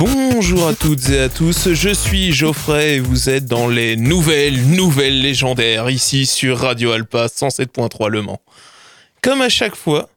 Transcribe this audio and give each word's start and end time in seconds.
Bonjour 0.00 0.66
à 0.66 0.74
toutes 0.74 1.10
et 1.10 1.18
à 1.18 1.28
tous, 1.28 1.74
je 1.74 1.90
suis 1.90 2.32
Geoffrey 2.32 2.94
et 2.94 3.00
vous 3.00 3.28
êtes 3.28 3.44
dans 3.44 3.68
les 3.68 3.96
nouvelles, 3.96 4.58
nouvelles 4.68 5.20
légendaires 5.20 5.90
ici 5.90 6.24
sur 6.24 6.56
Radio 6.56 6.92
Alpa 6.92 7.26
107.3 7.26 8.08
Le 8.08 8.22
Mans. 8.22 8.40
Comme 9.20 9.42
à 9.42 9.50
chaque 9.50 9.76
fois, 9.76 10.08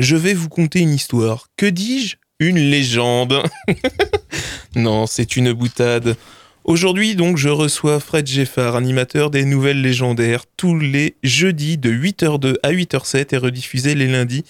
je 0.00 0.16
vais 0.16 0.34
vous 0.34 0.48
conter 0.48 0.80
une 0.80 0.92
histoire. 0.92 1.46
Que 1.56 1.66
dis-je? 1.66 2.16
Une 2.40 2.58
légende. 2.58 3.40
non, 4.74 5.06
c'est 5.06 5.36
une 5.36 5.52
boutade. 5.52 6.16
Aujourd'hui, 6.64 7.14
donc, 7.14 7.36
je 7.36 7.50
reçois 7.50 8.00
Fred 8.00 8.26
Geffard, 8.26 8.74
animateur 8.74 9.30
des 9.30 9.44
Nouvelles 9.44 9.80
Légendaires, 9.80 10.42
tous 10.56 10.76
les 10.76 11.14
jeudis 11.22 11.78
de 11.78 11.92
8h02 11.92 12.56
à 12.64 12.72
8h07 12.72 13.32
et 13.32 13.36
rediffusé 13.36 13.94
les 13.94 14.08
lundis 14.08 14.44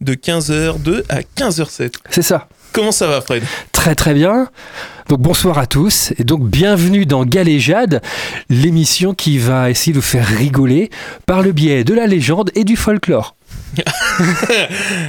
de 0.00 0.14
15h02 0.14 1.04
à 1.08 1.20
15h07. 1.20 1.92
C'est 2.10 2.22
ça. 2.22 2.48
Comment 2.74 2.90
ça 2.92 3.06
va, 3.06 3.20
Fred? 3.20 3.42
Très 3.72 3.94
très 3.94 4.14
bien. 4.14 4.48
Donc 5.08 5.20
bonsoir 5.20 5.58
à 5.58 5.66
tous 5.66 6.12
et 6.18 6.24
donc 6.24 6.42
bienvenue 6.48 7.06
dans 7.06 7.24
Galéjade, 7.24 8.02
l'émission 8.50 9.14
qui 9.14 9.38
va 9.38 9.70
essayer 9.70 9.92
de 9.92 9.98
vous 9.98 10.02
faire 10.02 10.26
rigoler 10.26 10.90
par 11.26 11.42
le 11.42 11.52
biais 11.52 11.84
de 11.84 11.94
la 11.94 12.06
légende 12.08 12.50
et 12.56 12.64
du 12.64 12.76
folklore. 12.76 13.36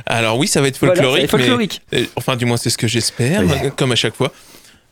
Alors 0.06 0.38
oui, 0.38 0.48
ça 0.48 0.62
va 0.62 0.68
être 0.68 0.78
folklorique. 0.78 1.24
être 1.24 1.32
folklorique. 1.32 1.82
mais- 1.92 2.02
euh, 2.02 2.06
enfin, 2.18 2.36
du 2.36 2.46
moins, 2.46 2.58
c'est 2.58 2.70
ce 2.70 2.78
que 2.78 2.88
j'espère, 2.88 3.42
Oui. 3.42 3.72
comme 3.76 3.92
à 3.92 3.96
chaque 3.96 4.16
fois. 4.16 4.32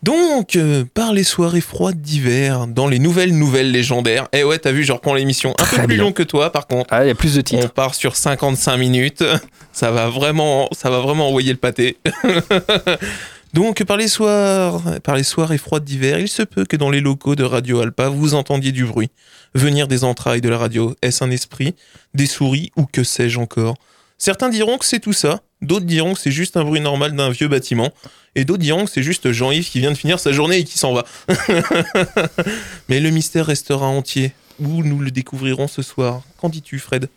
Donc, 0.04 0.58
euh, 0.58 0.84
par 0.94 1.14
les 1.14 1.24
soirées 1.24 1.62
froides 1.62 2.02
d'hiver, 2.02 2.68
dans 2.68 2.88
les 2.88 3.00
nouvelles 3.00 3.36
nouvelles 3.38 3.72
légendaires. 3.72 4.28
Eh 4.34 4.44
ouais, 4.44 4.60
t'as 4.60 4.72
vu, 4.74 4.84
je 4.84 4.92
reprends 4.92 5.14
l'émission 5.14 5.52
un 5.58 5.64
Très 5.64 5.78
peu 5.78 5.84
plus 5.88 5.96
bien. 5.96 6.04
long 6.04 6.12
que 6.12 6.24
toi, 6.24 6.52
par 6.52 6.68
contre. 6.68 6.88
Ah, 6.92 7.06
il 7.06 7.08
y 7.08 7.12
a 7.12 7.16
plus 7.16 7.36
de 7.36 7.40
On 7.40 7.44
titres. 7.44 7.72
part 7.72 7.96
sur 7.96 8.16
55 8.18 8.76
minutes. 8.78 9.24
Ça 9.72 9.90
va 9.92 10.08
vraiment, 10.10 10.70
ça 10.72 10.92
va 10.92 11.00
vraiment 11.00 11.30
envoyer 11.30 11.52
le 11.52 11.58
pâté. 11.58 11.98
Donc, 13.56 13.84
par 13.86 13.98
les 13.98 14.08
soirs, 14.08 14.82
par 15.04 15.16
les 15.16 15.24
soirées 15.24 15.58
froides 15.58 15.84
d'hiver, 15.84 16.20
il 16.20 16.28
se 16.28 16.44
peut 16.44 16.64
que 16.66 16.76
dans 16.76 16.92
les 16.92 17.00
locaux 17.02 17.36
de 17.36 17.44
Radio 17.44 17.80
Alpa, 17.82 18.10
vous 18.10 18.36
entendiez 18.36 18.72
du 18.72 18.86
bruit 18.86 19.10
venir 19.56 19.88
des 19.88 20.04
entrailles 20.04 20.42
de 20.42 20.50
la 20.50 20.58
radio. 20.60 20.96
Est-ce 21.02 21.24
un 21.24 21.32
esprit, 21.32 21.74
des 22.14 22.28
souris 22.28 22.72
ou 22.78 22.86
que 22.86 23.04
sais-je 23.04 23.40
encore? 23.40 23.76
Certains 24.20 24.50
diront 24.50 24.78
que 24.78 24.86
c'est 24.86 25.00
tout 25.00 25.14
ça, 25.14 25.42
d'autres 25.64 25.86
diront 25.86 26.14
que 26.14 26.20
c'est 26.20 26.32
juste 26.32 26.58
un 26.58 26.64
bruit 26.64 26.82
normal 26.82 27.16
d'un 27.16 27.30
vieux 27.30 27.48
bâtiment, 27.48 27.92
et 28.36 28.46
d'autres 28.46 28.62
diront 28.62 28.86
que 28.86 28.92
c'est 28.92 29.04
juste 29.04 29.32
Jean-Yves 29.32 29.70
qui 29.70 29.80
vient 29.80 29.92
de 29.92 29.98
finir 29.98 30.20
sa 30.20 30.32
journée 30.32 30.58
et 30.58 30.64
qui 30.64 30.78
s'en 30.78 30.94
va. 30.94 31.06
Mais 32.90 33.00
le 33.00 33.10
mystère 33.10 33.46
restera 33.46 33.88
entier. 33.88 34.34
Où 34.60 34.84
nous 34.84 35.00
le 35.00 35.10
découvrirons 35.10 35.68
ce 35.68 35.82
soir? 35.82 36.22
Qu'en 36.38 36.50
dis-tu, 36.50 36.78
Fred? 36.78 37.10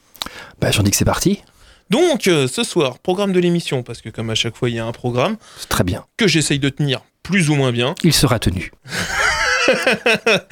Bah, 0.60 0.70
j'en 0.70 0.82
dis 0.82 0.90
que 0.90 0.96
c'est 0.96 1.04
parti. 1.04 1.42
donc, 1.90 2.28
euh, 2.28 2.48
ce 2.48 2.64
soir, 2.64 2.98
programme 2.98 3.32
de 3.32 3.40
l'émission, 3.40 3.82
parce 3.82 4.00
que 4.00 4.08
comme 4.08 4.30
à 4.30 4.34
chaque 4.34 4.56
fois, 4.56 4.70
il 4.70 4.76
y 4.76 4.78
a 4.78 4.86
un 4.86 4.92
programme 4.92 5.36
très 5.68 5.84
bien. 5.84 6.04
que 6.16 6.26
j'essaye 6.26 6.58
de 6.58 6.68
tenir 6.70 7.02
plus 7.22 7.50
ou 7.50 7.54
moins 7.54 7.72
bien. 7.72 7.94
Il 8.02 8.12
sera 8.14 8.38
tenu. 8.38 8.72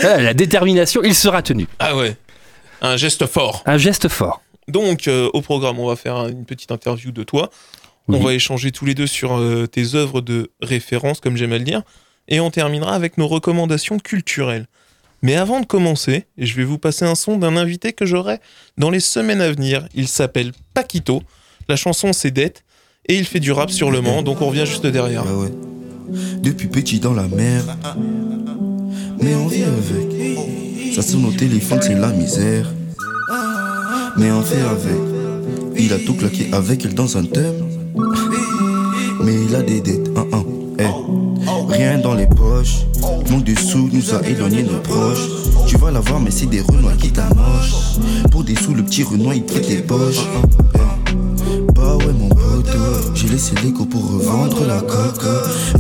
Ah, 0.03 0.21
la 0.21 0.35
détermination, 0.35 1.03
il 1.05 1.15
sera 1.15 1.41
tenu. 1.43 1.69
Ah 1.79 1.97
ouais, 1.97 2.17
un 2.83 2.97
geste 2.97 3.27
fort. 3.27 3.63
Un 3.65 3.79
geste 3.79 4.09
fort. 4.09 4.43
Donc, 4.69 5.09
euh, 5.09 5.31
au 5.33 5.41
programme, 5.41 5.79
on 5.79 5.87
va 5.87 5.97
faire 5.97 6.27
une 6.27 6.45
petite 6.45 6.73
interview 6.73 7.13
de 7.13 7.23
toi. 7.23 7.51
Oui. 8.09 8.17
On 8.19 8.23
va 8.23 8.35
échanger 8.35 8.71
tous 8.71 8.85
les 8.85 8.95
deux 8.95 9.07
sur 9.07 9.37
euh, 9.37 9.67
tes 9.67 9.95
œuvres 9.95 10.21
de 10.21 10.51
référence, 10.61 11.21
comme 11.21 11.37
j'aime 11.37 11.53
à 11.53 11.59
le 11.59 11.65
dire. 11.65 11.83
Et 12.29 12.41
on 12.41 12.51
terminera 12.51 12.95
avec 12.95 13.19
nos 13.19 13.29
recommandations 13.29 13.99
culturelles. 13.99 14.67
Mais 15.23 15.37
avant 15.37 15.61
de 15.61 15.67
commencer, 15.67 16.27
je 16.37 16.55
vais 16.55 16.65
vous 16.65 16.79
passer 16.79 17.07
un 17.07 17.15
son 17.15 17.39
d'un 17.39 17.57
invité 17.57 17.95
que 17.95 18.05
j'aurai 18.05 18.41
dans 18.77 18.91
les 18.91 19.01
semaines 19.01 19.41
à 19.41 19.51
venir. 19.51 19.89
Il 19.95 20.07
s'appelle 20.07 20.53
Paquito. 20.75 21.23
La 21.69 21.77
chanson, 21.77 22.13
c'est 22.13 22.31
Dette. 22.31 22.63
Et 23.09 23.17
il 23.17 23.25
fait 23.25 23.41
du 23.41 23.53
rap 23.53 23.71
sur 23.71 23.91
le 23.91 24.01
Mans, 24.01 24.23
donc 24.23 24.41
on 24.41 24.49
revient 24.49 24.67
juste 24.67 24.87
derrière. 24.87 25.25
Ah 25.27 25.37
ouais. 25.37 25.53
Depuis 26.43 26.69
petit 26.69 27.01
dans 27.01 27.15
la 27.15 27.27
mer, 27.27 27.65
mais 29.21 29.35
on 29.35 29.47
vit 29.47 29.65
avec. 29.65 30.95
Ça 30.95 31.03
sonne 31.03 31.25
au 31.25 31.33
téléphone, 31.33 31.81
c'est 31.83 31.95
la 31.95 32.11
misère. 32.11 32.71
Mais 34.17 34.31
on 34.31 34.43
fait 34.43 34.61
avec. 34.61 34.97
Il 35.77 35.93
a 35.93 35.99
tout 35.99 36.15
claqué 36.15 36.49
avec 36.53 36.85
elle 36.85 36.95
dans 36.95 37.17
un 37.17 37.25
thème. 37.25 37.74
Mais 37.97 39.45
il 39.49 39.55
a 39.55 39.63
des 39.63 39.81
dettes, 39.81 40.11
un 40.17 40.37
un. 40.37 40.45
Eh. 40.79 41.73
Rien 41.73 41.99
dans 41.99 42.15
les 42.15 42.27
poches. 42.27 42.87
Manque 43.31 43.45
de 43.45 43.55
sous 43.55 43.89
nous 43.93 44.15
a 44.15 44.27
éloigné 44.27 44.65
nos 44.65 44.81
proches. 44.81 45.29
Tu 45.67 45.77
vas 45.77 45.93
la 45.93 46.01
voir, 46.01 46.21
mais 46.21 46.31
c'est 46.31 46.47
des 46.47 46.61
renois 46.61 46.95
qui 47.01 47.13
t'amochent. 47.13 47.99
Pour 48.33 48.43
des 48.43 48.57
sous, 48.57 48.75
le 48.75 48.83
petit 48.83 49.05
renois 49.05 49.35
il 49.37 49.45
traite 49.45 49.69
les 49.69 49.83
poches. 49.83 50.27
Eh. 50.75 50.79
Bah 51.75 51.97
ouais 51.97 52.13
mon 52.19 52.34
laissé 53.35 53.55
l'écho 53.65 53.85
pour 53.85 54.09
revendre 54.13 54.65
la 54.65 54.81
coco. 54.81 55.29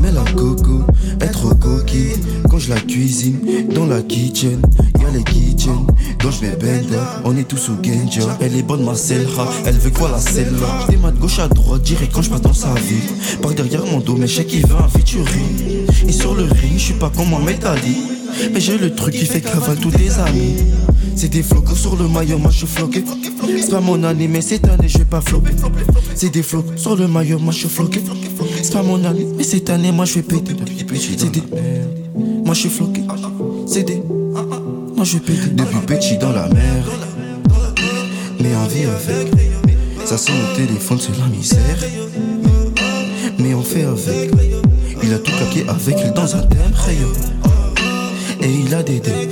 Mais 0.03 0.10
la 0.10 0.25
coco 0.32 0.84
trop 1.32 1.54
coquille. 1.54 2.16
Quand 2.50 2.59
je 2.59 2.70
la 2.70 2.81
cuisine 2.81 3.38
dans 3.75 3.87
la 3.87 4.03
kitchen 4.03 4.60
Y'a 5.00 5.10
les 5.10 5.25
kitchen 5.25 5.87
dont 6.20 6.31
je 6.31 6.41
vais 6.41 6.56
bender 6.56 6.98
On 7.25 7.37
est 7.37 7.48
tous 7.48 7.70
au 7.70 7.82
Genja 7.82 8.37
Elle 8.41 8.56
est 8.56 8.62
bonne 8.62 8.84
ma 8.84 8.94
celle-là 8.94 9.48
Elle 9.65 9.76
veut 9.76 9.91
quoi 9.91 10.10
la 10.10 10.19
celle-là 10.19 10.87
démarre 10.88 11.12
de 11.12 11.19
gauche 11.19 11.38
à 11.38 11.48
droite 11.48 11.82
direct 11.82 12.12
quand 12.15 12.22
je 12.22 12.31
passe 12.31 12.42
dans 12.42 12.53
sa 12.53 12.72
vie. 12.75 13.38
Par 13.42 13.53
derrière 13.53 13.84
mon 13.86 14.00
dos 14.00 14.16
je 14.21 14.26
sais 14.26 14.44
qu'il 14.44 14.66
veut 14.66 14.76
un 14.76 14.88
featuring. 14.88 15.86
Et 16.06 16.12
sur 16.12 16.34
le 16.34 16.44
ring 16.44 16.75
je 16.75 16.84
suis 16.84 16.94
pas 16.94 17.10
comme 17.10 17.31
Mohamed 17.31 17.65
Ali 17.65 17.97
Mais 18.53 18.61
j'ai 18.61 18.78
le 18.78 18.95
truc 18.95 19.15
qui 19.15 19.27
fait 19.27 19.41
cavale 19.41 19.77
tous 19.77 19.91
tes 19.91 20.11
amis 20.12 20.56
c'est 21.17 21.28
des 21.28 21.43
flocos 21.43 21.77
sur 21.77 21.97
le 21.97 22.09
maillot, 22.09 22.39
moi 22.39 22.50
je 22.50 22.59
suis 22.59 22.67
floqué. 22.67 23.05
C'est 23.61 23.71
pas 23.71 23.81
mon 23.81 24.03
année, 24.03 24.28
mais 24.28 24.41
cette 24.41 24.67
année 24.69 24.89
je 24.89 24.99
vais 24.99 25.05
pas 25.05 25.21
flopper. 25.21 25.53
C'est 26.15 26.31
des 26.31 26.43
flocos 26.43 26.77
sur 26.77 26.97
le 26.97 27.06
maillot, 27.06 27.39
moi 27.39 27.53
je 27.53 27.59
suis 27.61 27.69
floqué. 27.69 28.03
C'est 28.62 28.72
pas 28.72 28.83
mon 28.83 29.03
année, 29.05 29.27
mais 29.37 29.45
cette 29.45 29.71
année 29.71 29.93
moi 29.93 30.05
je 30.05 30.15
vais 30.15 30.22
péter. 30.22 30.55
C'est 30.97 31.31
des 31.31 31.43
moi 32.17 32.55
je 32.55 32.61
suis 32.61 32.69
floqué. 32.69 33.03
C'est 33.67 33.84
des 33.84 34.03
moi 34.97 35.05
je 35.05 35.15
vais 35.15 35.21
péter. 35.21 35.51
Depuis 35.53 35.78
petit 35.87 36.19
dans 36.19 36.33
la 36.33 36.49
mer, 36.49 36.84
mais 38.41 38.55
en 38.56 38.66
vie 38.66 38.84
avec. 38.84 39.33
Ça 40.05 40.19
sonne 40.19 40.34
au 40.34 40.56
téléphone, 40.56 40.99
c'est 41.01 41.19
la 41.19 41.27
misère. 41.27 41.78
Mais 43.39 43.55
on 43.55 43.62
fait 43.62 43.84
avec. 43.84 44.31
Il 45.03 45.12
a 45.12 45.19
tout 45.19 45.33
claqué 45.33 45.65
avec 45.69 45.97
elle 46.05 46.12
dans 46.12 46.34
un 46.34 46.43
thème, 46.43 46.72
rayon. 46.75 47.09
Et 48.44 48.50
il 48.50 48.75
a 48.75 48.82
des 48.82 49.00
dettes. 49.00 49.31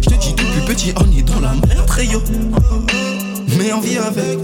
Je 0.00 0.08
te 0.08 0.14
dis 0.14 0.32
depuis 0.32 0.60
petit, 0.66 0.94
on 0.96 1.12
est 1.12 1.22
dans 1.22 1.40
la 1.40 1.52
merde, 1.52 1.90
rayon. 1.90 2.22
Mais 3.58 3.70
on 3.74 3.80
vit 3.80 3.98
avec. 3.98 4.38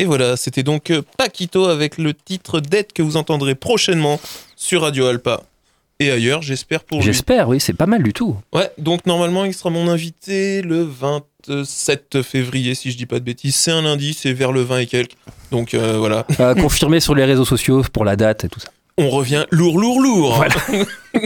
Et 0.00 0.06
voilà, 0.06 0.38
c'était 0.38 0.62
donc 0.62 0.90
euh, 0.90 1.02
Paquito 1.18 1.66
avec 1.66 1.98
le 1.98 2.14
titre 2.14 2.58
Dette 2.60 2.94
que 2.94 3.02
vous 3.02 3.18
entendrez 3.18 3.54
prochainement 3.54 4.18
sur 4.56 4.80
Radio 4.80 5.04
Alpa 5.04 5.42
et 5.98 6.10
ailleurs, 6.10 6.40
j'espère 6.40 6.84
pour 6.84 7.00
lui. 7.00 7.04
J'espère, 7.04 7.50
oui, 7.50 7.60
c'est 7.60 7.74
pas 7.74 7.84
mal 7.84 8.02
du 8.02 8.14
tout. 8.14 8.34
Ouais, 8.54 8.70
donc 8.78 9.04
normalement, 9.04 9.44
il 9.44 9.52
sera 9.52 9.68
mon 9.68 9.88
invité 9.88 10.62
le 10.62 10.82
27 10.82 12.22
février, 12.22 12.74
si 12.74 12.90
je 12.90 12.96
dis 12.96 13.04
pas 13.04 13.18
de 13.18 13.24
bêtises. 13.24 13.54
C'est 13.56 13.72
un 13.72 13.82
lundi, 13.82 14.14
c'est 14.14 14.32
vers 14.32 14.52
le 14.52 14.62
20 14.62 14.78
et 14.78 14.86
quelques. 14.86 15.16
Donc 15.50 15.74
euh, 15.74 15.98
voilà, 15.98 16.26
Euh, 16.40 16.54
confirmé 16.54 17.00
sur 17.00 17.14
les 17.14 17.26
réseaux 17.26 17.44
sociaux 17.44 17.82
pour 17.92 18.06
la 18.06 18.16
date 18.16 18.44
et 18.44 18.48
tout 18.48 18.60
ça. 18.60 18.70
On 19.00 19.10
revient 19.10 19.44
lourd, 19.50 19.78
lourd, 19.78 20.00
lourd. 20.00 20.36
Voilà. 20.36 20.54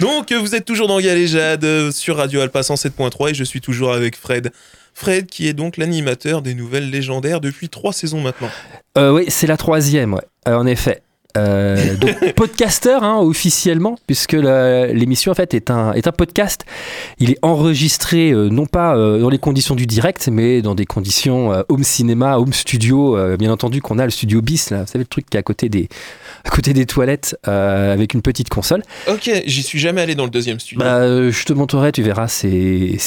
donc 0.00 0.32
vous 0.32 0.54
êtes 0.54 0.64
toujours 0.64 0.88
dans 0.88 1.00
Galéjade 1.00 1.64
euh, 1.64 1.90
sur 1.90 2.16
Radio 2.16 2.40
Alpa 2.40 2.60
107.3 2.60 3.30
et 3.30 3.34
je 3.34 3.44
suis 3.44 3.60
toujours 3.60 3.92
avec 3.92 4.16
Fred. 4.16 4.52
Fred 4.94 5.26
qui 5.26 5.46
est 5.46 5.52
donc 5.52 5.76
l'animateur 5.76 6.42
des 6.42 6.54
nouvelles 6.54 6.90
légendaires 6.90 7.40
depuis 7.40 7.68
trois 7.68 7.92
saisons 7.92 8.20
maintenant. 8.20 8.50
Euh, 8.96 9.12
oui, 9.12 9.26
c'est 9.28 9.46
la 9.46 9.56
troisième, 9.56 10.14
ouais. 10.14 10.22
Euh, 10.48 10.56
en 10.56 10.66
effet. 10.66 11.02
Euh, 11.36 11.96
donc 11.96 12.34
podcasteur 12.34 13.04
hein, 13.04 13.18
officiellement 13.20 13.98
puisque 14.06 14.32
l'émission 14.32 15.32
en 15.32 15.34
fait 15.34 15.54
est 15.54 15.70
un 15.70 15.92
est 15.92 16.06
un 16.06 16.12
podcast. 16.12 16.64
Il 17.18 17.30
est 17.30 17.38
enregistré 17.42 18.30
euh, 18.30 18.48
non 18.48 18.66
pas 18.66 18.96
euh, 18.96 19.20
dans 19.20 19.28
les 19.28 19.38
conditions 19.38 19.74
du 19.74 19.86
direct 19.86 20.28
mais 20.28 20.62
dans 20.62 20.74
des 20.74 20.86
conditions 20.86 21.52
home 21.68 21.84
cinéma, 21.84 22.38
home 22.38 22.52
studio. 22.52 23.16
bien 23.36 23.50
entendu 23.50 23.80
qu'on 23.82 23.98
a 23.98 24.04
le 24.04 24.10
studio 24.10 24.40
bis 24.40 24.70
là, 24.70 24.80
vous 24.80 24.86
savez 24.86 25.04
le 25.04 25.08
truc 25.08 25.28
qui 25.28 25.36
est 25.36 25.40
à 25.40 25.42
côté 25.42 25.68
des 25.68 25.88
à 26.44 26.50
côté 26.50 26.72
des 26.72 26.86
toilettes 26.86 27.36
avec 27.44 28.14
une 28.14 28.22
petite 28.22 28.48
console. 28.48 28.82
Ok, 29.08 29.30
j'y 29.46 29.62
suis 29.62 29.78
jamais 29.78 30.00
allé 30.00 30.14
dans 30.14 30.24
le 30.24 30.30
deuxième 30.30 30.60
studio. 30.60 30.80
Bah, 30.84 31.30
je 31.30 31.44
te 31.44 31.52
montrerai, 31.52 31.92
tu 31.92 32.02
verras, 32.02 32.28
c'est 32.28 32.98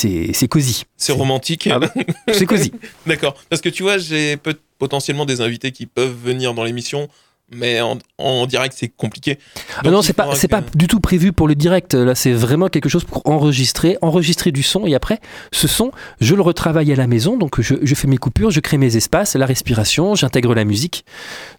cosy. 0.50 0.86
c'est 0.98 1.14
romantique. 1.14 1.70
Ah 1.72 1.80
bah, 1.80 1.92
C'est 2.32 2.46
cosy. 2.46 2.72
D'accord. 3.08 3.36
Parce 3.50 3.62
que 3.62 3.70
tu 3.70 3.84
vois, 3.84 3.98
j'ai 3.98 4.38
potentiellement 4.80 5.26
des 5.26 5.42
invités 5.42 5.72
qui 5.72 5.86
peuvent 5.86 6.16
venir 6.24 6.54
dans 6.54 6.64
l'émission, 6.64 7.10
mais 7.52 7.82
en, 7.82 7.98
en 8.18 8.46
direct 8.46 8.76
c'est 8.78 8.90
compliqué. 8.90 9.40
Ah 9.84 9.90
non, 9.90 10.02
c'est 10.02 10.14
pas, 10.14 10.34
c'est 10.36 10.48
que- 10.48 10.52
pas 10.52 10.62
du 10.76 10.88
tout 10.88 11.00
prévu 11.00 11.32
pour 11.34 11.48
le 11.48 11.56
direct. 11.56 11.94
Là, 11.94 12.16
c'est 12.16 12.32
vraiment 12.34 12.68
quelque 12.68 12.90
chose 12.90 13.04
pour 13.04 13.22
enregistrer, 13.26 13.98
enregistrer 14.02 14.52
du 14.52 14.64
son 14.64 14.86
et 14.86 14.96
après, 14.96 15.20
ce 15.52 15.68
son, 15.68 15.92
je 16.22 16.36
le 16.36 16.42
retravaille 16.42 16.92
à 16.92 16.96
la 16.96 17.08
maison. 17.08 17.38
Donc, 17.38 17.60
je, 17.62 17.76
je 17.82 17.96
fais 17.96 18.08
mes 18.08 18.18
coupures, 18.18 18.52
je 18.52 18.60
crée 18.60 18.78
mes 18.78 18.96
espaces, 18.96 19.36
la 19.36 19.46
respiration, 19.46 20.16
j'intègre 20.16 20.54
la 20.54 20.66
musique. 20.66 21.06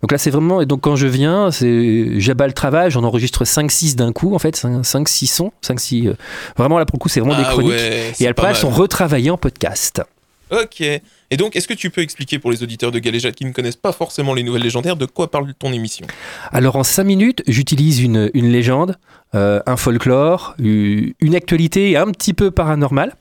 Donc 0.03 0.13
là, 0.13 0.19
c'est 0.19 0.31
vraiment. 0.31 0.61
Et 0.61 0.67
donc, 0.67 0.81
quand 0.83 0.97
je 0.97 1.07
viens, 1.07 1.51
c'est, 1.51 2.21
j'abats 2.21 2.47
le 2.47 2.53
travail, 2.53 2.91
j'en 2.91 3.05
enregistre 3.05 3.45
5-6 3.45 3.97
d'un 3.97 4.13
coup, 4.13 4.35
en 4.35 4.39
fait, 4.39 4.57
5-6 4.57 5.27
sons, 5.27 5.53
5-6. 5.63 6.09
euh, 6.09 6.15
vraiment, 6.57 6.79
là, 6.79 6.85
pour 6.87 6.97
le 6.97 7.01
coup, 7.01 7.09
c'est 7.09 7.21
vraiment 7.21 7.37
des 7.37 7.45
Ah 7.47 7.51
chroniques. 7.51 7.71
ouais, 7.73 8.13
et 8.21 8.27
après, 8.29 8.49
elles 8.49 8.57
sont 8.57 8.71
retravaillées 8.71 9.31
en 9.31 9.39
podcast. 9.39 10.03
Ok. 10.51 10.81
Et 10.81 11.37
donc, 11.37 11.55
est-ce 11.55 11.69
que 11.69 11.75
tu 11.75 11.91
peux 11.91 12.01
expliquer 12.01 12.39
pour 12.39 12.51
les 12.51 12.63
auditeurs 12.63 12.91
de 12.91 12.99
Galéjade 12.99 13.35
qui 13.35 13.45
ne 13.45 13.53
connaissent 13.53 13.77
pas 13.77 13.93
forcément 13.93 14.35
les 14.35 14.43
nouvelles 14.43 14.63
légendaires 14.63 14.97
de 14.97 15.07
quoi 15.07 15.31
parle 15.31 15.53
ton 15.55 15.73
émission? 15.73 16.07
Alors 16.51 16.77
en 16.77 16.85
5 16.85 17.05
minutes, 17.05 17.43
j'utilise 17.47 18.01
une, 18.01 18.31
une 18.35 18.51
légende, 18.51 18.99
euh, 19.35 19.61
un 19.67 19.77
folklore, 19.77 20.55
une 20.59 21.35
actualité 21.35 21.97
un 21.97 22.11
petit 22.11 22.35
peu 22.35 22.51
paranormale. 22.51 23.15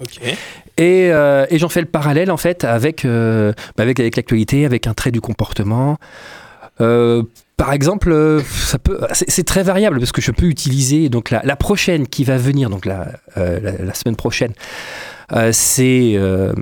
Ok. 0.00 0.20
Et, 0.76 1.10
euh, 1.10 1.46
et 1.50 1.58
j'en 1.58 1.68
fais 1.68 1.80
le 1.80 1.86
parallèle 1.86 2.30
en 2.30 2.36
fait 2.36 2.64
avec, 2.64 3.04
euh, 3.04 3.52
bah, 3.76 3.82
avec, 3.82 3.98
avec 3.98 4.16
l'actualité, 4.16 4.64
avec 4.64 4.86
un 4.86 4.94
trait 4.94 5.10
du 5.10 5.20
comportement. 5.20 5.98
Euh, 6.80 7.24
par 7.56 7.72
exemple, 7.72 8.40
ça 8.48 8.78
peut, 8.78 9.00
c'est, 9.12 9.42
très 9.42 9.64
variable 9.64 9.98
parce 9.98 10.12
que 10.12 10.20
je 10.20 10.30
peux 10.30 10.46
utiliser 10.46 11.08
donc 11.08 11.30
la, 11.30 11.42
la 11.44 11.56
prochaine 11.56 12.06
qui 12.06 12.22
va 12.22 12.36
venir, 12.36 12.70
donc 12.70 12.86
la, 12.86 13.08
la, 13.34 13.58
la 13.58 13.94
semaine 13.94 14.14
prochaine, 14.14 14.52
c'est 15.52 16.12
euh, 16.14 16.52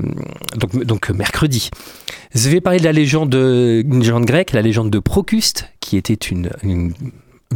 donc, 0.57 1.11
mercredi. 1.11 1.71
Je 2.35 2.49
vais 2.49 2.61
parler 2.61 2.79
de 2.79 2.85
la 2.85 2.93
légende, 2.93 3.35
grecque, 4.25 4.53
la 4.53 4.63
légende 4.63 4.91
de 4.91 4.99
Procuste, 4.99 5.69
qui 5.81 5.97
était 5.97 6.15
une, 6.15 6.51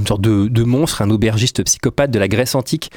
sorte 0.07 0.21
de 0.21 0.63
monstre, 0.63 1.03
un 1.03 1.11
aubergiste 1.11 1.65
psychopathe 1.65 2.11
de 2.11 2.19
la 2.19 2.29
Grèce 2.29 2.55
antique, 2.55 2.91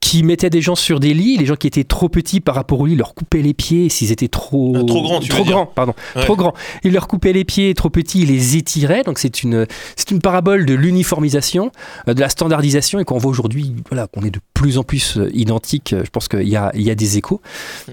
qui 0.00 0.22
mettait 0.22 0.48
des 0.50 0.62
gens 0.62 0.74
sur 0.74 0.98
des 0.98 1.12
lits, 1.12 1.36
les 1.36 1.44
gens 1.46 1.56
qui 1.56 1.66
étaient 1.66 1.84
trop 1.84 2.08
petits 2.08 2.40
par 2.40 2.54
rapport 2.54 2.80
au 2.80 2.86
lit 2.86 2.96
leur 2.96 3.14
coupaient 3.14 3.42
les 3.42 3.52
pieds 3.54 3.88
s'ils 3.90 4.10
étaient 4.12 4.28
trop 4.28 4.72
Ah, 4.76 4.82
trop 4.84 5.02
grands, 5.02 5.20
trop 5.20 5.66
pardon, 5.66 5.92
Ouais. 6.16 6.24
trop 6.24 6.36
grands. 6.36 6.54
Il 6.84 6.92
leur 6.94 7.06
coupait 7.06 7.32
les 7.34 7.44
pieds, 7.44 7.74
trop 7.74 7.90
petits, 7.90 8.22
il 8.22 8.28
les 8.28 8.56
étirait. 8.56 9.02
Donc 9.02 9.18
c'est 9.18 9.42
une 9.42 9.66
c'est 9.96 10.10
une 10.10 10.20
parabole 10.20 10.64
de 10.64 10.74
l'uniformisation, 10.74 11.70
euh, 12.08 12.14
de 12.14 12.20
la 12.20 12.28
standardisation 12.30 12.98
et 12.98 13.04
qu'on 13.04 13.18
voit 13.18 13.30
aujourd'hui, 13.30 13.74
voilà, 13.90 14.06
qu'on 14.06 14.22
est 14.22 14.30
de 14.30 14.40
plus 14.54 14.78
en 14.78 14.82
plus 14.84 15.18
euh, 15.18 15.30
identique. 15.34 15.94
Je 16.02 16.10
pense 16.10 16.28
qu'il 16.28 16.48
y 16.48 16.56
a 16.56 16.72
il 16.74 16.82
y 16.82 16.90
a 16.90 16.94
des 16.94 17.18
échos. 17.18 17.40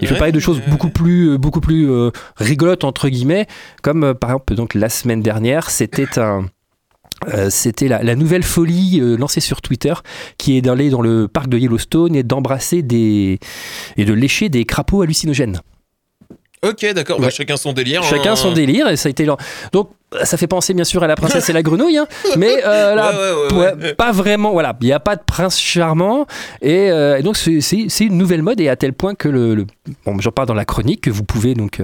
je 0.00 0.06
vais 0.06 0.12
Ouais, 0.12 0.18
parler 0.18 0.32
de 0.32 0.40
choses 0.40 0.58
ouais, 0.58 0.64
beaucoup 0.70 0.86
ouais. 0.86 0.92
plus, 0.92 1.30
euh, 1.32 1.38
beaucoup 1.38 1.60
plus 1.60 1.90
euh, 1.90 2.10
rigolotes 2.36 2.84
entre 2.84 3.08
guillemets, 3.10 3.46
comme 3.82 4.02
euh, 4.02 4.14
par 4.14 4.30
exemple 4.30 4.54
donc 4.54 4.74
la 4.74 4.88
semaine 4.88 5.20
dernière, 5.22 5.68
c'était 5.70 6.18
un 6.18 6.46
euh, 7.34 7.50
c'était 7.50 7.88
la, 7.88 8.02
la 8.02 8.14
nouvelle 8.14 8.42
folie 8.42 9.00
euh, 9.00 9.16
lancée 9.16 9.40
sur 9.40 9.60
Twitter 9.60 9.94
qui 10.36 10.56
est 10.56 10.60
d'aller 10.62 10.90
dans 10.90 11.02
le 11.02 11.28
parc 11.28 11.48
de 11.48 11.58
Yellowstone 11.58 12.14
et 12.16 12.22
d'embrasser 12.22 12.82
des 12.82 13.38
et 13.96 14.04
de 14.04 14.12
lécher 14.12 14.48
des 14.48 14.64
crapauds 14.64 15.02
hallucinogènes. 15.02 15.60
Ok, 16.62 16.84
d'accord. 16.92 17.20
Bah, 17.20 17.30
chacun 17.30 17.56
son 17.56 17.72
délire. 17.72 18.02
Chacun 18.02 18.32
hein. 18.32 18.36
son 18.36 18.52
délire 18.52 18.88
et 18.88 18.96
ça 18.96 19.08
a 19.08 19.10
été 19.10 19.26
donc 19.72 19.90
ça 20.22 20.36
fait 20.38 20.46
penser 20.46 20.72
bien 20.72 20.84
sûr 20.84 21.02
à 21.02 21.06
la 21.06 21.16
princesse 21.16 21.48
et 21.50 21.52
la 21.52 21.62
grenouille, 21.62 21.98
hein, 21.98 22.06
mais 22.36 22.64
euh, 22.64 22.94
là, 22.94 23.12
Ouais, 23.52 23.74
ouais, 23.74 23.94
pas 23.94 24.10
vraiment, 24.10 24.52
voilà. 24.52 24.76
Il 24.80 24.86
n'y 24.86 24.92
a 24.92 25.00
pas 25.00 25.16
de 25.16 25.22
prince 25.24 25.58
charmant. 25.60 26.26
Et, 26.62 26.90
euh, 26.90 27.18
et 27.18 27.22
donc, 27.22 27.36
c'est 27.36 28.00
une 28.00 28.16
nouvelle 28.16 28.42
mode, 28.42 28.60
et 28.60 28.68
à 28.70 28.76
tel 28.76 28.94
point 28.94 29.14
que 29.14 29.28
le. 29.28 29.54
le- 29.54 29.66
bon, 30.06 30.18
j'en 30.18 30.30
parle 30.30 30.48
dans 30.48 30.54
la 30.54 30.64
chronique, 30.64 31.02
que 31.02 31.10
vous 31.10 31.24
pouvez 31.24 31.54
donc. 31.54 31.82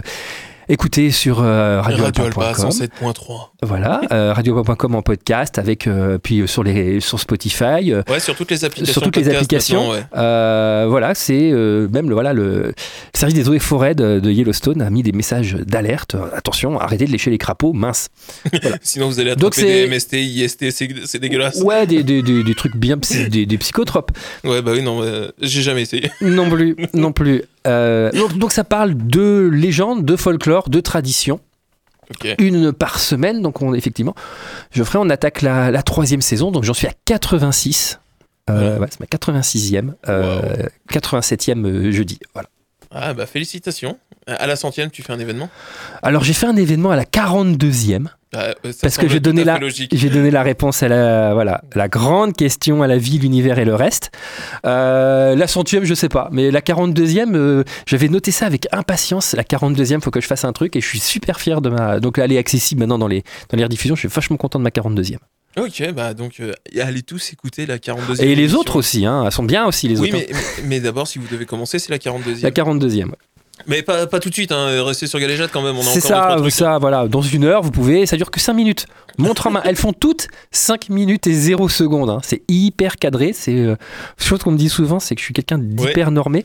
Écouter 0.69 1.11
sur 1.11 1.43
euh, 1.43 1.81
Radio 1.83 2.05
Alpa 2.05 2.23
radioalpa.com. 2.25 2.71
107.3. 2.71 3.49
Voilà, 3.63 4.01
euh, 4.13 4.33
radioalpa.com 4.33 4.95
en 4.95 5.03
podcast, 5.03 5.59
avec 5.59 5.87
euh, 5.87 6.19
puis 6.19 6.41
euh, 6.41 6.47
sur 6.47 6.63
les 6.63 7.01
sur 7.01 7.21
Spotify, 7.21 7.93
euh, 7.93 8.03
Ouais, 8.09 8.21
sur 8.21 8.35
toutes 8.35 8.51
les 8.51 8.65
applications. 8.65 8.93
sur 8.93 9.03
toutes 9.03 9.17
les 9.17 9.29
applications. 9.29 9.91
ouais. 9.91 10.03
Euh, 10.17 10.87
voilà, 10.89 11.15
c'est 11.15 11.51
euh, 11.53 11.89
même 11.93 12.09
le 12.09 12.15
voilà 12.15 12.33
le, 12.33 12.45
le 12.69 12.75
service 13.15 13.35
des 13.37 13.49
eaux 13.49 13.55
et 13.55 13.59
forêts 13.59 13.95
de, 13.95 14.21
de 14.21 14.31
Yellowstone 14.31 14.81
a 14.83 14.91
mis 14.91 15.03
des 15.03 15.13
messages 15.13 15.55
d'alerte. 15.55 16.17
Attention, 16.35 16.79
arrêtez 16.81 17.07
de 17.07 17.11
lécher 17.13 17.31
les 17.31 17.39
crapauds, 17.39 17.73
mince. 17.73 18.09
Sinon, 18.83 19.09
vous 19.09 19.21
allez 19.21 19.31
attraper 19.33 19.63
des 19.63 19.67
c'est- 19.67 19.87
MST, 19.87 20.13
IST, 20.71 20.71
c'est 21.07 21.19
dégueulasse. 21.19 21.61
Ouais, 21.63 21.87
des, 21.87 22.03
des, 22.03 22.23
des, 22.23 22.43
des 22.45 22.55
trucs 22.55 22.77
bien 22.77 22.97
psy- 22.99 23.29
des, 23.29 23.59
psychotropes. 23.59 24.13
Ouais, 24.45 24.63
bah 24.63 24.73
oui, 24.75 24.83
non, 24.83 25.03
j'ai 25.41 25.63
jamais 25.63 25.83
essayé. 25.83 26.11
Non 26.21 26.49
plus, 26.49 26.77
non 26.95 27.13
plus. 27.13 27.43
Euh, 27.67 28.11
donc, 28.13 28.39
donc 28.39 28.53
ça 28.53 28.65
parle 28.65 28.97
de 28.97 29.49
légendes, 29.53 30.05
de 30.05 30.17
folklore, 30.17 30.69
de 30.69 30.81
tradition. 30.81 31.41
Une 32.39 32.73
par 32.73 32.99
semaine, 32.99 33.41
donc 33.41 33.63
on, 33.63 33.73
effectivement, 33.75 34.15
Geoffrey, 34.73 34.99
on 35.01 35.09
attaque 35.09 35.41
la, 35.41 35.71
la 35.71 35.83
troisième 35.83 36.21
saison, 36.21 36.51
donc 36.51 36.65
j'en 36.65 36.75
suis 36.75 36.87
à 36.87 36.93
86. 37.07 37.99
Euh, 38.51 38.79
ouais, 38.79 38.87
c'est 38.91 39.01
ma 39.01 39.07
86e, 39.07 39.95
euh, 40.09 40.69
87e 40.93 41.65
euh, 41.65 41.91
jeudi. 41.91 42.19
Voilà. 42.35 42.49
Ah, 42.91 43.15
bah 43.15 43.27
félicitations. 43.27 43.99
À 44.27 44.47
la 44.47 44.57
centième, 44.57 44.91
tu 44.91 45.03
fais 45.03 45.13
un 45.13 45.19
événement? 45.19 45.49
Alors 46.03 46.25
j'ai 46.25 46.33
fait 46.35 46.47
un 46.47 46.57
événement 46.57 46.91
à 46.91 46.97
la 46.97 47.05
42e, 47.05 48.07
Bah, 48.35 48.55
euh, 48.67 48.73
parce 48.83 48.97
que 48.99 49.09
j'ai 49.09 49.21
donné 49.21 49.45
la, 49.45 49.59
j'ai 49.93 50.11
donné 50.11 50.31
la 50.31 50.43
réponse 50.43 50.83
à 50.83 50.89
la, 50.89 51.33
voilà, 51.35 51.63
la 51.75 51.89
grande 51.89 52.35
question 52.35 52.83
à 52.83 52.87
la 52.87 52.99
vie, 52.99 53.19
l'univers 53.19 53.59
et 53.59 53.65
le 53.65 53.75
reste. 53.75 54.11
Euh, 54.67 55.35
la 55.37 55.47
centième, 55.47 55.85
je 55.85 55.95
sais 55.95 56.09
pas, 56.09 56.29
mais 56.33 56.51
la 56.51 56.61
42e, 56.61 57.35
euh, 57.35 57.65
j'avais 57.87 58.09
noté 58.09 58.31
ça 58.31 58.47
avec 58.47 58.67
impatience. 58.73 59.35
La 59.35 59.45
42e, 59.45 60.01
faut 60.01 60.11
que 60.11 60.21
je 60.21 60.27
fasse 60.27 60.45
un 60.45 60.53
truc 60.53 60.75
et 60.77 60.81
je 60.81 60.87
suis 60.87 60.99
super 60.99 61.41
fier 61.41 61.61
de 61.61 61.71
ma. 61.71 62.01
Donc 62.01 62.19
là, 62.19 62.25
elle 62.25 62.33
est 62.33 62.39
accessible 62.39 62.81
maintenant 62.81 62.99
dans 62.99 63.09
les, 63.09 63.23
dans 63.51 63.57
les 63.57 63.65
rediffusions. 63.65 63.95
Je 63.95 64.01
suis 64.01 64.09
vachement 64.09 64.37
content 64.37 64.59
de 64.59 64.65
ma 64.65 64.71
42e. 64.71 65.17
Ok, 65.57 65.93
bah 65.93 66.15
donc, 66.15 66.41
euh, 66.41 66.53
allez 66.83 67.03
tous 67.03 67.33
écouter 67.33 67.65
la 67.67 67.79
42e. 67.79 68.21
Et 68.23 68.35
les 68.35 68.43
émission. 68.43 68.59
autres 68.59 68.75
aussi, 68.77 69.07
hein, 69.07 69.23
elles 69.25 69.31
sont 69.31 69.45
bien 69.45 69.67
aussi 69.67 69.87
les 69.87 70.01
Oui, 70.01 70.09
autres. 70.09 70.19
mais, 70.19 70.27
mais, 70.33 70.69
mais 70.69 70.81
d'abord, 70.81 71.07
si 71.07 71.21
vous 71.21 71.29
devez 71.31 71.47
commencer, 71.47 71.79
c'est 71.79 71.91
la 71.93 71.99
42e. 71.99 72.43
La 72.43 72.51
42e. 72.51 73.05
ouais. 73.05 73.13
Mais 73.67 73.83
pas, 73.83 74.07
pas 74.07 74.21
tout 74.21 74.29
de 74.29 74.35
suite, 74.35 74.53
hein, 74.53 74.85
restez 74.85 75.07
sur 75.07 75.19
Galéjade 75.19 75.51
quand 75.53 75.63
même. 75.63 75.77
C'est 75.83 76.01
ça, 76.01 76.37
ça, 76.51 76.79
voilà. 76.79 77.09
Dans 77.09 77.23
une 77.23 77.45
heure, 77.45 77.63
vous 77.63 77.71
pouvez, 77.71 78.05
ça 78.07 78.17
dure 78.17 78.31
que 78.31 78.41
5 78.41 78.53
minutes. 78.53 78.87
Montre 79.17 79.47
en 79.47 79.53
main. 79.53 79.63
Elles 79.65 79.77
font 79.77 79.93
toutes 79.93 80.27
5 80.51 80.89
minutes 80.91 81.27
et 81.29 81.33
0 81.35 81.69
secondes. 81.69 82.11
hein. 82.11 82.21
C'est 82.25 82.43
hyper 82.49 82.97
cadré. 82.97 83.33
C'est 83.33 83.57
euh, 83.57 83.77
chose 84.19 84.43
qu'on 84.43 84.51
me 84.51 84.59
dit 84.59 84.69
souvent, 84.69 84.99
c'est 84.99 85.15
que 85.15 85.21
je 85.21 85.25
suis 85.25 85.35
quelqu'un 85.35 85.59
d'hyper 85.59 86.11
normé. 86.11 86.45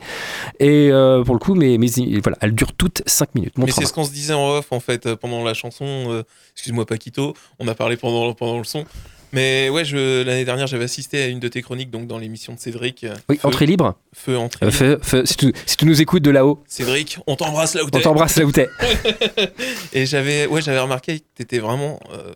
Et 0.60 0.89
euh, 0.91 1.24
pour 1.24 1.34
le 1.36 1.39
coup, 1.39 1.55
mais, 1.55 1.77
mais 1.79 1.88
voilà, 2.22 2.38
elles 2.41 2.53
durent 2.53 2.74
toutes 2.74 3.01
5 3.08 3.34
minutes. 3.36 3.53
Mais 3.58 3.63
Montre 3.63 3.75
c'est 3.75 3.86
ce 3.86 3.94
qu'on 3.94 4.05
se 4.05 4.12
disait 4.12 4.34
en 4.36 4.48
off 4.51 4.67
en 4.72 4.79
fait 4.79 5.05
euh, 5.08 5.15
pendant 5.15 5.44
la 5.44 5.53
chanson. 5.55 5.86
euh, 5.86 6.24
Excuse-moi 6.55 6.86
Paquito, 6.86 7.34
on 7.58 7.67
a 7.67 7.74
parlé 7.74 7.98
pendant, 7.98 8.34
pendant 8.34 8.58
le 8.60 8.63
son. 8.65 8.86
Mais 9.31 9.69
ouais, 9.69 9.86
je- 9.86 10.24
l'année 10.24 10.45
dernière 10.45 10.65
j'avais 10.67 10.86
assisté 10.86 11.21
à 11.21 11.27
une 11.27 11.39
de 11.39 11.48
tes 11.48 11.62
chroniques 11.62 11.91
donc 11.91 12.07
dans 12.07 12.17
l'émission 12.17 12.53
de 12.53 12.59
Cédric. 12.59 13.05
Oui, 13.29 13.38
Feu, 13.38 13.48
entrée 13.48 13.65
libre. 13.65 13.95
Feu, 14.13 14.38
entrée. 14.38 14.65
Euh, 14.65 14.69
libre. 14.69 14.77
feu- 14.79 15.00
feu, 15.03 15.25
si, 15.25 15.38
tu, 15.38 15.53
si 15.65 15.77
tu 15.77 15.86
nous 15.86 16.01
écoutes 16.01 16.24
de 16.24 16.31
là-haut, 16.31 16.63
Cédric, 16.67 17.19
on 17.27 17.36
t'embrasse 17.36 17.75
là 17.75 17.83
où 17.83 17.88
on 17.88 17.89
t'es. 17.89 18.01
t'embrasse 18.01 18.38
là 18.38 18.45
où 18.45 18.51
t'es. 18.51 18.67
Et 19.93 20.05
j'avais 20.05 20.48
ouais, 20.48 20.62
j'avais 20.62 20.79
remarqué 20.79 21.19
que 21.19 21.25
t'étais 21.36 21.59
vraiment 21.59 22.00
euh, 22.12 22.33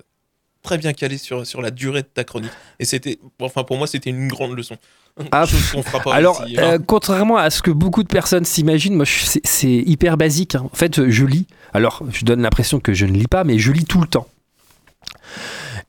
très 0.62 0.78
bien 0.78 0.94
calé 0.94 1.18
sur, 1.18 1.46
sur 1.48 1.62
la 1.62 1.72
durée 1.72 2.02
de 2.04 2.08
ta 2.14 2.24
chronique. 2.24 2.52
Et 2.80 2.86
c'était, 2.86 3.18
enfin 3.42 3.64
pour 3.64 3.78
moi 3.78 3.88
c'était 3.88 4.10
une 4.12 4.28
grande 4.28 4.56
leçon. 4.56 4.78
Ah, 5.32 5.46
pas 6.04 6.14
Alors, 6.16 6.44
ici, 6.48 6.58
hein. 6.60 6.64
euh, 6.74 6.80
contrairement 6.86 7.38
à 7.38 7.52
ce 7.52 7.62
que 7.62 7.70
beaucoup 7.70 8.02
de 8.02 8.08
personnes 8.08 8.46
s'imaginent, 8.46 8.96
moi, 8.96 9.06
c'est 9.06 9.68
hyper 9.68 10.18
basique. 10.18 10.56
hein. 10.56 10.68
En 10.72 10.76
fait, 10.76 11.08
je 11.08 11.26
lis. 11.26 11.46
Alors, 11.72 12.02
je 12.12 12.26
donne 12.26 12.42
l'impression 12.42 12.80
que 12.80 12.96
je 12.96 13.06
ne 13.06 13.12
lis 13.12 13.28
pas, 13.28 13.44
mais 13.44 13.60
je 13.60 13.72
lis 13.72 13.86
tout 13.86 14.02
le 14.02 14.08
temps. 14.08 14.28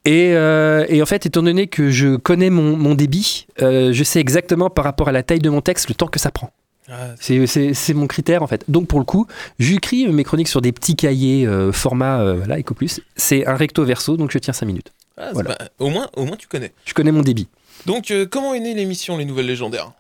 Et, 0.05 0.33
euh, 0.35 0.85
et 0.89 1.01
en 1.03 1.07
fait, 1.07 1.25
étant 1.27 1.43
donné 1.43 1.67
que 1.67 1.89
je 1.91 2.17
connais 2.17 2.51
mon, 2.51 2.77
mon 2.77 2.95
débit, 2.95 3.47
euh, 3.63 3.93
je 3.93 4.05
sais 4.05 4.21
exactement 4.21 4.69
par 4.69 4.85
rapport 4.85 5.09
à 5.09 5.13
la 5.13 5.23
taille 5.23 5.39
de 5.39 5.49
mon 5.49 5.63
texte 5.63 5.89
le 5.89 5.95
temps 5.95 6.09
que 6.09 6.19
ça 6.19 6.31
prend. 6.31 6.51
Ah, 6.91 7.15
C'est- 7.19 7.95
mon 7.95 8.07
critère 8.07 8.43
en 8.43 8.47
fait. 8.47 8.63
Donc 8.69 8.87
pour 8.89 8.99
le 8.99 9.07
coup, 9.07 9.27
j'écris 9.59 10.07
mes 10.09 10.23
chroniques 10.23 10.49
sur 10.49 10.61
des 10.61 10.73
petits 10.73 10.97
cahiers 10.97 11.47
euh, 11.47 11.73
format 11.73 12.35
voilà, 12.35 12.59
EcoPlus. 12.59 13.01
C'est 13.17 13.47
un 13.47 13.55
recto 13.55 13.83
verso, 13.85 14.19
donc 14.19 14.31
je 14.31 14.39
tiens 14.39 14.53
5 14.53 14.67
minutes. 14.67 14.93
ah, 15.17 15.31
Voilà. 15.33 15.55
pas- 15.55 15.69
au, 15.79 15.89
moins, 15.89 16.11
au 16.15 16.27
moins 16.27 16.37
tu 16.37 16.47
connais. 16.49 16.73
Je 16.85 16.93
connais 16.93 17.13
mon 17.13 17.23
débit. 17.23 17.49
Donc 17.87 18.13
comment 18.31 18.53
est 18.53 18.61
née 18.61 18.75
l'émission 18.75 19.17
Les 19.17 19.25
Nouvelles 19.25 19.47
Légendaires? 19.47 19.93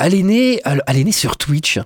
Elle 0.00 0.14
est 0.14 0.22
née, 0.22 0.60
elle 0.64 0.82
elle 0.88 0.96
est 0.98 1.04
née 1.04 1.12
sur 1.12 1.36
Twitch. 1.36 1.78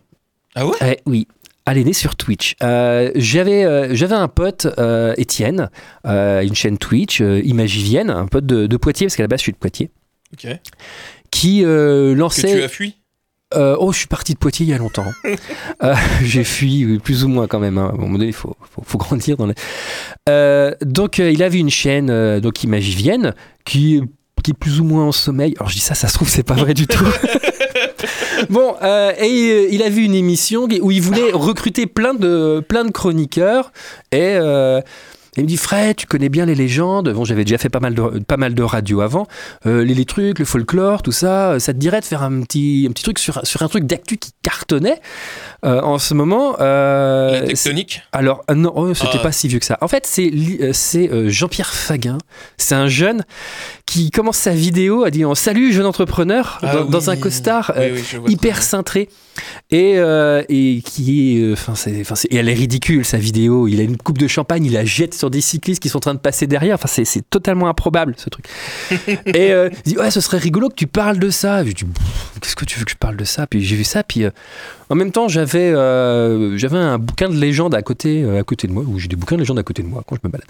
Ah 0.54 0.66
ouais? 0.66 0.76
Eh 0.80 0.98
oui. 1.04 1.28
Elle 1.68 1.78
est 1.78 1.85
née 1.85 1.92
sur 1.92 2.14
Twitch. 2.16 2.54
Euh, 2.62 3.11
j'avais, 3.16 3.64
euh, 3.64 3.88
j'avais 3.94 4.14
un 4.14 4.28
pote, 4.28 4.66
euh, 4.78 5.14
Étienne, 5.16 5.68
euh, 6.06 6.42
une 6.42 6.54
chaîne 6.54 6.78
Twitch, 6.78 7.20
Imagivienne, 7.20 8.11
un 8.11 8.26
pote 8.26 8.46
de, 8.46 8.66
de 8.66 8.76
Poitiers, 8.76 9.06
parce 9.06 9.16
qu'à 9.16 9.25
la 9.25 9.28
base 9.28 9.40
je 9.40 9.44
suis 9.44 9.52
de 9.52 9.56
Poitiers, 9.58 9.90
Ok. 10.32 10.46
qui 11.30 11.64
euh, 11.64 12.11
Que 12.11 12.12
tu 12.14 12.18
lançait. 12.20 12.62
as 12.62 12.68
fui? 12.68 12.94
Euh, 13.54 13.76
oh, 13.78 13.92
je 13.92 13.99
suis 13.99 14.06
parti 14.08 14.35
de 14.35 14.38
Poitiers 14.38 14.66
il 14.66 14.70
y 14.70 14.75
a 14.75 14.78
longtemps. 14.78 15.06
Euh, 15.82 15.94
j'ai 16.23 16.42
fui 16.42 16.87
oui, 16.87 16.99
plus 16.99 17.23
ou 17.25 17.28
moins 17.28 17.46
quand 17.46 17.58
même. 17.61 17.76
hein. 17.78 17.90
À 17.90 17.94
un 17.94 17.96
moment 17.99 18.12
donné, 18.16 18.26
il 18.28 18.32
faut, 18.32 18.56
faut, 18.73 18.82
faut 18.85 18.96
grandir. 18.99 19.37
Dans 19.37 19.46
les... 19.46 19.54
Euh, 20.28 20.73
donc, 20.80 21.18
il 21.18 21.42
avait 21.42 21.58
une 21.58 21.68
chaîne, 21.70 22.40
donc 22.40 22.64
Imagivienne, 22.64 23.35
qui 23.66 24.00
qui 24.43 24.52
est 24.52 24.55
plus 24.55 24.81
ou 24.81 24.85
moins 24.85 25.05
en 25.05 25.12
sommeil. 25.12 25.55
Alors 25.59 25.69
je 25.69 25.75
dis 25.75 25.81
ça, 25.81 25.95
ça 25.95 26.09
se 26.09 26.14
trouve, 26.14 26.28
c'est 26.28 26.43
pas 26.43 26.55
vrai 26.55 26.75
du 26.75 26.87
tout. 26.87 27.05
bon, 28.50 28.75
euh, 28.83 29.12
et 29.19 29.50
euh, 29.50 29.69
il 29.71 29.83
a 29.83 29.88
vu 29.88 30.02
une 30.02 30.14
émission 30.14 30.64
où 30.81 30.90
il 30.90 31.02
voulait 31.02 31.33
recruter 31.33 31.87
plein 31.87 32.14
de, 32.14 32.62
plein 32.66 32.85
de 32.85 32.90
chroniqueurs 32.90 33.73
et. 34.12 34.35
euh, 34.37 34.81
il 35.38 35.43
me 35.43 35.49
dit 35.49 35.59
Fred, 35.59 35.97
tu 35.97 36.07
connais 36.07 36.31
bien 36.31 36.47
les 36.47 36.55
légendes. 36.55 37.11
Bon, 37.12 37.26
j'avais 37.26 37.45
déjà 37.45 37.59
fait 37.59 37.69
pas 37.69 37.78
mal 37.78 37.95
de, 37.95 38.21
pas 38.21 38.38
mal 38.38 38.55
de 38.55 38.62
radio 38.62 39.02
avant. 39.02 39.26
Euh, 39.66 39.85
les, 39.85 39.93
les 39.93 40.07
trucs, 40.07 40.38
le 40.38 40.47
folklore, 40.47 41.02
tout 41.02 41.12
ça. 41.12 41.61
Ça 41.61 41.75
te 41.75 41.78
dirait 41.78 42.00
de 42.00 42.07
faire 42.07 42.23
un 42.23 42.40
petit, 42.40 42.87
un 42.88 42.93
petit 42.93 43.02
truc 43.02 43.19
sur, 43.19 43.47
sur 43.47 43.61
un 43.61 43.69
truc 43.69 43.85
d'actu 43.85 44.16
qui 44.16 44.31
cartonnait 44.43 44.99
euh, 45.66 45.83
en 45.83 45.99
ce 45.99 46.14
moment. 46.14 46.57
euh, 46.61 47.33
La 47.33 47.43
tectonique? 47.49 48.00
Alors, 48.12 48.45
non, 48.50 48.73
oh, 48.76 48.95
c'était 48.95 49.19
Ah. 49.19 49.25
pas 49.25 49.33
si 49.33 49.49
vieux 49.49 49.59
que 49.59 49.66
ça. 49.66 49.76
En 49.83 49.88
fait, 49.88 50.07
c'est 50.07 50.33
c'est 50.73 51.28
Jean-Pierre 51.28 51.75
Faguin. 51.75 52.16
C'est 52.57 52.75
un 52.75 52.88
jeune 52.88 53.23
qui 53.87 54.11
commence 54.11 54.37
sa 54.37 54.50
vidéo 54.52 55.05
à 55.05 55.11
dire 55.11 55.35
Salut, 55.37 55.73
jeune 55.73 55.87
entrepreneur, 55.87 56.59
Ah 56.62 56.75
dans, 56.75 56.85
dans 56.85 57.11
un 57.11 57.16
costard 57.16 57.73
Oui, 57.76 57.83
euh, 57.85 57.99
oui, 58.25 58.33
hyper 58.33 58.61
cintré. 58.62 59.09
Et, 59.71 59.95
euh, 59.97 60.43
et 60.49 60.83
qui 60.85 61.37
est. 61.37 61.40
euh, 61.40 61.52
Enfin, 61.52 61.75
c'est, 61.75 61.93
et 62.31 62.37
elle 62.37 62.49
est 62.49 62.55
ridicule, 62.55 63.05
sa 63.05 63.19
vidéo. 63.19 63.69
Il 63.69 63.81
a 63.81 63.85
une 63.85 63.97
coupe 63.97 64.19
de 64.19 64.26
champagne, 64.26 64.64
il 64.64 64.73
la 64.73 64.85
jette 64.85 65.14
sur 65.14 65.31
des 65.31 65.40
cyclistes 65.40 65.81
qui 65.81 65.88
sont 65.88 65.99
en 65.99 66.00
train 66.00 66.14
de 66.14 66.19
passer 66.21 66.47
derrière. 66.47 66.75
Enfin, 66.75 66.88
c'est, 66.88 67.05
c'est 67.05 67.23
totalement 67.31 67.69
improbable, 67.69 68.14
ce 68.16 68.28
truc. 68.28 68.47
et 69.26 69.50
il 69.50 69.71
dit 69.93 69.97
Ouais, 69.99 70.11
ce 70.11 70.21
serait 70.21 70.38
rigolo 70.38 70.69
que 70.69 70.75
tu 70.75 70.87
parles 70.87 71.19
de 71.19 71.31
ça. 71.31 71.64
Je 71.64 71.71
dis 71.73 71.85
Qu'est-ce 72.40 72.57
que 72.57 72.64
tu 72.64 72.78
veux 72.78 72.85
que 72.85 72.90
je 72.90 72.97
parle 72.97 73.16
de 73.16 73.25
ça? 73.25 73.47
Puis 73.47 73.62
j'ai 73.64 73.76
vu 73.76 73.85
ça, 73.85 74.02
puis. 74.02 74.25
En 74.88 74.95
même 74.95 75.11
temps, 75.12 75.28
j'avais 75.28 75.71
euh, 75.73 76.57
j'avais 76.57 76.78
un 76.78 76.99
bouquin 76.99 77.28
de 77.28 77.35
légende 77.37 77.75
à 77.75 77.83
côté, 77.83 78.23
euh, 78.23 78.40
à 78.40 78.43
côté 78.45 78.66
de 78.66 78.73
moi, 78.73 78.85
ou 78.87 78.99
j'ai 78.99 79.09
des 79.09 79.16
bouquins 79.16 79.37
de 79.37 79.40
légende 79.40 79.59
à 79.59 79.62
côté 79.62 79.83
de 79.83 79.88
moi 79.88 80.02
quand 80.07 80.16
je 80.16 80.21
me 80.26 80.31
balade. 80.33 80.47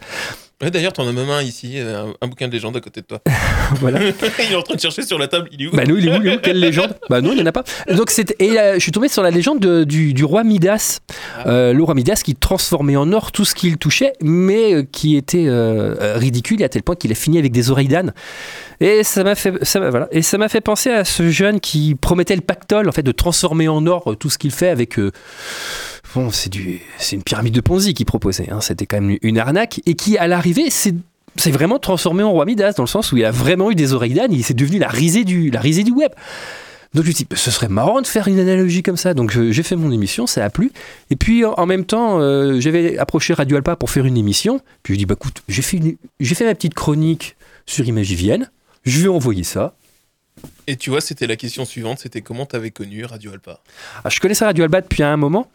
Ouais, 0.63 0.71
D'ailleurs, 0.71 0.95
t'en 0.95 1.07
as 1.07 1.13
même 1.13 1.29
un 1.29 1.43
ici, 1.43 1.73
euh, 1.77 2.05
un, 2.07 2.15
un 2.23 2.29
bouquin 2.29 2.49
de 2.49 2.53
légende 2.53 2.77
à 2.77 2.81
côté 2.81 3.03
de 3.03 3.07
toi. 3.07 3.21
voilà. 3.81 4.01
il 4.03 4.53
est 4.53 4.55
en 4.55 4.63
train 4.63 4.75
de 4.75 4.81
chercher 4.81 5.03
sur 5.03 5.19
la 5.19 5.29
table, 5.29 5.49
il 5.53 5.63
est 5.63 5.67
où? 5.69 5.71
Bah 5.73 5.85
non, 5.85 5.97
il 5.99 6.09
est 6.09 6.17
où, 6.17 6.23
il 6.23 6.29
est 6.29 6.37
où? 6.37 6.41
Quelle 6.41 6.59
légende? 6.61 6.95
Bah 7.11 7.21
non, 7.21 7.33
il 7.33 7.37
n'y 7.37 7.43
en 7.43 7.47
a 7.47 7.53
pas. 7.53 7.65
Donc 7.95 8.11
et 8.39 8.59
euh, 8.59 8.75
je 8.75 8.79
suis 8.81 8.93
tombé 8.93 9.09
sur 9.09 9.23
la 9.23 9.31
légende 9.31 9.61
de- 9.61 9.85
du, 9.85 10.15
du 10.15 10.25
roi 10.25 10.45
Midas. 10.45 11.01
Euh, 11.47 11.73
le 11.75 11.83
roi 11.83 11.95
Midas 11.95 12.23
qui 12.25 12.35
transformait 12.35 12.97
en 12.97 13.13
or 13.13 13.33
tout 13.33 13.45
ce 13.45 13.55
qu'il 13.55 13.77
touchait, 13.77 14.13
mais 14.23 14.87
qui 14.91 15.17
était 15.17 15.47
ridicule 16.15 16.63
à 16.65 16.69
tel 16.69 16.83
point 16.83 16.95
qu'il 16.97 17.13
a 17.13 17.15
fini 17.17 17.39
avec 17.39 17.53
des 17.53 17.71
oreilles 17.71 17.89
d'âne. 17.89 18.15
Et 18.81 19.03
ça 19.03 19.25
m'a 19.25 19.35
fait, 19.35 19.65
ça, 19.65 19.91
voilà. 19.91 20.09
Et 20.11 20.23
ça 20.23 20.39
m'a 20.39 20.49
fait 20.49 20.61
penser 20.61 20.91
à 20.91 21.05
ce 21.05 21.31
jeune 21.31 21.61
qui 21.61 21.95
promettait 21.95 22.37
le 22.37 22.43
pactole, 22.43 22.89
en 22.89 22.93
fait, 22.93 23.03
de 23.03 23.13
transformer 23.13 23.69
en 23.69 23.87
or 23.87 24.13
euh, 24.13 24.15
tout 24.17 24.31
ce 24.31 24.39
qu'il 24.39 24.51
fait 24.51 24.69
avec. 24.69 24.99
euh, 24.99 25.13
bon, 26.15 26.31
c'est 26.31 26.51
du, 26.51 26.81
c'est 26.99 27.17
une 27.17 27.23
pyramide 27.23 27.55
de 27.55 27.61
Ponzi 27.61 27.95
qu'il 27.95 28.07
proposait. 28.07 28.51
hein. 28.51 28.61
C'était 28.61 28.87
quand 28.87 29.01
même 29.01 29.19
une 29.23 29.39
arnaque 29.39 29.81
et 29.87 29.95
qui, 29.95 30.19
à 30.19 30.27
l'arrivée, 30.27 30.71
c'est 30.71 30.95
c'est 31.39 31.51
vraiment 31.51 31.79
transformé 31.79 32.23
en 32.23 32.31
roi 32.31 32.47
Midas 32.47 32.73
dans 32.79 32.83
le 32.83 32.89
sens 32.89 33.13
où 33.13 33.17
il 33.19 33.25
a 33.27 33.31
vraiment 33.31 33.71
eu 33.71 33.75
des 33.75 33.93
oreilles 33.93 34.15
d'âne. 34.15 34.33
Il 34.33 34.43
s'est 34.43 34.55
devenu 34.55 34.79
la 34.79 34.89
risée 34.89 35.25
du, 35.25 35.51
la 35.51 35.61
risée 35.61 35.85
du 35.85 35.93
web. 35.93 36.11
Donc 36.95 37.05
je 37.05 37.11
me 37.11 37.15
dit, 37.15 37.27
ce 37.35 37.51
serait 37.51 37.69
marrant 37.69 38.01
de 38.01 38.07
faire 38.07 38.27
une 38.27 38.39
analogie 38.39 38.83
comme 38.83 38.97
ça. 38.97 39.13
Donc 39.13 39.31
j'ai 39.31 39.63
fait 39.63 39.77
mon 39.77 39.93
émission, 39.93 40.27
ça 40.27 40.45
a 40.45 40.51
plu. 40.51 40.73
Et 41.11 41.17
puis 41.17 41.45
en, 41.45 41.67
même 41.67 41.85
temps, 41.85 42.21
euh, 42.21 42.59
j'avais 42.59 42.97
approché 42.97 43.35
Radio 43.35 43.59
Alpa 43.59 43.77
pour 43.77 43.91
faire 43.91 44.07
une 44.07 44.17
émission. 44.17 44.61
Puis 44.83 44.95
je 44.95 44.99
dis, 44.99 45.05
bah 45.07 45.15
écoute, 45.19 45.43
j'ai 45.49 45.61
fait, 45.61 45.79
j'ai 46.21 46.35
fait 46.35 46.47
ma 46.47 46.55
petite 46.55 46.75
chronique 46.75 47.37
sur 47.67 47.85
Imagivienne. 47.85 48.51
Je 48.87 49.01
vais 49.03 49.09
envoyer 49.09 49.43
ça. 49.45 49.75
Et 50.67 50.77
tu 50.77 50.91
vois, 50.91 51.01
c'était 51.01 51.27
la 51.27 51.37
question 51.37 51.65
suivante, 51.65 51.99
c'était 51.99 52.21
comment 52.21 52.45
t'avais 52.47 52.71
connu 52.71 53.05
Radio 53.05 53.33
Alpa? 53.33 53.61
Ah, 54.05 54.09
je 54.11 54.21
connaissais 54.21 54.45
Radio 54.45 54.65
Alba 54.65 54.81
depuis 54.81 55.03
un 55.03 55.17
moment. 55.17 55.51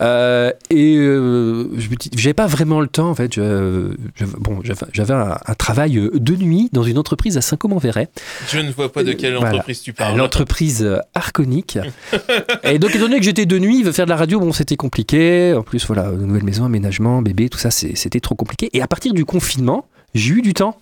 Euh, 0.00 0.52
et 0.70 0.96
euh, 0.96 1.68
j'avais 2.14 2.34
pas 2.34 2.46
vraiment 2.46 2.80
le 2.80 2.86
temps 2.88 3.08
en 3.10 3.14
fait. 3.14 3.34
Je- 3.34 3.94
je- 4.14 4.24
bon, 4.26 4.60
j'avais 4.92 5.14
un, 5.14 5.38
un 5.44 5.54
travail 5.54 5.98
euh, 5.98 6.10
de 6.14 6.36
nuit 6.36 6.68
dans 6.72 6.82
une 6.84 6.98
entreprise 6.98 7.36
à 7.36 7.40
Saint-Côme-en-Véret. 7.40 8.08
Je 8.50 8.58
ne 8.60 8.70
vois 8.70 8.92
pas 8.92 9.02
de 9.02 9.12
quelle 9.12 9.34
Voilà. 9.36 9.50
entreprise 9.54 9.80
tu 9.82 9.92
parles. 9.94 10.16
l'entreprise 10.16 10.82
euh, 10.84 10.98
Arconic. 11.14 11.78
et 12.64 12.78
donc, 12.78 12.90
étant 12.94 13.06
donné 13.06 13.18
que 13.18 13.24
j'étais 13.24 13.46
de 13.46 13.58
nuit, 13.58 13.82
faire 13.92 14.04
de 14.04 14.10
la 14.10 14.16
radio, 14.16 14.38
bon, 14.40 14.52
c'était 14.52 14.76
compliqué. 14.76 15.54
En 15.54 15.62
plus, 15.62 15.84
voilà, 15.86 16.10
nouvelle 16.12 16.44
maison, 16.44 16.64
aménagement, 16.64 17.20
bébé, 17.22 17.48
tout 17.48 17.58
ça, 17.58 17.70
c'était 17.70 18.20
trop 18.20 18.34
compliqué. 18.34 18.68
Et 18.74 18.82
à 18.82 18.86
partir 18.86 19.14
du 19.14 19.24
confinement, 19.24 19.86
j'ai 20.14 20.34
eu 20.34 20.42
du 20.42 20.54
temps. 20.54 20.78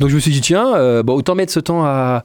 Donc, 0.00 0.10
je 0.10 0.14
me 0.14 0.20
suis 0.20 0.30
dit, 0.30 0.40
tiens, 0.40 0.74
euh, 0.76 1.02
bon, 1.02 1.14
autant 1.14 1.34
mettre 1.34 1.52
ce 1.52 1.60
temps 1.60 1.84
à, 1.84 2.24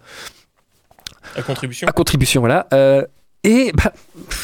À 1.36 1.41
contribution 1.41 1.88
à 1.88 1.91
contribution, 1.91 2.41
voilà. 2.41 2.67
Euh, 2.74 3.05
et 3.43 3.71
bah, 3.74 3.91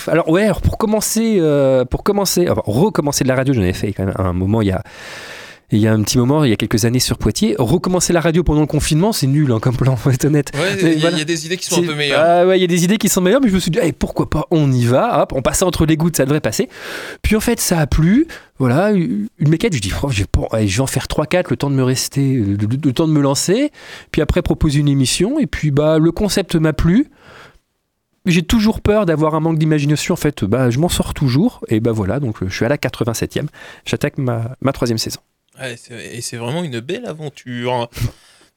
alors 0.07 0.29
ouais, 0.29 0.45
alors 0.45 0.61
pour 0.61 0.77
commencer, 0.77 1.37
euh, 1.39 1.85
pour 1.85 2.03
commencer, 2.03 2.49
enfin, 2.49 2.63
recommencer 2.65 3.23
de 3.23 3.29
la 3.29 3.35
radio, 3.35 3.53
j'en 3.53 3.61
ai 3.61 3.73
fait 3.73 3.93
quand 3.93 4.05
même 4.05 4.15
un 4.17 4.33
moment 4.33 4.61
il 4.61 4.69
y 4.69 4.71
a. 4.71 4.81
Il 5.69 5.79
y 5.79 5.87
a 5.87 5.91
un 5.91 6.01
petit 6.01 6.17
moment, 6.17 6.45
il 6.45 6.49
y 6.49 6.53
a 6.53 6.55
quelques 6.55 6.85
années 6.85 6.99
sur 7.01 7.17
Poitiers, 7.17 7.53
recommencer 7.59 8.13
la 8.13 8.21
radio 8.21 8.41
pendant 8.41 8.61
le 8.61 8.67
confinement, 8.67 9.11
c'est 9.11 9.27
nul 9.27 9.51
hein, 9.51 9.59
comme 9.59 9.75
plan, 9.75 9.97
faut 9.97 10.09
être 10.11 10.23
honnête. 10.23 10.49
Ouais, 10.55 10.77
il 10.79 10.81
y, 10.81 10.85
a- 10.85 10.93
il 10.93 10.99
voilà. 11.01 11.17
y 11.17 11.21
a 11.21 11.25
des 11.25 11.45
idées 11.45 11.57
qui 11.57 11.65
sont 11.65 11.83
un 11.83 11.85
peu 11.87 11.93
meilleures. 11.93 12.23
Ah 12.25 12.47
ouais, 12.47 12.57
il 12.57 12.61
y 12.61 12.63
a 12.63 12.67
des 12.67 12.85
idées 12.85 12.97
qui 12.97 13.09
sont 13.09 13.19
meilleures, 13.19 13.41
mais 13.41 13.49
je 13.49 13.53
me 13.55 13.59
suis 13.59 13.69
dit, 13.71 13.79
eh, 13.81 13.91
pourquoi 13.91 14.29
pas, 14.29 14.45
on 14.49 14.71
y 14.71 14.85
va, 14.85 15.21
hop, 15.23 15.33
on 15.35 15.41
passait 15.41 15.65
entre 15.65 15.85
les 15.85 15.97
gouttes, 15.97 16.15
ça 16.15 16.23
devrait 16.23 16.39
passer. 16.39 16.69
Puis 17.21 17.35
en 17.35 17.41
fait, 17.41 17.59
ça 17.59 17.79
a 17.79 17.85
plu, 17.85 18.27
voilà, 18.59 18.91
une 18.91 19.27
maquette, 19.39 19.73
je 19.75 19.81
dis, 19.81 19.91
oh, 20.03 20.07
je, 20.09 20.19
vais 20.19 20.25
pas- 20.25 20.47
allez, 20.53 20.69
je 20.69 20.77
vais 20.77 20.83
en 20.83 20.87
faire 20.87 21.07
3-4, 21.07 21.47
le 21.49 21.57
temps 21.57 21.69
de 21.69 21.75
me 21.75 21.83
rester, 21.83 22.35
le, 22.35 22.53
le- 22.55 22.67
le 22.81 22.93
temps 22.93 23.07
de 23.09 23.11
me 23.13 23.21
lancer, 23.21 23.71
puis 24.11 24.21
après 24.21 24.41
proposer 24.41 24.79
une 24.79 24.87
émission, 24.87 25.37
et 25.37 25.47
puis 25.47 25.71
bah, 25.71 25.99
le 25.99 26.13
concept 26.13 26.55
m'a 26.55 26.71
plu. 26.71 27.07
J'ai 28.25 28.41
toujours 28.43 28.79
peur 28.79 29.05
d'avoir 29.05 29.35
un 29.35 29.41
manque 29.41 29.59
d'imagination, 29.59 30.13
en 30.13 30.17
fait, 30.17 30.45
bah, 30.45 30.69
je 30.69 30.79
m'en 30.79 30.89
sors 30.89 31.13
toujours, 31.13 31.59
et 31.67 31.81
bah 31.81 31.91
voilà, 31.91 32.21
donc 32.21 32.41
euh, 32.41 32.47
je 32.47 32.55
suis 32.55 32.63
à 32.65 32.69
la 32.69 32.77
87e, 32.77 33.47
j'attaque 33.85 34.17
ma, 34.17 34.55
ma 34.61 34.71
troisième 34.71 34.97
saison. 34.97 35.19
Ouais, 35.59 35.75
et 35.91 36.21
c'est 36.21 36.37
vraiment 36.37 36.63
une 36.63 36.79
belle 36.79 37.05
aventure. 37.05 37.89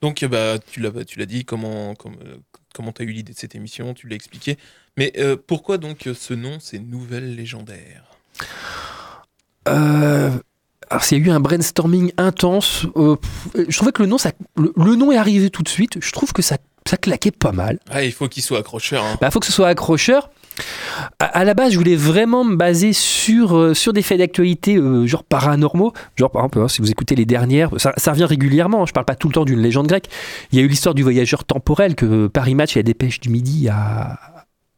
Donc, 0.03 0.25
bah, 0.25 0.59
tu 0.59 0.81
l'as, 0.81 1.05
tu 1.05 1.19
l'as 1.19 1.27
dit, 1.27 1.45
comment, 1.45 1.95
comment, 1.95 2.17
euh, 2.25 2.37
comment 2.75 2.93
t'as 2.93 3.05
eu 3.05 3.11
l'idée 3.13 3.33
de 3.33 3.39
cette 3.39 3.55
émission, 3.55 3.93
tu 3.95 4.09
l'as 4.09 4.17
expliqué. 4.17 4.57
Mais 4.97 5.13
euh, 5.19 5.37
pourquoi 5.37 5.79
donc 5.79 6.07
euh, 6.07 6.15
ce 6.15 6.35
nom, 6.35 6.59
c'est 6.61 6.79
Nouvelles 6.79 7.35
Légendaires? 7.37 8.05
Euh, 9.69 10.31
alors, 10.89 11.05
s'il 11.05 11.19
y 11.19 11.23
a 11.23 11.27
eu 11.27 11.31
un 11.31 11.41
brainstorming 11.41 12.13
intense, 12.17 12.87
euh, 12.97 13.17
je 13.55 13.77
trouvais 13.77 13.93
que 13.93 14.03
le 14.03 14.09
nom, 14.09 14.19
ça, 14.19 14.33
le, 14.57 14.73
le 14.77 14.97
nom 14.97 15.13
est 15.13 15.17
arrivé 15.17 15.51
tout 15.51 15.63
de 15.63 15.69
suite. 15.69 16.03
Je 16.03 16.13
trouve 16.13 16.33
que 16.33 16.43
ça, 16.43 16.57
ça 16.89 16.97
claquait 16.97 17.31
pas 17.31 17.53
mal. 17.53 17.79
Ah, 17.91 18.03
il 18.03 18.13
faut 18.13 18.29
qu'il 18.29 18.43
soit 18.43 18.59
accrocheur. 18.59 19.05
hein. 19.05 19.13
Il 19.17 19.21
Bah, 19.21 19.31
faut 19.31 19.41
que 19.41 19.47
ce 19.47 19.53
soit 19.53 19.69
accrocheur. 19.69 20.31
À, 21.19 21.45
la 21.45 21.55
base, 21.55 21.73
je 21.73 21.79
voulais 21.79 21.97
vraiment 21.97 22.45
me 22.45 22.57
baser 22.57 22.93
sur, 22.93 23.57
euh, 23.57 23.75
sur 23.75 23.93
des 23.93 24.03
faits 24.03 24.19
d'actualité, 24.19 24.77
euh, 24.77 25.07
genre 25.07 25.25
paranormaux. 25.25 25.93
Genre, 26.17 26.31
par 26.31 26.43
exemple, 26.43 26.61
hein, 26.61 26.69
si 26.69 26.81
vous 26.81 26.91
écoutez 26.91 27.15
les 27.15 27.25
dernières, 27.27 27.71
ça, 27.79 27.93
ça 27.97 28.13
revient 28.13 28.25
régulièrement. 28.25 28.83
hein, 28.83 28.87
je 28.87 28.93
parle 28.93 29.07
pas 29.07 29.15
tout 29.15 29.29
le 29.29 29.35
temps 29.35 29.45
d'une 29.45 29.61
légende 29.61 29.87
grecque. 29.87 30.09
Il 30.53 30.59
y 30.59 30.63
a 30.63 30.65
eu 30.65 30.69
l'histoire 30.69 30.95
du 30.95 31.03
voyageur 31.03 31.45
temporel 31.45 31.95
que 31.95 32.27
Paris 32.27 32.55
Match 32.55 32.77
et 32.77 32.81
la 32.81 32.85
Dépêche 32.85 33.21
du 33.21 33.29
Midi 33.29 33.69
a, 33.69 34.19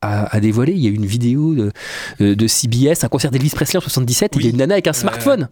a, 0.03 0.37
a 0.37 0.41
dévoilé. 0.41 0.73
Il 0.73 0.81
y 0.81 0.87
a 0.87 0.91
eu 0.91 0.95
une 0.95 1.07
vidéo 1.07 1.55
de, 1.55 1.73
euh, 2.21 2.35
de 2.35 2.47
CBS, 2.47 3.05
un 3.05 3.09
concert 3.09 3.31
d'Elvis 3.31 3.51
Presley 3.51 3.79
en 3.79 3.81
77. 3.81 4.33
Il 4.37 4.43
y 4.43 4.47
a 4.47 4.51
une 4.51 4.57
nana 4.59 4.75
avec 4.75 4.89
un 4.89 4.93
smartphone. 4.93 5.49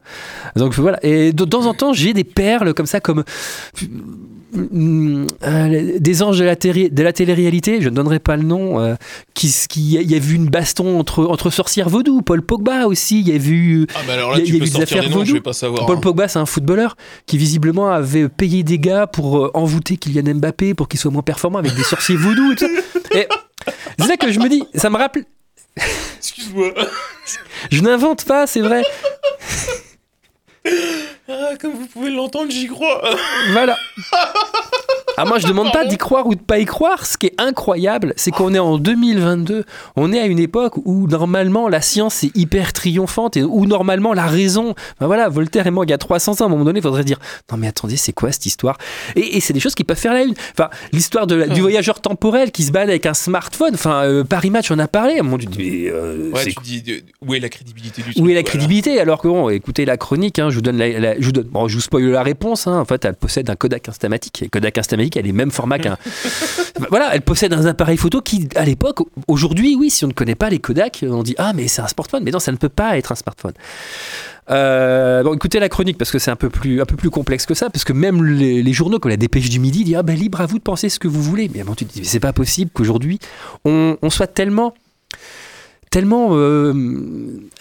Donc 0.57 0.75
voilà. 0.75 0.99
Et 1.05 1.33
de 1.33 1.45
temps 1.45 1.67
en 1.67 1.75
temps, 1.75 1.93
j'ai 1.93 2.13
des 2.13 2.25
perles 2.25 2.75
comme 2.75 2.87
ça, 2.87 3.01
comme 3.01 3.25
euh, 4.57 5.27
euh, 5.45 5.99
des 5.99 6.23
anges 6.23 6.39
de 6.39 6.45
la, 6.45 6.57
téri- 6.57 6.91
de 6.93 7.03
la 7.03 7.13
télé-réalité. 7.13 7.81
Je 7.81 7.89
ne 7.89 7.95
donnerai 7.95 8.19
pas 8.19 8.37
le 8.37 8.43
nom. 8.43 8.81
euh, 8.81 8.95
qui, 9.35 9.55
qui, 9.69 9.95
il 9.95 10.11
y 10.11 10.15
a 10.15 10.19
vu 10.19 10.35
une 10.35 10.49
baston 10.49 10.99
entre, 10.99 11.25
entre 11.27 11.51
sorcières 11.51 11.89
vaudou. 11.89 12.23
Paul 12.23 12.43
Pogba 12.43 12.87
aussi. 12.87 13.21
Il 13.21 13.29
y 13.29 13.35
a 13.35 13.39
vu. 13.39 13.87
Ah, 13.95 14.01
bah 14.07 14.13
alors 14.15 14.33
là, 14.33 14.39
il 14.39 14.41
y 14.41 14.43
a- 14.43 14.47
tu 14.47 14.53
il 14.53 14.55
y 14.55 14.57
a 14.57 14.61
peux 14.61 14.67
eu 14.67 14.71
des 14.71 14.83
affaires 14.83 15.03
des 15.03 15.09
noms, 15.09 15.13
je 15.15 15.19
vaudou. 15.21 15.33
vais 15.35 15.41
pas 15.41 15.53
savoir. 15.53 15.87
Paul 15.87 15.97
hein. 15.97 16.01
Pogba, 16.01 16.29
c'est 16.29 16.39
un 16.39 16.47
footballeur 16.47 16.97
qui 17.27 17.39
visiblement 17.39 17.89
avait 17.91 18.29
payé 18.29 18.63
des 18.63 18.79
gars 18.79 19.07
pour 19.07 19.51
envoûter 19.55 19.97
Kylian 19.97 20.35
Mbappé 20.35 20.75
pour 20.75 20.89
qu'il 20.89 20.99
soit 21.01 21.11
moins 21.11 21.23
performant 21.23 21.59
avec 21.59 21.75
des 21.75 21.83
sorciers 21.85 22.17
vaudou 22.17 22.53
et 22.53 22.57
tout 22.57 22.67
ça. 22.67 23.19
Et 23.19 23.27
c'est 23.99 24.09
là 24.09 24.17
que 24.17 24.31
je 24.33 24.39
me 24.41 24.49
dis, 24.49 24.63
ça 24.75 24.89
me 24.91 24.97
rappelle. 24.97 25.25
Excuse-moi. 26.19 26.73
Je 27.71 27.81
n'invente 27.83 28.25
pas, 28.25 28.47
c'est 28.47 28.61
vrai. 28.61 28.83
Ah, 31.31 31.51
comme 31.61 31.73
vous 31.73 31.87
pouvez 31.87 32.11
l'entendre, 32.11 32.51
j'y 32.51 32.67
crois. 32.67 33.03
Voilà. 33.53 33.77
Ah, 35.17 35.25
moi, 35.27 35.39
je 35.39 35.47
demande 35.47 35.71
pas 35.71 35.85
d'y 35.85 35.99
croire 35.99 36.27
ou 36.27 36.35
de 36.35 36.41
pas 36.41 36.59
y 36.59 36.65
croire. 36.65 37.05
Ce 37.05 37.19
qui 37.19 37.27
est 37.27 37.35
incroyable, 37.39 38.15
c'est 38.17 38.31
qu'on 38.31 38.55
est 38.55 38.59
en 38.59 38.79
2022. 38.79 39.65
On 39.97 40.13
est 40.15 40.19
à 40.21 40.25
une 40.25 40.39
époque 40.39 40.75
où, 40.87 41.07
normalement, 41.09 41.69
la 41.69 41.83
science 41.83 42.25
est 42.25 42.35
hyper 42.35 42.73
triomphante 42.73 43.37
et 43.37 43.43
où, 43.43 43.67
normalement, 43.67 44.15
la 44.15 44.27
raison. 44.27 44.75
Ben 44.99 45.07
voilà, 45.09 45.29
Voltaire 45.29 45.67
est 45.67 45.71
mort 45.71 45.85
il 45.85 45.91
y 45.91 45.93
a 45.93 45.99
300 45.99 46.41
ans. 46.41 46.45
À 46.45 46.47
un 46.47 46.49
moment 46.49 46.65
donné, 46.65 46.79
il 46.79 46.83
faudrait 46.83 47.05
dire 47.05 47.19
Non, 47.53 47.59
mais 47.59 47.67
attendez, 47.69 47.99
c'est 47.99 48.13
quoi 48.15 48.33
cette 48.33 48.47
histoire? 48.47 48.79
Et, 49.15 49.37
et 49.37 49.41
c'est 49.41 49.53
des 49.53 49.61
choses 49.61 49.75
qui 49.75 49.85
peuvent 49.85 49.99
faire 49.99 50.15
la 50.15 50.23
une. 50.23 50.35
Enfin, 50.53 50.71
l'histoire 50.93 51.27
de 51.27 51.35
la- 51.35 51.49
du 51.49 51.61
voyageur 51.61 52.01
temporel 52.01 52.51
qui 52.51 52.63
se 52.63 52.73
balade 52.73 52.89
avec 52.91 53.05
un 53.05 53.15
smartphone. 53.15 53.75
Enfin, 53.75 54.05
euh, 54.05 54.25
Paris 54.25 54.49
Match 54.51 54.71
en 54.71 54.79
a 54.79 54.89
parlé. 54.89 55.17
À 55.17 55.21
un 55.21 55.23
moment, 55.25 55.37
tu 55.39 55.47
dis, 55.47 55.59
mais, 55.59 55.91
euh, 55.91 56.31
Ouais, 56.33 56.45
c'est 56.45 56.51
tu 56.55 56.63
dis 56.63 56.83
de- 56.83 57.03
où 57.27 57.35
est 57.35 57.41
la 57.41 57.51
crédibilité 57.51 58.01
du 58.03 58.09
où 58.11 58.13
truc, 58.13 58.17
est 58.25 58.29
la 58.29 58.33
voilà. 58.41 58.43
crédibilité? 58.45 58.99
Alors 59.01 59.21
que 59.21 59.29
bon, 59.29 59.51
écoutez 59.51 59.85
la 59.85 59.99
chronique, 59.99 60.39
hein, 60.39 60.49
je 60.49 60.55
vous 60.55 60.63
donne, 60.63 60.79
la, 60.79 60.89
la- 60.99 61.20
je 61.21 61.27
vous 61.27 61.33
donne, 61.33 61.49
bon, 61.49 61.69
je 61.69 61.75
vous 61.75 61.81
spoil 61.81 62.05
la 62.05 62.23
réponse. 62.23 62.67
Hein, 62.67 62.79
en 62.79 62.85
fait, 62.85 63.05
elle 63.05 63.15
possède 63.15 63.49
un 63.51 63.57
Kodak 63.57 63.89
instamatique. 63.89 64.43
Et 64.43 64.49
Kodak 64.49 64.79
instamatique, 64.79 65.17
elle 65.17 65.27
est 65.27 65.33
même 65.33 65.51
format 65.51 65.79
qu'un. 65.79 65.97
voilà, 66.91 67.11
elle 67.15 67.23
possède 67.23 67.53
un 67.53 67.65
appareil 67.67 67.97
photo 67.97 68.21
qui, 68.21 68.49
à 68.57 68.65
l'époque, 68.65 68.99
aujourd'hui, 69.29 69.77
oui, 69.77 69.91
si 69.91 70.05
on 70.05 70.09
ne 70.09 70.13
connaît 70.13 70.35
pas 70.35 70.51
les 70.51 70.59
Kodak, 70.59 71.05
on 71.09 71.23
dit 71.23 71.35
ah 71.39 71.53
mais 71.55 71.69
c'est 71.69 71.83
un 71.83 71.89
smartphone, 71.89 72.23
mais 72.25 72.31
non, 72.31 72.39
ça 72.39 72.53
ne 72.53 72.57
peut 72.57 72.69
pas 72.69 72.99
être 72.99 73.13
un 73.13 73.17
smartphone. 73.17 73.53
Euh, 74.51 75.23
bon, 75.23 75.35
écoutez 75.35 75.61
la 75.61 75.69
chronique 75.69 75.97
parce 75.97 76.11
que 76.11 76.19
c'est 76.19 76.31
un 76.31 76.37
peu 76.37 76.51
plus 76.51 76.81
un 76.81 76.87
peu 76.87 76.97
plus 76.97 77.11
complexe 77.11 77.47
que 77.47 77.55
ça, 77.55 77.71
parce 77.71 77.85
que 77.85 77.93
même 77.93 78.25
les, 78.25 78.63
les 78.63 78.73
journaux 78.73 78.99
comme 78.99 79.11
la 79.11 79.17
Dépêche 79.17 79.49
du 79.49 79.61
Midi 79.61 79.85
disent 79.85 79.97
ah 79.97 80.03
ben 80.03 80.17
libre 80.17 80.41
à 80.41 80.47
vous 80.47 80.59
de 80.59 80.63
penser 80.63 80.89
ce 80.89 80.99
que 80.99 81.07
vous 81.07 81.23
voulez. 81.23 81.51
Mais 81.55 81.63
bon, 81.63 81.75
tu 81.75 81.87
te 81.87 81.93
dis 81.93 82.05
c'est 82.05 82.21
pas 82.21 82.33
possible 82.33 82.71
qu'aujourd'hui 82.73 83.21
on, 83.65 83.97
on 84.03 84.11
soit 84.11 84.27
tellement 84.27 84.75
tellement 85.91 86.29
euh, 86.37 86.73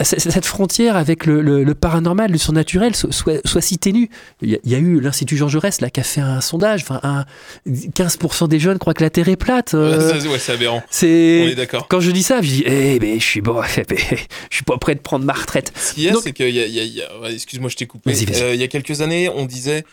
cette 0.01 0.45
frontière 0.45 0.95
avec 0.95 1.25
le, 1.25 1.41
le- 1.41 1.63
le 1.63 1.75
paranormal, 1.75 2.31
le 2.31 2.37
surnaturel 2.37 2.95
so- 2.95 3.11
soit, 3.11 3.45
soit 3.45 3.61
si 3.61 3.79
ténue. 3.79 4.09
Il 4.43 4.51
y, 4.51 4.55
a- 4.55 4.59
il 4.63 4.71
y 4.71 4.75
a 4.75 4.77
eu 4.77 4.99
l'Institut 4.99 5.35
Jean 5.35 5.47
Jaurès 5.47 5.81
là, 5.81 5.89
qui 5.89 5.99
a 5.99 6.03
fait 6.03 6.21
un 6.21 6.39
sondage. 6.39 6.85
Un- 7.03 7.25
15% 7.67 8.47
des 8.47 8.59
jeunes 8.59 8.77
croient 8.77 8.93
que 8.93 9.03
la 9.03 9.09
Terre 9.09 9.29
est 9.29 9.35
plate. 9.35 9.73
euh, 9.73 10.13
ouais, 10.29 10.37
c'est 10.39 10.51
aberrant. 10.53 10.83
On 11.03 11.05
est 11.49 11.55
d'accord. 11.55 11.87
quand 11.87 11.99
je 12.01 12.11
dis 12.11 12.21
ça, 12.23 12.41
je 12.43 12.47
dis, 12.49 12.63
eh 12.67 12.99
ben, 12.99 13.19
je 13.19 13.25
suis 13.25 13.41
bon, 13.41 13.61
je 13.67 14.15
suis 14.55 14.63
pas 14.63 14.77
prêt 14.77 14.93
de 14.93 14.99
prendre 15.01 15.25
ma 15.25 15.33
retraite. 15.33 15.71
Ce 15.75 15.93
qu'il 15.95 16.03
y 16.03 16.09
a, 16.09 16.11
Donc- 16.11 16.21
c'est 16.23 16.33
qu'il 16.33 16.49
y 16.55 16.59
a, 16.61 16.65
y 16.67 17.03
excuse-moi, 17.33 17.69
je 17.71 17.75
t'ai 17.77 17.87
coupé. 17.87 18.11
Euh, 18.41 18.53
il 18.53 18.59
y 18.59 18.63
a 18.63 18.67
quelques 18.67 19.01
années, 19.01 19.27
on 19.35 19.45
disait, 19.45 19.83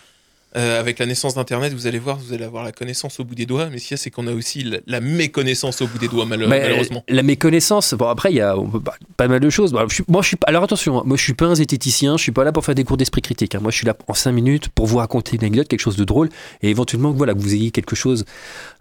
euh, 0.56 0.80
avec 0.80 0.98
la 0.98 1.06
naissance 1.06 1.34
d'Internet, 1.34 1.72
vous 1.72 1.86
allez 1.86 1.98
voir, 1.98 2.16
vous 2.18 2.32
allez 2.32 2.44
avoir 2.44 2.64
la 2.64 2.72
connaissance 2.72 3.20
au 3.20 3.24
bout 3.24 3.34
des 3.34 3.46
doigts. 3.46 3.68
Mais 3.70 3.78
ce 3.78 3.88
qu'il 3.88 3.94
y 3.94 3.94
a, 3.94 3.98
c'est 3.98 4.10
qu'on 4.10 4.26
a 4.26 4.32
aussi 4.32 4.62
la, 4.64 4.78
la 4.86 5.00
méconnaissance 5.00 5.82
au 5.82 5.86
bout 5.86 5.98
des 5.98 6.08
doigts, 6.08 6.24
mal- 6.26 6.40
Mais, 6.48 6.60
malheureusement. 6.60 7.04
La 7.08 7.22
méconnaissance, 7.22 7.94
bon 7.94 8.06
après 8.08 8.30
il 8.32 8.36
y 8.36 8.40
a 8.40 8.54
peut 8.54 8.80
pas, 9.16 9.28
mal 9.28 9.40
de 9.40 9.50
choses. 9.50 9.74
Je 9.88 9.94
suis- 9.94 10.04
moi 10.08 10.22
je 10.22 10.28
suis 10.28 10.36
alors 10.46 10.64
attention, 10.64 10.98
hein, 10.98 11.02
moi 11.04 11.16
je 11.16 11.22
suis 11.22 11.34
pas 11.34 11.46
un 11.46 11.54
zététicien, 11.54 12.16
je 12.16 12.22
suis 12.22 12.32
pas 12.32 12.44
là 12.44 12.52
pour 12.52 12.64
faire 12.64 12.74
des 12.74 12.84
cours 12.84 12.96
d'esprit 12.96 13.22
critique. 13.22 13.54
hein. 13.54 13.60
Moi 13.60 13.70
je 13.70 13.76
suis 13.76 13.86
là 13.86 13.94
en 14.08 14.14
5 14.14 14.32
minutes 14.32 14.68
pour 14.70 14.86
vous 14.86 14.96
raconter 14.98 15.36
une 15.36 15.42
anecdote, 15.44 15.68
quelque 15.68 15.80
chose 15.80 15.96
de 15.96 16.04
drôle 16.04 16.28
et 16.62 16.70
éventuellement 16.70 17.12
que, 17.12 17.18
voilà 17.18 17.34
que 17.34 17.38
vous 17.40 17.54
ayez 17.54 17.70
quelque 17.70 17.96
chose 17.96 18.24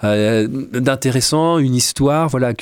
euh, 0.03 0.47
d'intéressant, 0.71 1.57
une 1.59 1.75
histoire, 1.75 2.29
voilà 2.29 2.53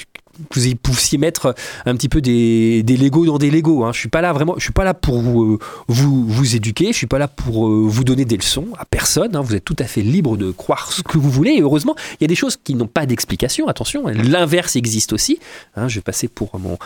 vous 0.54 0.68
y 0.68 0.76
puissiez 0.76 1.18
mettre 1.18 1.54
un 1.86 1.96
petit 1.96 2.10
peu 2.10 2.22
des, 2.22 2.84
des 2.84 2.98
Legos 2.98 3.26
dans 3.26 3.38
des 3.38 3.52
Legos. 3.52 3.84
Hein. 3.84 3.92
Je 3.94 4.00
suis 4.00 4.10
pas 4.10 4.22
là 4.22 4.34
vraiment, 4.34 4.56
je 4.58 4.64
suis 4.64 4.74
pas 4.74 4.84
là 4.84 4.94
pour 4.94 5.20
vous, 5.20 5.60
vous 5.88 6.56
éduquer, 6.56 6.88
je 6.88 6.98
suis 6.98 7.08
pas 7.08 7.20
là 7.20 7.28
pour 7.28 7.68
euh, 7.68 7.86
vous 7.88 8.04
donner 8.04 8.26
des 8.26 8.38
leçons 8.38 8.68
à 8.78 8.86
personne. 8.86 9.36
hein. 9.36 9.42
Vous 9.42 9.56
êtes 9.56 9.66
tout 9.66 9.76
à 9.80 9.86
fait 9.86 10.02
libre 10.02 10.38
de 10.38 10.52
croire 10.52 10.92
ce 10.92 11.02
que 11.02 11.18
vous 11.18 11.30
voulez. 11.30 11.52
Et 11.52 11.62
heureusement, 11.62 11.96
il 12.14 12.24
y 12.24 12.26
a 12.26 12.28
des 12.28 12.36
choses 12.36 12.58
qui 12.62 12.76
n'ont 12.76 12.88
pas 12.88 13.06
d'explication. 13.06 13.68
Attention, 13.68 14.08
l'inverse 14.08 14.76
existe 14.76 15.14
aussi. 15.14 15.40
Hein, 15.76 15.88
je 15.88 15.96
vais 15.96 16.02
passer 16.02 16.28
pour 16.28 16.60
mon, 16.60 16.78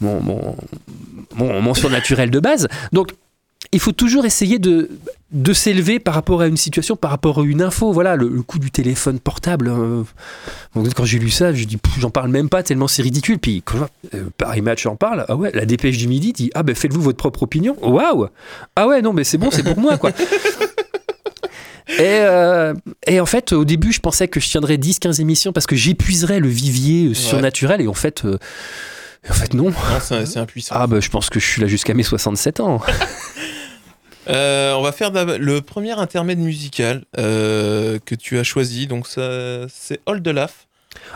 mon, 0.00 0.56
mon 1.36 1.74
surnaturel 1.74 2.30
de 2.30 2.40
base. 2.40 2.68
Donc, 2.92 3.12
il 3.72 3.80
faut 3.80 3.92
toujours 3.92 4.24
essayer 4.26 4.58
de, 4.58 4.90
de 5.34 5.52
s'élever 5.52 5.98
par 5.98 6.14
rapport 6.14 6.40
à 6.40 6.46
une 6.46 6.56
situation, 6.56 6.96
par 6.96 7.10
rapport 7.10 7.40
à 7.40 7.42
une 7.42 7.60
info. 7.60 7.92
Voilà, 7.92 8.16
le, 8.16 8.28
le 8.28 8.42
coup 8.42 8.58
du 8.58 8.70
téléphone 8.70 9.18
portable. 9.18 9.68
euh, 9.68 10.02
donc, 10.74 10.94
quand 10.94 11.04
j'ai 11.04 11.18
lu 11.18 11.28
ça, 11.30 11.52
je 11.52 11.64
dis, 11.64 11.78
j'en 11.98 12.10
parle 12.10 12.30
même 12.30 12.48
pas 12.48 12.62
tellement 12.62 12.88
c'est 12.88 13.02
ridicule. 13.02 13.38
Puis, 13.38 13.60
quand 13.62 13.78
je 14.12 14.18
euh, 14.18 14.24
Paris 14.38 14.62
Match 14.62 14.86
en 14.86 14.96
parle, 14.96 15.24
ah 15.28 15.36
ouais, 15.36 15.50
la 15.52 15.66
dépêche 15.66 15.98
du 15.98 16.08
midi 16.08 16.32
dit, 16.32 16.50
ah 16.54 16.62
ben 16.62 16.74
faites-vous 16.74 17.02
votre 17.02 17.18
propre 17.18 17.42
opinion. 17.42 17.76
Waouh 17.82 18.28
Ah 18.76 18.86
ouais, 18.86 19.02
non, 19.02 19.12
mais 19.12 19.24
c'est 19.24 19.38
bon, 19.38 19.50
c'est 19.50 19.64
pour 19.64 19.78
moi, 19.78 19.98
quoi. 19.98 20.12
Et, 21.86 22.00
euh, 22.00 22.72
et 23.06 23.20
en 23.20 23.26
fait, 23.26 23.52
au 23.52 23.64
début, 23.66 23.92
je 23.92 24.00
pensais 24.00 24.26
que 24.26 24.40
je 24.40 24.48
tiendrais 24.48 24.76
10-15 24.78 25.20
émissions 25.20 25.52
parce 25.52 25.66
que 25.66 25.76
j'épuiserais 25.76 26.40
le 26.40 26.48
vivier 26.48 27.10
euh, 27.10 27.14
surnaturel. 27.14 27.82
Et 27.82 27.86
en 27.86 27.94
fait, 27.94 28.24
euh, 28.24 28.38
en 29.28 29.32
fait 29.34 29.52
non. 29.52 29.64
Non, 29.64 29.74
c'est 30.00 30.24
c'est 30.24 30.38
impuissant. 30.38 30.74
Ah 30.78 30.86
bah 30.86 31.00
je 31.00 31.10
pense 31.10 31.28
que 31.28 31.38
je 31.38 31.44
suis 31.46 31.60
là 31.60 31.68
jusqu'à 31.68 31.92
mes 31.92 32.02
67 32.02 32.60
ans. 32.60 32.80
Euh, 34.28 34.72
on 34.74 34.82
va 34.82 34.92
faire 34.92 35.10
le 35.38 35.60
premier 35.60 35.92
intermède 35.92 36.38
musical 36.38 37.04
euh, 37.18 37.98
que 38.04 38.14
tu 38.14 38.38
as 38.38 38.44
choisi. 38.44 38.86
Donc, 38.86 39.06
ça, 39.06 39.66
c'est 39.68 40.00
Oldelaf. 40.06 40.66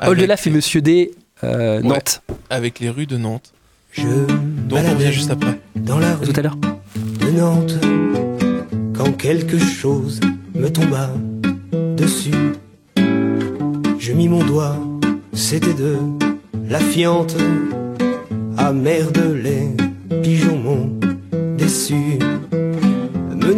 Oldelaf 0.02 0.46
et 0.46 0.50
Monsieur 0.50 0.80
D, 0.82 1.12
euh, 1.44 1.80
Ouais. 1.80 1.88
Nantes, 1.88 2.22
Avec 2.50 2.80
les 2.80 2.90
rues 2.90 3.06
de 3.06 3.16
Nantes. 3.16 3.52
Je 3.92 4.02
Donc, 4.02 4.80
on 4.84 4.90
revient 4.94 5.12
juste 5.12 5.30
après. 5.30 5.58
dans 5.76 5.98
la 5.98 6.16
rue 6.16 6.26
tout 6.26 6.38
à 6.38 6.42
l'heure. 6.42 6.56
de 6.56 7.30
Nantes 7.30 7.74
quand 8.94 9.12
quelque 9.12 9.58
chose 9.58 10.20
me 10.54 10.68
tomba 10.68 11.10
dessus. 11.96 12.34
Je 13.98 14.12
mis 14.12 14.28
mon 14.28 14.44
doigt, 14.44 14.76
c'était 15.32 15.74
de 15.74 15.96
la 16.68 16.80
fiente. 16.80 17.36
Ah 18.56 18.72
merde, 18.72 19.18
les 19.42 19.68
pigeons 20.22 20.58
m'ont 20.58 20.90
déçu. 21.56 22.18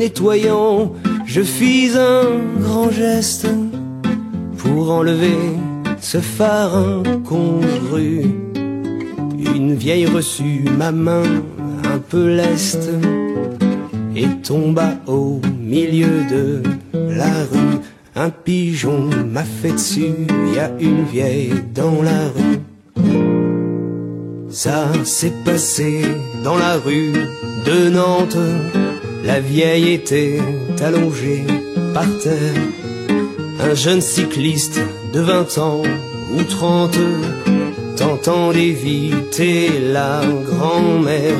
Nettoyant, 0.01 0.95
je 1.27 1.43
fis 1.43 1.91
un 1.95 2.23
grand 2.59 2.91
geste 2.91 3.47
pour 4.57 4.91
enlever 4.91 5.37
ce 6.01 6.17
phare 6.17 6.75
incongru. 6.75 8.23
Une 9.55 9.75
vieille 9.75 10.07
reçut 10.07 10.65
ma 10.79 10.91
main 10.91 11.25
un 11.85 11.99
peu 11.99 12.35
leste 12.35 12.89
et 14.17 14.27
tomba 14.43 14.95
au 15.07 15.39
milieu 15.63 16.25
de 16.31 16.63
la 16.95 17.45
rue. 17.53 17.81
Un 18.17 18.31
pigeon 18.31 19.11
m'a 19.31 19.45
fait 19.45 19.73
dessus, 19.73 20.15
y 20.55 20.59
a 20.59 20.71
une 20.81 21.05
vieille 21.05 21.53
dans 21.75 22.01
la 22.01 22.23
rue. 22.35 22.61
Ça 24.49 24.91
s'est 25.05 25.35
passé 25.45 26.01
dans 26.43 26.57
la 26.57 26.79
rue 26.79 27.13
de 27.67 27.91
Nantes. 27.91 28.90
La 29.25 29.41
vieille 29.41 29.93
était 29.93 30.39
allongée 30.83 31.45
par 31.95 32.07
terre. 32.23 32.63
Un 33.61 33.75
jeune 33.75 34.01
cycliste 34.01 34.81
de 35.13 35.21
20 35.21 35.59
ans 35.59 35.83
ou 36.33 36.43
30 36.43 36.99
tentant 37.97 38.53
d'éviter 38.53 39.71
la 39.93 40.23
grand-mère 40.49 41.37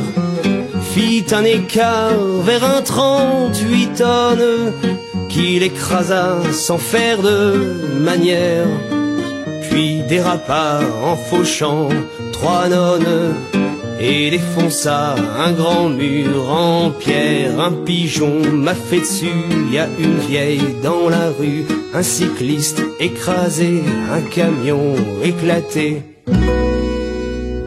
fit 0.93 1.25
un 1.33 1.45
écart 1.45 2.19
vers 2.45 2.65
un 2.65 2.83
38 2.83 3.95
tonnes 3.97 4.73
qu'il 5.29 5.63
écrasa 5.63 6.39
sans 6.53 6.79
faire 6.79 7.23
de 7.23 7.79
manière 7.99 8.67
puis 9.71 10.03
dérapa 10.09 10.81
en 11.03 11.17
fauchant 11.17 11.89
trois 12.33 12.69
nonnes 12.69 13.35
et 14.01 14.31
défonça 14.31 15.15
un 15.39 15.53
grand 15.53 15.91
mur 15.91 16.51
en 16.51 16.91
pierre. 16.91 17.61
Un 17.61 17.73
pigeon 17.73 18.41
m'a 18.53 18.75
fait 18.75 19.01
dessus, 19.01 19.45
y 19.71 19.79
a 19.79 19.87
une 19.99 20.19
vieille 20.19 20.77
dans 20.83 21.09
la 21.09 21.29
rue, 21.39 21.67
un 21.95 22.03
cycliste 22.03 22.83
écrasé, 22.99 23.83
un 24.11 24.23
camion 24.23 24.95
éclaté. 25.23 26.03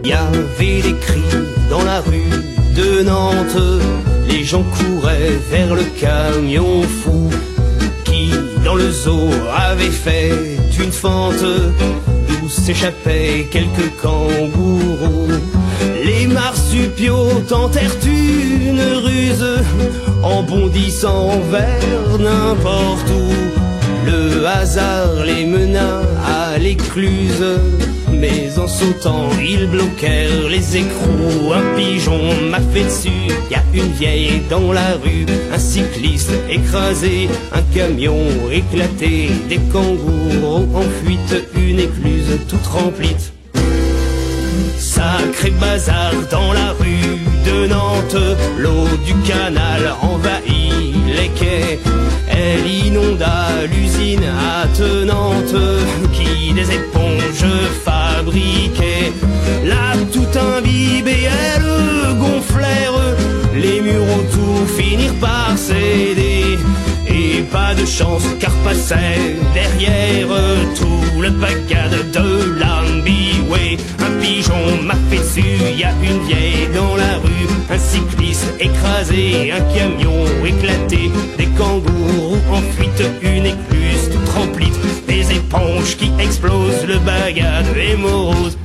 Y 0.04 0.13
avait 0.13 0.82
des 0.82 0.96
cris 1.00 1.22
dans 1.69 1.84
la 1.84 2.02
rue 2.02 2.34
de 2.76 3.04
Nantes, 3.04 3.82
les 4.28 4.43
gens 4.43 4.65
couraient 4.78 5.39
vers 5.52 5.76
le 5.76 5.84
camion 6.00 6.82
fou 6.82 7.30
qui, 8.04 8.32
dans 8.65 8.76
le 8.76 8.91
zoo, 8.91 9.30
avait 9.56 9.98
fait 10.06 10.32
une 10.80 10.91
fente 10.91 11.46
d'où 12.28 12.50
s'échappaient 12.50 13.48
quelques 13.52 13.96
kangourous. 14.02 15.30
Les 16.04 16.28
marsupiaux 16.28 17.30
tentèrent 17.48 17.96
une 18.06 18.82
ruse 18.82 19.46
en 20.22 20.43
bondissant 20.43 21.30
vers 21.52 22.19
n'importe 22.19 23.10
où. 23.10 23.54
Le 24.06 24.46
hasard 24.46 25.24
les 25.26 25.46
mena 25.46 26.02
à 26.26 26.58
l'écluse, 26.58 27.46
mais 28.12 28.58
en 28.58 28.67
sautant 28.67 29.30
ils 29.41 29.67
bloquèrent 29.67 30.50
les 30.50 30.78
écrous. 30.78 31.54
Un 31.54 31.76
pigeon 31.78 32.19
m'a 32.50 32.60
fait 32.60 32.84
dessus, 32.84 33.32
y 33.50 33.56
a 33.56 33.63
une 33.74 33.91
vieille 33.93 34.41
dans 34.50 34.74
la 34.74 34.93
rue, 35.04 35.26
un 35.54 35.60
cycliste 35.60 36.34
écrasé, 36.50 37.30
un 37.54 37.62
camion 37.74 38.26
éclaté, 38.52 39.32
des 39.48 39.60
kangourous 39.72 40.67
en 40.76 40.84
fuite, 41.04 41.46
une 41.56 41.80
écluse 41.80 42.39
toute 42.50 42.67
remplie. 42.67 43.33
Sacré 44.95 45.49
bazar 45.49 46.13
dans 46.29 46.53
la 46.53 46.69
rue 46.79 47.17
de 47.47 47.65
Nantes, 47.65 48.38
l'eau 48.60 48.86
du 49.03 49.15
canal 49.27 49.82
envahit 50.03 50.93
les 51.08 51.29
quais. 51.29 51.79
Elle 52.29 52.67
inonda 52.67 53.65
l'usine 53.71 54.27
attenante 54.62 55.56
qui 56.13 56.53
des 56.53 56.69
éponges 56.75 57.49
fabriquait. 57.84 59.12
Là 59.65 59.95
tout 60.12 60.32
imbibé, 60.38 61.27
elles 61.56 62.15
gonflèrent, 62.19 63.15
les 63.56 63.82
murs 63.82 64.10
autour 64.19 64.67
finirent 64.77 65.19
par 65.19 65.58
céder. 65.58 66.60
Pas 67.51 67.75
de 67.75 67.86
chance 67.86 68.23
car 68.39 68.51
passait 68.63 69.36
derrière 69.53 70.27
tout 70.75 71.21
le 71.21 71.29
bagade 71.29 72.12
de 72.12 72.60
l'Ambiway. 72.60 73.77
Un 73.99 74.19
pigeon 74.21 74.82
m'a 74.84 74.95
fait 75.10 75.17
dessus, 75.17 75.77
y 75.77 75.84
a 75.84 75.91
une 76.01 76.25
vieille 76.27 76.67
dans 76.73 76.95
la 76.95 77.17
rue, 77.17 77.47
un 77.69 77.77
cycliste 77.77 78.53
écrasé, 78.60 79.51
un 79.51 79.62
camion 79.75 80.25
éclaté, 80.45 81.12
des 81.38 81.47
kangourous 81.58 82.38
en 82.51 82.62
fuite, 82.75 83.03
une 83.21 83.45
écluse 83.45 84.10
toute 84.12 84.29
remplie 84.29 84.73
bagade 87.06 87.65
et 87.77 87.95
morose. 87.95 88.58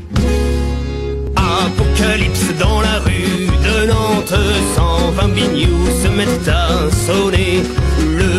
Apocalypse 1.36 2.52
dans 2.58 2.80
la 2.80 2.98
rue 2.98 3.46
de 3.66 3.86
Nantes, 3.86 4.34
120 4.76 5.28
bignoux 5.28 5.86
se 6.02 6.08
mettent 6.08 6.48
à 6.48 6.90
sonner. 7.06 7.62
Le 8.00 8.37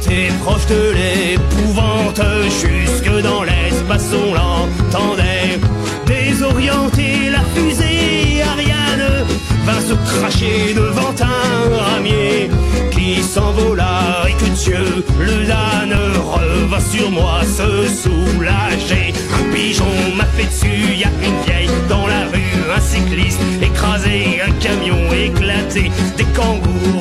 était 0.00 0.32
proche 0.42 0.66
de 0.66 0.92
l'épouvante, 0.92 2.20
jusque 2.44 3.22
dans 3.22 3.42
l'espace 3.42 4.08
on 4.12 4.34
l'entendait. 4.34 5.60
Désorienter 6.06 7.30
la 7.30 7.42
fusée 7.54 8.42
Ariane 8.42 9.26
vint 9.64 9.80
se 9.80 9.94
cracher 10.10 10.74
devant 10.74 11.14
un 11.20 11.82
ramier 11.82 12.50
qui 12.90 13.22
s'envola 13.22 14.24
et 14.28 14.32
que 14.32 14.50
Dieu 14.64 15.04
le 15.18 15.46
damne 15.46 15.96
revint 16.34 16.80
sur 16.80 17.10
moi 17.10 17.40
se 17.44 17.88
soulager. 18.02 19.12
Un 19.38 19.52
pigeon 19.52 19.92
m'a 20.16 20.24
fait 20.24 20.46
dessus, 20.46 20.96
y 20.96 21.04
a 21.04 21.10
une 21.22 21.40
vieille 21.44 21.70
dans 21.88 22.06
la 22.06 22.24
rue, 22.32 22.74
un 22.74 22.80
cycliste 22.80 23.40
écrasé, 23.62 24.40
un 24.46 24.52
camion 24.52 25.12
éclaté, 25.12 25.90
des 26.16 26.24
kangourous 26.36 26.99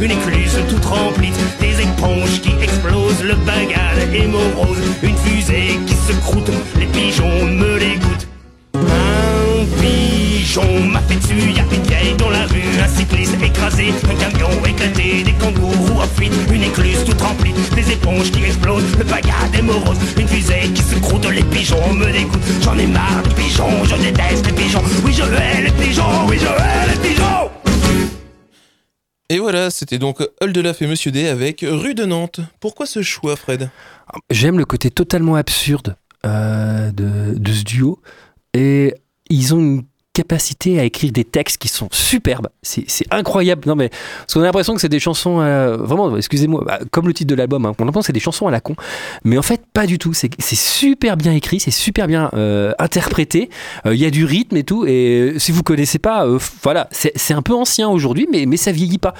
une 0.00 0.10
écluse 0.10 0.58
toute 0.68 0.84
remplie, 0.84 1.32
des 1.60 1.82
éponges 1.82 2.40
qui 2.40 2.52
explosent, 2.62 3.22
le 3.22 3.34
bagade 3.34 4.14
et 4.14 4.26
morose, 4.26 4.78
une 5.02 5.16
fusée 5.16 5.78
qui 5.86 5.94
se 5.94 6.12
croûte, 6.20 6.50
les 6.78 6.86
pigeons 6.86 7.46
me 7.46 7.78
dégoûtent. 7.78 8.28
Un 8.74 9.64
pigeon 9.80 10.80
m'a 10.90 11.00
fait 11.00 11.16
dessus, 11.16 11.50
y 11.50 11.58
a 11.58 11.64
une 11.74 11.82
vieille 11.82 12.14
dans 12.16 12.30
la 12.30 12.46
rue, 12.46 12.62
un 12.82 12.88
cycliste 12.88 13.34
écrasé, 13.42 13.92
un 14.10 14.14
camion 14.14 14.50
éclaté, 14.66 15.22
des 15.24 15.32
kangourous 15.32 16.00
en 16.00 16.06
fuite, 16.16 16.32
une 16.52 16.62
écluse 16.62 17.04
toute 17.04 17.20
remplie, 17.20 17.54
des 17.74 17.92
éponges 17.92 18.30
qui 18.30 18.44
explosent, 18.44 18.96
le 18.98 19.04
bagade 19.04 19.54
est 19.54 19.62
morose, 19.62 19.98
une 20.18 20.28
fusée 20.28 20.70
qui 20.74 20.82
se 20.82 20.96
croûte, 20.96 21.26
les 21.30 21.44
pigeons 21.44 21.94
me 21.94 22.10
dégoûtent, 22.10 22.40
j'en 22.62 22.78
ai 22.78 22.86
marre 22.86 23.22
des 23.24 23.34
pigeons, 23.34 23.84
je 23.84 23.96
déteste 23.96 24.46
les 24.46 24.52
pigeons, 24.52 24.82
oui 25.04 25.12
je 25.12 25.22
hais 25.22 25.62
les 25.64 25.72
pigeons, 25.72 26.26
oui 26.28 26.38
je 26.40 26.46
hais 26.46 26.92
les 26.92 27.08
pigeons 27.08 27.57
Et 29.30 29.38
voilà, 29.38 29.70
c'était 29.70 29.98
donc 29.98 30.26
Oldelaf 30.40 30.80
et 30.80 30.86
Monsieur 30.86 31.10
D 31.10 31.28
avec 31.28 31.60
Rue 31.60 31.94
de 31.94 32.06
Nantes. 32.06 32.40
Pourquoi 32.60 32.86
ce 32.86 33.02
choix, 33.02 33.36
Fred? 33.36 33.68
J'aime 34.30 34.58
le 34.58 34.64
côté 34.64 34.90
totalement 34.90 35.34
absurde 35.34 35.96
euh, 36.24 36.90
de, 36.92 37.38
de 37.38 37.52
ce 37.52 37.62
duo. 37.62 38.00
Et 38.54 38.94
ils 39.28 39.54
ont 39.54 39.60
une 39.60 39.84
capacité 40.22 40.80
à 40.80 40.84
écrire 40.84 41.12
des 41.12 41.24
textes 41.24 41.58
qui 41.58 41.68
sont 41.68 41.88
superbes. 41.92 42.48
C'est 42.62 42.86
incroyable. 43.12 43.62
Non, 43.66 43.76
mais 43.76 43.88
parce 43.88 44.34
qu'on 44.34 44.40
a 44.40 44.44
l'impression 44.44 44.74
que 44.74 44.80
c'est 44.80 44.88
des 44.88 44.98
chansons, 44.98 45.40
euh, 45.40 45.76
vraiment, 45.76 46.16
excusez-moi, 46.16 46.64
bah, 46.66 46.80
comme 46.90 47.06
le 47.06 47.14
titre 47.14 47.30
de 47.30 47.36
l'album, 47.36 47.64
hein, 47.66 47.74
on 47.78 47.86
entend 47.86 48.00
que 48.00 48.06
c'est 48.06 48.12
des 48.12 48.18
chansons 48.20 48.48
à 48.48 48.50
la 48.50 48.60
con. 48.60 48.74
Mais 49.24 49.38
en 49.38 49.42
fait, 49.42 49.60
pas 49.72 49.86
du 49.86 49.98
tout. 49.98 50.12
C'est 50.14 50.30
super 50.56 51.16
bien 51.16 51.32
écrit, 51.32 51.60
c'est 51.60 51.70
super 51.70 52.08
bien 52.08 52.30
euh, 52.34 52.72
interprété. 52.80 53.48
Euh, 53.86 53.94
Il 53.94 54.00
y 54.00 54.06
a 54.06 54.10
du 54.10 54.24
rythme 54.24 54.56
et 54.56 54.64
tout. 54.64 54.84
Et 54.86 55.34
si 55.38 55.52
vous 55.52 55.62
connaissez 55.62 55.98
pas, 56.00 56.26
euh, 56.26 56.38
voilà, 56.64 56.88
c'est 56.90 57.34
un 57.34 57.42
peu 57.42 57.54
ancien 57.54 57.88
aujourd'hui, 57.88 58.26
mais, 58.32 58.44
mais 58.46 58.56
ça 58.56 58.72
vieillit 58.72 58.98
pas. 58.98 59.14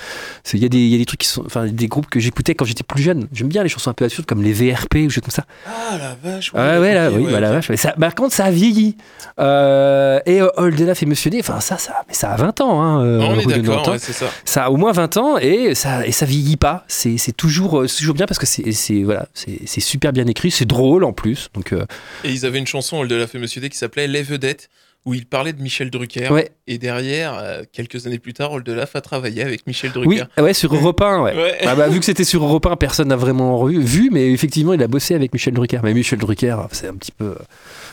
Il 0.53 0.59
y, 0.61 0.65
a 0.65 0.69
des- 0.69 0.79
il 0.79 0.89
y 0.89 0.95
a 0.97 0.99
des 0.99 1.07
trucs 1.07 1.21
qui 1.21 1.29
sont, 1.29 1.45
enfin, 1.47 1.67
des 1.67 1.87
groupes 1.87 2.07
que 2.11 2.19
j'écoutais 2.19 2.55
quand 2.57 2.65
j'étais 2.65 2.83
plus 2.85 3.03
jeune. 3.03 3.29
J'aime 3.33 3.49
bien 3.49 3.63
les 3.63 3.69
chansons 3.69 3.91
un 3.91 3.95
peu 3.95 4.05
absurdes 4.05 4.27
comme 4.27 4.43
les 4.43 4.53
VRP 4.53 5.07
ou 5.07 5.11
choses 5.11 5.23
comme 5.23 5.31
ça. 5.31 5.45
Ah 5.67 5.97
la 5.99 6.17
vache. 6.31 6.51
Ah 6.55 6.81
ouais, 6.81 6.93
là, 6.95 7.11
bah, 7.11 7.41
la 7.41 7.49
ok. 7.51 7.55
vache. 7.55 7.71
Mais 7.71 7.77
ça, 7.77 7.93
par 7.93 8.15
contre, 8.15 8.35
ça 8.35 8.47
a 8.47 8.51
vieilli. 8.51 8.97
Euh, 9.39 10.21
et 10.27 10.41
euh, 10.41 10.49
Oldelaf 10.89 11.03
et 11.03 11.07
Monsieur 11.07 11.31
D, 11.31 11.39
enfin, 11.41 11.61
ça, 11.61 11.77
ça, 11.77 12.03
mais 12.09 12.15
ça 12.15 12.31
a 12.31 12.37
20 12.37 12.61
ans. 12.63 12.81
Hein, 12.81 13.05
euh, 13.05 13.21
On 13.21 13.39
est 13.39 13.45
d'accord, 13.47 13.77
Nantes, 13.77 13.89
ouais, 13.89 13.99
c'est 13.99 14.13
ça. 14.15 14.27
Ça 14.45 14.65
a 14.65 14.71
au 14.71 14.77
moins 14.77 14.93
20 14.93 15.17
ans 15.19 15.37
et 15.39 15.75
ça, 15.75 16.07
et 16.07 16.13
ça 16.13 16.25
vieillit 16.25 16.57
pas. 16.57 16.85
C'est 16.89 17.19
c'est 17.19 17.33
toujours, 17.37 17.81
euh, 17.81 17.87
c'est 17.87 17.99
toujours 17.99 18.15
bien 18.15 18.27
parce 18.27 18.39
que 18.39 18.47
c'est 18.47 18.73
c'est- 18.73 19.03
voilà, 19.03 19.27
c'est 19.35 19.61
c'est 19.67 19.81
super 19.81 20.13
bien 20.13 20.27
écrit, 20.27 20.51
c'est 20.51 20.65
drôle 20.65 21.05
en 21.05 21.13
plus. 21.13 21.49
Donc, 21.55 21.73
euh, 21.73 21.85
Et 22.25 22.31
ils 22.31 22.47
avaient 22.47 22.59
une 22.59 22.67
chanson, 22.67 22.99
Oldelaf 22.99 23.35
et 23.35 23.39
Monsieur 23.39 23.61
D, 23.61 23.69
qui 23.69 23.77
s'appelait 23.77 24.07
Les 24.07 24.23
Vedettes, 24.23 24.69
où 25.09 25.15
ils 25.15 25.25
parlaient 25.27 25.53
de 25.55 25.63
Michel 25.63 25.91
Drucker. 25.91 26.29
ouais. 26.31 26.51
Et 26.67 26.77
derrière, 26.77 27.39
euh, 27.41 27.63
quelques 27.73 28.07
années 28.07 28.19
plus 28.19 28.35
tard, 28.35 28.53
Oldelaf 28.53 28.95
a 28.95 29.01
travaillé 29.01 29.43
avec 29.43 29.67
Michel 29.67 29.91
Oui, 29.97 30.19
Drucker. 30.19 30.43
ouais, 30.43 30.53
sur 30.53 30.75
Europe 30.75 31.01
1, 31.01 31.23
ouais. 31.23 31.35
Ouais. 31.35 31.59
Ah 31.67 31.75
bah, 31.75 31.89
vu 31.89 31.99
que 31.99 32.05
c'était 32.05 32.25
sur 32.25 32.45
Europe 32.45 32.67
1, 32.67 32.77
personne 32.77 33.09
n'a 33.09 33.17
vraiment 33.17 33.65
vu, 33.65 33.81
vu, 33.83 34.11
mais 34.13 34.31
effectivement, 34.31 34.75
il 34.75 34.83
a 34.83 34.87
bossé 34.87 35.15
avec 35.15 35.33
Michel 35.33 35.55
Drucker. 35.55 35.81
Mais 35.83 35.95
Michel 35.95 36.19
Drucker, 36.19 36.57
c'est 36.73 36.89
un 36.89 36.95
petit 36.95 37.13
peu. 37.13 37.25
euh, 37.25 37.35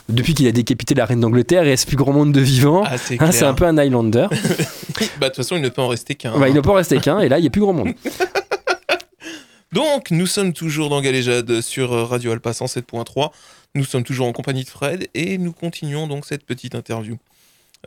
Depuis 0.09 0.33
qu'il 0.33 0.45
a 0.47 0.51
décapité 0.51 0.93
la 0.93 1.05
reine 1.05 1.21
d'Angleterre, 1.21 1.63
il 1.63 1.69
reste 1.69 1.87
plus 1.87 1.95
grand 1.97 2.11
monde 2.11 2.33
de 2.33 2.41
vivants. 2.41 2.83
Ah, 2.85 2.97
c'est 2.97 3.21
Hein, 3.21 3.29
un 3.49 3.53
peu 3.53 3.65
un 3.65 3.77
Highlander. 3.77 4.27
Bah, 5.19 5.27
de 5.29 5.33
toute 5.33 5.37
façon, 5.37 5.55
il 5.55 5.61
ne 5.61 5.69
peut 5.69 5.81
en 5.81 5.87
rester 5.87 6.15
qu'un. 6.15 6.37
Bah, 6.37 6.47
il 6.49 6.53
ne 6.53 6.61
peut 6.61 6.69
en 6.69 6.73
rester 6.73 6.99
qu'un, 6.99 7.19
et 7.19 7.29
là, 7.29 7.37
il 7.39 7.41
n'y 7.41 7.47
a 7.47 7.49
plus 7.49 7.61
grand 7.61 7.73
monde. 7.73 7.89
Donc, 9.73 10.11
nous 10.11 10.25
sommes 10.27 10.53
toujours 10.53 10.89
dans 10.89 11.01
Galéjade 11.01 11.59
sur 11.61 11.91
euh, 11.93 12.03
Radio 12.05 12.31
Alpa 12.31 12.51
107.3. 12.51 13.31
Nous 13.75 13.83
sommes 13.83 14.03
toujours 14.03 14.25
en 14.27 14.31
compagnie 14.31 14.63
de 14.63 14.69
Fred 14.69 15.07
et 15.13 15.37
nous 15.37 15.51
continuons 15.51 16.07
donc 16.07 16.25
cette 16.25 16.45
petite 16.45 16.73
interview. 16.75 17.17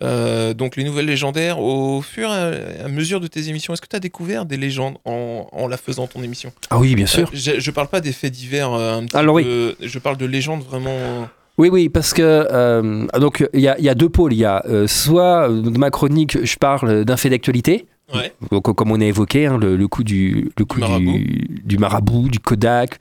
Euh, 0.03 0.55
donc, 0.55 0.77
les 0.77 0.85
nouvelles 0.85 1.07
légendaires, 1.07 1.59
au 1.59 2.03
fur 2.03 2.29
et 2.31 2.81
à 2.85 2.89
mesure 2.89 3.19
de 3.21 3.27
tes 3.27 3.49
émissions, 3.49 3.73
est-ce 3.73 3.83
que 3.83 3.89
tu 3.89 3.97
as 3.97 4.01
découvert 4.01 4.45
des 4.45 4.57
légendes 4.57 4.99
en, 5.05 5.49
en 5.51 5.67
la 5.67 5.77
faisant 5.77 6.07
ton 6.07 6.23
émission? 6.23 6.53
Ah 6.71 6.79
oui, 6.79 6.95
bien 6.95 7.07
sûr. 7.07 7.27
Euh, 7.27 7.31
je, 7.33 7.59
je 7.59 7.71
parle 7.73 7.89
pas 7.89 8.01
des 8.01 8.13
faits 8.13 8.33
divers 8.33 8.73
euh, 8.73 8.99
un 8.99 9.07
petit 9.07 9.17
Alors 9.17 9.35
oui. 9.35 9.43
peu, 9.43 9.75
je 9.81 9.99
parle 9.99 10.17
de 10.19 10.27
légendes 10.27 10.63
vraiment. 10.63 11.29
Oui, 11.57 11.69
oui, 11.71 11.89
parce 11.89 12.13
que 12.15 12.23
euh, 12.23 13.07
donc 13.19 13.45
il 13.53 13.61
y 13.61 13.67
a, 13.67 13.77
il 13.79 13.85
y 13.85 13.89
a 13.89 13.97
deux 13.97 14.09
pôles. 14.09 14.35
Il 14.35 14.39
y 14.39 14.45
a 14.45 14.63
euh, 14.69 14.87
soit 14.87 15.49
dans 15.49 15.79
ma 15.81 15.91
chronique, 15.91 16.45
je 16.45 16.57
parle 16.59 17.05
d'un 17.05 17.17
fait 17.17 17.31
d'actualité. 17.31 17.87
Ouais. 18.15 18.33
Donc, 18.53 18.73
comme 18.77 18.93
on 18.93 19.01
a 19.01 19.05
évoqué, 19.05 19.47
hein, 19.47 19.59
le, 19.59 19.77
le 19.77 19.89
coup 19.89 20.05
du 20.05 20.53
le 20.57 20.65
coup 20.65 20.79
marabout. 20.79 21.13
du, 21.19 21.61
du 21.65 21.77
marabout, 21.79 22.29
du 22.29 22.39
Kodak. 22.39 23.01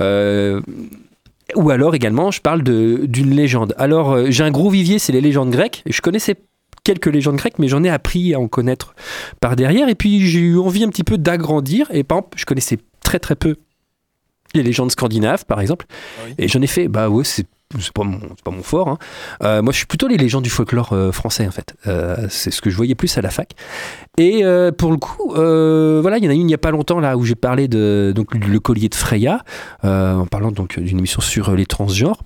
Euh, 0.00 0.60
ou 1.54 1.70
alors 1.70 1.94
également, 1.94 2.30
je 2.30 2.40
parle 2.40 2.62
d'une 2.62 3.30
légende. 3.30 3.74
Alors, 3.78 4.12
euh, 4.12 4.26
j'ai 4.30 4.42
un 4.42 4.50
gros 4.50 4.70
vivier, 4.70 4.98
c'est 4.98 5.12
les 5.12 5.20
légendes 5.20 5.50
grecques. 5.50 5.82
Je 5.86 6.00
connaissais 6.00 6.36
quelques 6.82 7.06
légendes 7.06 7.36
grecques, 7.36 7.58
mais 7.58 7.68
j'en 7.68 7.84
ai 7.84 7.88
appris 7.88 8.34
à 8.34 8.40
en 8.40 8.48
connaître 8.48 8.94
par 9.40 9.56
derrière. 9.56 9.88
Et 9.88 9.94
puis, 9.94 10.26
j'ai 10.26 10.40
eu 10.40 10.58
envie 10.58 10.82
un 10.84 10.88
petit 10.88 11.04
peu 11.04 11.18
d'agrandir. 11.18 11.88
Et 11.92 12.02
par 12.02 12.18
exemple, 12.18 12.38
je 12.38 12.44
connaissais 12.44 12.78
très 13.00 13.18
très 13.18 13.36
peu 13.36 13.56
les 14.54 14.62
légendes 14.62 14.90
scandinaves, 14.90 15.44
par 15.44 15.60
exemple. 15.60 15.86
Ah 15.90 16.22
oui. 16.26 16.34
Et 16.38 16.48
j'en 16.48 16.62
ai 16.62 16.66
fait, 16.66 16.88
bah 16.88 17.08
ouais, 17.08 17.24
c'est 17.24 17.46
c'est 17.78 17.92
pas 17.92 18.04
mon, 18.04 18.18
pas 18.44 18.50
mon 18.50 18.62
fort. 18.62 18.88
hein. 18.88 18.98
Euh, 19.42 19.62
moi, 19.62 19.72
je 19.72 19.78
suis 19.78 19.86
plutôt 19.86 20.08
les 20.08 20.16
légendes 20.16 20.44
du 20.44 20.50
folklore 20.50 20.92
euh, 20.92 21.12
français, 21.12 21.46
en 21.46 21.50
fait. 21.50 21.74
Euh, 21.86 22.26
c'est 22.30 22.50
ce 22.50 22.60
que 22.60 22.70
je 22.70 22.76
voyais 22.76 22.94
plus 22.94 23.16
à 23.18 23.22
la 23.22 23.30
fac. 23.30 23.52
Et 24.18 24.42
pour 24.78 24.92
le 24.92 24.96
coup, 24.96 25.32
voilà, 25.34 26.18
il 26.18 26.24
y 26.24 26.26
en 26.26 26.30
a 26.30 26.34
une 26.34 26.40
il 26.40 26.46
n'y 26.46 26.54
a 26.54 26.58
pas 26.58 26.70
longtemps 26.70 27.00
là 27.00 27.16
où 27.16 27.24
j'ai 27.24 27.34
parlé 27.34 27.68
de 27.68 28.12
donc 28.14 28.34
le 28.34 28.60
collier 28.60 28.88
de 28.88 28.94
Freya, 28.94 29.42
en 29.82 30.26
parlant 30.26 30.52
donc 30.52 30.78
d'une 30.78 30.98
émission 30.98 31.20
sur 31.20 31.54
les 31.54 31.66
transgenres. 31.66 32.22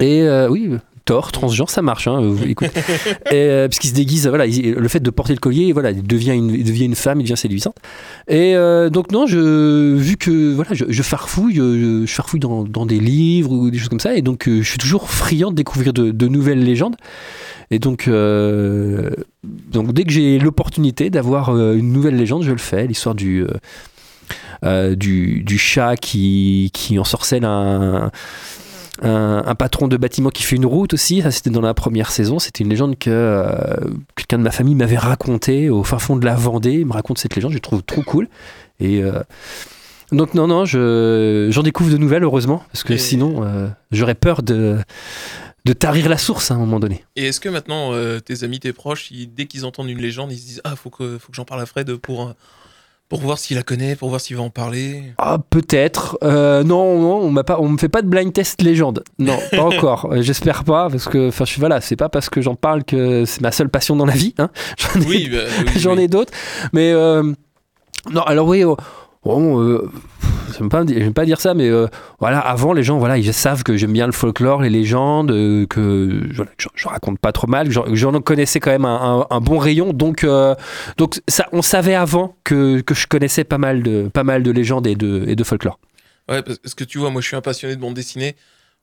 Et 0.00 0.28
oui. 0.50 0.76
Thor, 1.04 1.32
transgenre, 1.32 1.68
ça 1.70 1.82
marche. 1.82 2.06
Hein, 2.08 2.20
vous- 2.20 2.42
écoute. 2.44 2.68
Et, 3.30 3.34
euh, 3.34 3.68
puisqu'il 3.68 3.88
se 3.88 3.94
déguise, 3.94 4.26
voilà, 4.26 4.46
il- 4.46 4.72
le 4.72 4.88
fait 4.88 5.00
de 5.00 5.10
porter 5.10 5.34
le 5.34 5.38
collier, 5.38 5.72
voilà, 5.72 5.90
il 5.90 6.02
devient 6.02 6.32
une, 6.32 6.50
il 6.50 6.64
devient 6.64 6.86
une 6.86 6.94
femme, 6.94 7.20
il 7.20 7.24
devient 7.24 7.36
séduisante. 7.36 7.76
Et 8.28 8.56
euh, 8.56 8.88
donc 8.90 9.12
non, 9.12 9.26
je, 9.26 9.94
vu 9.94 10.16
que 10.16 10.52
voilà, 10.54 10.70
je, 10.72 10.84
je 10.88 11.02
farfouille, 11.02 11.60
euh, 11.60 12.06
je, 12.06 12.12
farfouille 12.12 12.40
dans, 12.40 12.64
dans 12.64 12.86
des 12.86 13.00
livres 13.00 13.52
ou 13.52 13.70
des 13.70 13.78
choses 13.78 13.88
comme 13.90 14.00
ça, 14.00 14.14
et 14.16 14.22
donc 14.22 14.48
euh, 14.48 14.62
je 14.62 14.68
suis 14.68 14.78
toujours 14.78 15.10
friand 15.10 15.50
de 15.50 15.56
découvrir 15.56 15.92
de, 15.92 16.10
de 16.10 16.28
nouvelles 16.28 16.64
légendes. 16.64 16.96
Et 17.70 17.78
donc, 17.78 18.08
euh, 18.08 19.10
donc 19.42 19.92
dès 19.92 20.04
que 20.04 20.10
j'ai 20.12 20.38
l'opportunité 20.38 21.10
d'avoir 21.10 21.50
euh, 21.50 21.74
une 21.74 21.92
nouvelle 21.92 22.16
légende, 22.16 22.42
je 22.44 22.52
le 22.52 22.58
fais. 22.58 22.86
L'histoire 22.86 23.14
du 23.14 23.42
euh, 23.42 23.48
euh, 24.64 24.94
du, 24.94 25.42
du 25.42 25.58
chat 25.58 25.96
qui, 25.96 26.70
qui 26.72 26.98
ensorcelle 26.98 27.44
un, 27.44 28.10
un, 29.02 29.42
un 29.46 29.54
patron 29.54 29.88
de 29.88 29.96
bâtiment 29.96 30.30
qui 30.30 30.42
fait 30.42 30.56
une 30.56 30.66
route 30.66 30.94
aussi. 30.94 31.20
Ça, 31.22 31.30
c'était 31.30 31.50
dans 31.50 31.60
la 31.60 31.74
première 31.74 32.10
saison. 32.10 32.38
C'était 32.38 32.62
une 32.64 32.70
légende 32.70 32.98
que 32.98 33.10
euh, 33.10 33.76
quelqu'un 34.16 34.38
de 34.38 34.42
ma 34.44 34.50
famille 34.50 34.74
m'avait 34.74 34.96
racontée 34.98 35.68
au 35.70 35.82
fin 35.84 35.98
fond 35.98 36.16
de 36.16 36.24
la 36.24 36.34
Vendée. 36.34 36.74
Il 36.74 36.86
me 36.86 36.92
raconte 36.92 37.18
cette 37.18 37.34
légende, 37.34 37.52
je 37.52 37.58
trouve 37.58 37.82
trop 37.82 38.02
cool. 38.02 38.28
Et 38.80 39.02
euh, 39.02 39.20
donc, 40.12 40.34
non, 40.34 40.46
non, 40.46 40.64
je, 40.64 41.48
j'en 41.50 41.62
découvre 41.62 41.90
de 41.90 41.96
nouvelles, 41.96 42.22
heureusement, 42.24 42.62
parce 42.72 42.84
que 42.84 42.92
Et- 42.94 42.98
sinon, 42.98 43.42
euh, 43.44 43.68
j'aurais 43.90 44.14
peur 44.14 44.42
de, 44.42 44.78
de 45.64 45.72
tarir 45.72 46.08
la 46.08 46.18
source 46.18 46.50
à 46.50 46.54
un 46.54 46.58
moment 46.58 46.78
donné. 46.78 47.04
Et 47.16 47.26
est-ce 47.26 47.40
que 47.40 47.48
maintenant, 47.48 47.90
tes 48.24 48.44
amis, 48.44 48.60
tes 48.60 48.72
proches, 48.72 49.10
ils- 49.10 49.26
dès 49.32 49.46
qu'ils 49.46 49.64
entendent 49.66 49.88
une 49.90 50.00
légende, 50.00 50.30
ils 50.32 50.38
se 50.38 50.46
disent 50.46 50.60
Ah, 50.64 50.76
faut 50.76 50.90
que, 50.90 51.18
faut 51.18 51.30
que 51.30 51.36
j'en 51.36 51.44
parle 51.44 51.60
à 51.62 51.66
Fred 51.66 51.94
pour, 51.96 52.32
pour 53.08 53.20
voir 53.20 53.38
s'il 53.38 53.56
la 53.56 53.62
connaît, 53.62 53.96
pour 53.96 54.08
voir 54.08 54.20
s'il 54.20 54.36
va 54.36 54.42
en 54.42 54.50
parler 54.50 55.02
Ah, 55.18 55.38
peut-être. 55.50 56.18
Euh, 56.24 56.64
non, 56.64 56.98
non, 57.00 57.16
on 57.18 57.30
m'a 57.30 57.44
pas, 57.44 57.58
on 57.60 57.68
me 57.68 57.78
fait 57.78 57.88
pas 57.90 58.02
de 58.02 58.08
blind 58.08 58.32
test 58.32 58.60
légende. 58.62 59.04
Non, 59.18 59.38
pas 59.50 59.62
encore. 59.62 60.08
Euh, 60.12 60.22
J'espère 60.22 60.64
pas, 60.64 60.88
parce 60.90 61.04
que, 61.08 61.28
enfin, 61.28 61.44
je 61.44 61.50
suis 61.52 61.60
voilà, 61.60 61.80
c'est 61.80 61.96
pas 61.96 62.08
parce 62.08 62.28
que 62.30 62.40
j'en 62.40 62.54
parle 62.56 62.82
que 62.84 63.24
c'est 63.24 63.40
ma 63.42 63.52
seule 63.52 63.68
passion 63.68 63.94
dans 63.94 64.06
la 64.06 64.14
vie. 64.14 64.34
Hein. 64.38 64.50
J'en 64.78 65.00
ai, 65.00 65.04
Oui, 65.06 65.28
bah, 65.30 65.38
oui, 65.66 65.72
j'en 65.80 65.96
oui. 65.96 66.02
ai 66.04 66.08
d'autres, 66.08 66.32
mais 66.72 66.92
euh, 66.92 67.22
non. 68.10 68.22
Alors 68.22 68.48
oui, 68.48 68.64
oh, 68.64 68.76
bon, 69.22 69.60
euh, 69.60 69.90
j'aime 70.58 70.68
pas, 70.68 70.84
j'aime 70.86 71.12
pas 71.14 71.24
dire 71.24 71.40
ça, 71.40 71.54
mais 71.54 71.68
euh, 71.68 71.86
voilà, 72.20 72.38
avant 72.40 72.72
les 72.72 72.82
gens, 72.82 72.98
voilà, 72.98 73.18
ils 73.18 73.32
savent 73.32 73.62
que 73.62 73.76
j'aime 73.76 73.92
bien 73.92 74.06
le 74.06 74.12
folklore, 74.12 74.62
les 74.62 74.70
légendes, 74.70 75.30
euh, 75.30 75.66
que 75.66 76.20
voilà, 76.34 76.50
je, 76.58 76.68
je 76.74 76.88
raconte 76.88 77.18
pas 77.18 77.32
trop 77.32 77.46
mal, 77.46 77.68
que 77.68 77.94
j'en- 77.94 78.20
connaissais 78.20 78.60
quand 78.60 78.70
même 78.70 78.84
un, 78.84 79.20
un- 79.30 79.36
un 79.36 79.40
bon 79.40 79.58
rayon, 79.58 79.92
donc 79.92 80.24
euh, 80.24 80.54
donc 80.96 81.20
ça, 81.28 81.46
on 81.52 81.62
savait 81.62 81.94
avant 81.94 82.36
que, 82.44 82.80
que 82.80 82.94
je 82.94 83.06
connaissais 83.06 83.44
pas 83.44 83.58
mal 83.58 83.82
de 83.82 84.08
pas 84.12 84.24
mal 84.24 84.42
de 84.42 84.50
légendes 84.50 84.86
et 84.86 84.94
de 84.94 85.24
et 85.26 85.36
de 85.36 85.44
folklore. 85.44 85.78
Ouais, 86.28 86.42
parce 86.42 86.74
que 86.74 86.84
tu 86.84 86.98
vois, 86.98 87.10
moi 87.10 87.20
je 87.20 87.26
suis 87.26 87.36
un 87.36 87.40
passionné 87.42 87.76
de 87.76 87.80
bande 87.80 87.94
dessinée. 87.94 88.34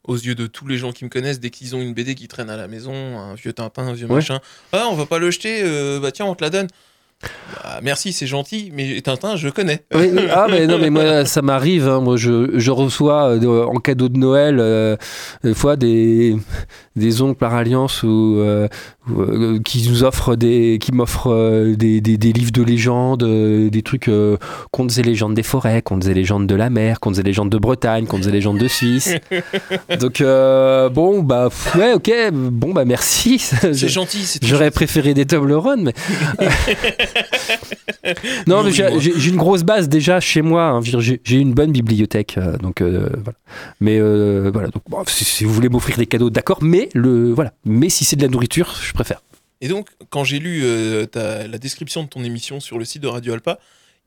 aux 0.07 0.15
yeux 0.15 0.33
de 0.35 0.47
tous 0.47 0.65
les 0.67 0.77
gens 0.79 0.91
qui 0.91 1.05
me 1.05 1.09
connaissent, 1.09 1.39
dès 1.39 1.51
qu'ils 1.51 1.75
ont 1.75 1.79
une 1.81 1.93
BD 1.93 2.15
qui 2.15 2.27
traîne 2.27 2.49
à 2.49 2.57
la 2.57 2.67
maison, 2.67 2.91
un 3.19 3.35
vieux 3.35 3.53
Tintin, 3.53 3.83
un 3.87 3.93
vieux 3.93 4.07
Ouais. 4.07 4.15
machin, 4.15 4.39
ah, 4.73 4.87
on 4.91 4.95
va 4.95 5.05
pas 5.05 5.19
le 5.19 5.29
jeter, 5.29 5.61
bah 6.01 6.11
tiens, 6.11 6.25
on 6.25 6.33
te 6.33 6.43
la 6.43 6.49
donne. 6.49 6.67
Bah, 7.63 7.79
merci, 7.83 8.13
c'est 8.13 8.25
gentil, 8.27 8.71
mais 8.73 8.99
Tintin, 9.01 9.35
je 9.35 9.49
connais. 9.49 9.83
Ah, 10.33 10.47
mais 10.49 10.65
non, 10.67 10.79
mais 10.79 10.89
moi, 10.89 11.25
ça 11.25 11.41
m'arrive. 11.41 11.87
hein. 11.87 11.99
Moi, 12.01 12.17
je, 12.17 12.57
je 12.57 12.71
reçois 12.71 13.35
euh, 13.35 13.65
en 13.65 13.75
cadeau 13.79 14.09
de 14.09 14.17
Noël, 14.17 14.57
euh, 14.59 14.95
des 15.43 15.53
fois, 15.53 15.75
des, 15.75 16.35
des 16.95 17.21
oncles 17.21 17.37
par 17.37 17.53
alliance 17.53 18.03
ou, 18.03 18.37
euh, 18.39 18.67
euh, 19.09 19.59
qui 19.65 19.89
nous 19.89 20.03
offrent 20.03 20.35
des, 20.35 20.77
qui 20.79 20.91
m'offrent 20.91 21.31
euh, 21.31 21.75
des, 21.75 22.01
des, 22.01 22.17
des 22.19 22.31
livres 22.31 22.51
de 22.51 22.61
légendes, 22.61 23.23
euh, 23.23 23.67
des 23.71 23.81
trucs, 23.81 24.11
contes 24.69 24.95
et 24.99 25.01
légendes 25.01 25.33
des 25.33 25.41
forêts, 25.41 25.81
contes 25.81 26.05
et 26.05 26.13
légendes 26.13 26.45
de 26.45 26.53
la 26.53 26.69
mer, 26.69 26.99
contes 26.99 27.17
et 27.17 27.23
légendes 27.23 27.49
de 27.49 27.57
Bretagne, 27.57 28.05
contes 28.05 28.27
et 28.27 28.31
légendes 28.31 28.59
de 28.59 28.67
Suisse. 28.67 29.15
Donc, 29.99 30.21
bon, 30.21 31.23
bah, 31.23 31.49
ouais, 31.75 31.93
ok, 31.93 32.11
bon, 32.31 32.73
bah, 32.73 32.85
merci. 32.85 33.39
C'est 33.39 33.89
gentil, 33.89 34.39
J'aurais 34.43 34.69
préféré 34.69 35.15
des 35.15 35.25
Toblerone, 35.25 35.83
mais. 35.83 35.93
non, 38.47 38.63
mais 38.63 38.71
j'ai 38.71 39.29
une 39.29 39.37
grosse 39.37 39.63
base 39.63 39.89
déjà 39.89 40.19
chez 40.19 40.43
moi. 40.43 40.63
hein. 40.63 40.81
J'ai 40.83 41.37
une 41.37 41.53
bonne 41.53 41.71
bibliothèque, 41.71 42.37
donc 42.61 42.81
voilà. 42.83 43.37
Mais 43.79 43.99
voilà, 43.99 44.67
donc 44.67 44.83
bon, 44.87 44.99
si, 45.07 45.25
si 45.25 45.43
vous 45.43 45.53
voulez 45.53 45.69
m'offrir 45.69 45.97
des 45.97 46.05
cadeaux, 46.05 46.29
d'accord. 46.29 46.59
Mais 46.61 46.89
le 46.93 47.33
voilà. 47.33 47.53
Mais 47.65 47.89
si 47.89 48.05
c'est 48.05 48.15
de 48.15 48.21
la 48.21 48.27
nourriture, 48.29 48.75
je 48.91 48.93
préfère. 48.93 49.21
Et 49.61 49.67
donc, 49.67 49.89
quand 50.09 50.23
j'ai 50.23 50.39
lu 50.39 50.61
euh, 50.63 51.05
ta- 51.05 51.47
la 51.47 51.57
description 51.57 52.03
de 52.03 52.09
ton 52.09 52.23
émission 52.23 52.59
sur 52.59 52.77
le 52.77 52.85
site 52.85 53.01
de 53.01 53.07
Radio 53.07 53.33
Alpa, 53.33 53.57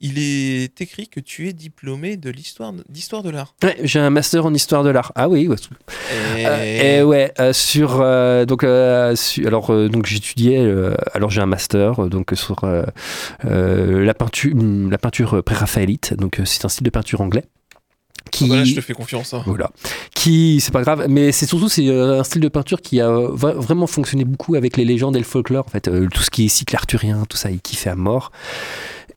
il 0.01 0.19
est 0.19 0.81
écrit 0.81 1.07
que 1.07 1.21
tu 1.21 1.47
es 1.47 1.53
diplômé 1.53 2.17
de 2.17 2.29
l'histoire 2.29 2.73
d'histoire 2.89 3.23
de 3.23 3.29
l'art. 3.29 3.55
Ouais, 3.63 3.77
j'ai 3.83 3.99
un 3.99 4.09
master 4.09 4.45
en 4.45 4.53
histoire 4.53 4.83
de 4.83 4.89
l'art. 4.89 5.13
Ah 5.15 5.29
oui. 5.29 5.47
ouais. 5.47 5.55
Et... 6.37 6.45
Euh, 6.45 6.99
et 6.99 7.03
ouais, 7.03 7.31
euh, 7.39 7.53
sur 7.53 8.01
euh, 8.01 8.43
donc 8.45 8.65
su- 9.17 9.47
alors 9.47 9.67
donc 9.89 10.05
j'étudiais 10.05 10.61
alors 11.13 11.29
j'ai 11.29 11.39
un 11.41 11.45
master 11.45 12.09
donc 12.09 12.31
sur 12.35 12.65
la 13.43 14.13
peinture 14.13 14.53
la 14.91 14.97
peinture 14.97 15.41
pré-raphaélite 15.43 16.13
donc 16.15 16.41
c'est 16.45 16.65
un 16.65 16.69
style 16.69 16.83
de 16.83 16.89
peinture 16.89 17.21
anglais 17.21 17.45
qui 18.31 18.47
Voilà, 18.47 18.63
je 18.63 18.75
te 18.75 18.81
fais 18.81 18.93
confiance. 18.93 19.33
hein. 19.33 19.43
Voilà. 19.45 19.71
Qui, 20.13 20.59
c'est 20.59 20.71
pas 20.71 20.81
grave, 20.81 21.05
mais 21.09 21.31
c'est 21.31 21.45
surtout 21.45 21.69
c'est 21.69 21.87
euh, 21.87 22.19
un 22.19 22.23
style 22.23 22.41
de 22.41 22.47
peinture 22.49 22.81
qui 22.81 22.99
a 22.99 23.09
euh, 23.09 23.29
vraiment 23.33 23.87
fonctionné 23.87 24.25
beaucoup 24.25 24.55
avec 24.55 24.77
les 24.77 24.85
légendes 24.85 25.15
et 25.15 25.19
le 25.19 25.25
folklore. 25.25 25.65
En 25.67 25.69
fait, 25.69 25.87
Euh, 25.87 26.07
tout 26.13 26.21
ce 26.23 26.29
qui 26.29 26.45
est 26.45 26.47
cycle 26.47 26.75
arthurien, 26.75 27.25
tout 27.29 27.37
ça, 27.37 27.51
il 27.51 27.61
kiffait 27.61 27.89
à 27.91 27.95
mort. 27.95 28.31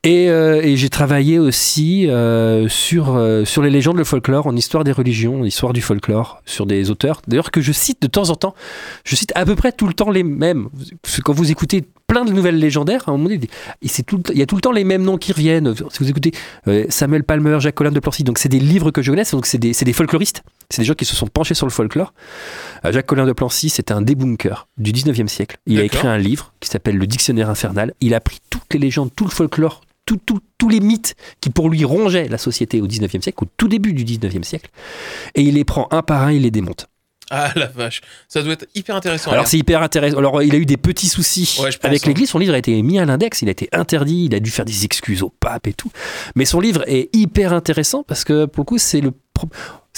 Et, 0.04 0.28
euh, 0.28 0.62
et 0.62 0.76
j'ai 0.76 0.90
travaillé 0.90 1.38
aussi 1.38 2.08
euh, 2.08 2.68
sur, 2.68 3.16
euh, 3.16 3.44
sur 3.44 3.62
les 3.62 3.70
légendes, 3.70 3.96
le 3.96 4.04
folklore, 4.04 4.46
en 4.46 4.54
histoire 4.54 4.84
des 4.84 4.92
religions, 4.92 5.40
en 5.40 5.44
histoire 5.44 5.72
du 5.72 5.82
folklore, 5.82 6.40
sur 6.46 6.66
des 6.66 6.90
auteurs, 6.90 7.20
d'ailleurs 7.26 7.50
que 7.50 7.60
je 7.60 7.72
cite 7.72 8.00
de 8.00 8.06
temps 8.06 8.30
en 8.30 8.36
temps. 8.36 8.54
Je 9.04 9.16
cite 9.16 9.32
à 9.34 9.44
peu 9.44 9.56
près 9.56 9.72
tout 9.72 9.86
le 9.86 9.94
temps 9.94 10.10
les 10.10 10.22
mêmes. 10.22 10.68
Quand 11.24 11.32
vous 11.32 11.50
écoutez 11.50 11.84
plein 12.06 12.24
de 12.24 12.32
nouvelles 12.32 12.58
légendaires, 12.58 13.02
à 13.06 13.10
un 13.10 13.16
moment 13.16 13.28
donné, 13.28 13.40
c'est 13.84 14.06
il 14.30 14.38
y 14.38 14.42
a 14.42 14.46
tout 14.46 14.54
le 14.54 14.62
temps 14.62 14.72
les 14.72 14.84
mêmes 14.84 15.02
noms 15.02 15.18
qui 15.18 15.32
reviennent. 15.32 15.74
Si 15.74 15.98
vous 15.98 16.08
écoutez 16.08 16.32
Samuel 16.88 17.24
Palmer, 17.24 17.58
Jacques 17.60 17.74
Collin 17.74 17.92
de 17.92 18.00
Plancy, 18.00 18.24
donc 18.24 18.38
c'est 18.38 18.48
des 18.48 18.60
livres 18.60 18.90
que 18.90 19.02
je 19.02 19.10
connais, 19.10 19.24
donc 19.30 19.46
c'est 19.46 19.58
des, 19.58 19.72
c'est 19.72 19.84
des 19.84 19.92
folkloristes. 19.92 20.42
C'est 20.70 20.82
des 20.82 20.86
gens 20.86 20.94
qui 20.94 21.04
se 21.04 21.16
sont 21.16 21.26
penchés 21.26 21.54
sur 21.54 21.66
le 21.66 21.72
folklore. 21.72 22.14
Jacques 22.84 23.06
Collin 23.06 23.26
de 23.26 23.32
Plancy, 23.32 23.68
c'était 23.68 23.92
un 23.92 24.02
débunker 24.02 24.68
du 24.78 24.92
19e 24.92 25.26
siècle. 25.26 25.58
Il 25.66 25.80
a 25.80 25.82
écrit 25.82 26.06
un 26.06 26.18
livre 26.18 26.52
qui 26.60 26.68
s'appelle 26.68 26.96
Le 26.96 27.06
Dictionnaire 27.06 27.50
infernal. 27.50 27.94
Il 28.00 28.14
a 28.14 28.20
pris 28.20 28.38
toutes 28.68 28.80
les 28.80 28.86
légendes, 28.86 29.10
tout 29.14 29.24
le 29.24 29.30
folklore, 29.30 29.80
tout- 30.04 30.18
tout- 30.24 30.40
tous 30.58 30.68
les 30.68 30.80
mythes 30.80 31.14
qui 31.40 31.50
pour 31.50 31.70
lui 31.70 31.84
rongeaient 31.84 32.28
la 32.28 32.38
société 32.38 32.80
au 32.80 32.86
19e 32.86 33.22
siècle, 33.22 33.44
au 33.44 33.48
tout 33.56 33.68
début 33.68 33.92
du 33.92 34.04
19e 34.04 34.44
siècle, 34.44 34.70
et 35.34 35.42
il 35.42 35.54
les 35.54 35.64
prend 35.64 35.88
un 35.90 36.02
par 36.02 36.22
un, 36.22 36.32
il 36.32 36.42
les 36.42 36.50
démonte. 36.50 36.86
Ah 37.30 37.52
la 37.56 37.66
vache, 37.66 38.00
ça 38.26 38.42
doit 38.42 38.54
être 38.54 38.66
hyper 38.74 38.96
intéressant. 38.96 39.30
Alors 39.32 39.42
lire. 39.44 39.48
c'est 39.50 39.58
hyper 39.58 39.82
intéressant. 39.82 40.16
Alors 40.16 40.42
il 40.42 40.54
a 40.54 40.58
eu 40.58 40.64
des 40.64 40.78
petits 40.78 41.08
soucis 41.08 41.58
Ouais, 41.62 41.68
avec 41.82 42.04
hein. 42.04 42.08
l'Église. 42.08 42.30
Son 42.30 42.38
livre 42.38 42.54
a 42.54 42.58
été 42.58 42.80
mis 42.80 42.98
à 42.98 43.04
l'index, 43.04 43.42
il 43.42 43.48
a 43.48 43.50
été 43.50 43.68
interdit, 43.72 44.24
il 44.30 44.34
a 44.34 44.40
dû 44.40 44.50
faire 44.50 44.64
des 44.64 44.86
excuses 44.86 45.22
au 45.22 45.28
pape 45.28 45.66
et 45.66 45.74
tout. 45.74 45.90
Mais 46.36 46.46
son 46.46 46.58
livre 46.58 46.84
est 46.86 47.14
hyper 47.14 47.52
intéressant 47.52 48.02
parce 48.02 48.24
que 48.24 48.46
pour 48.46 48.62
le 48.62 48.66
coup 48.66 48.78
c'est 48.78 49.02
le 49.02 49.12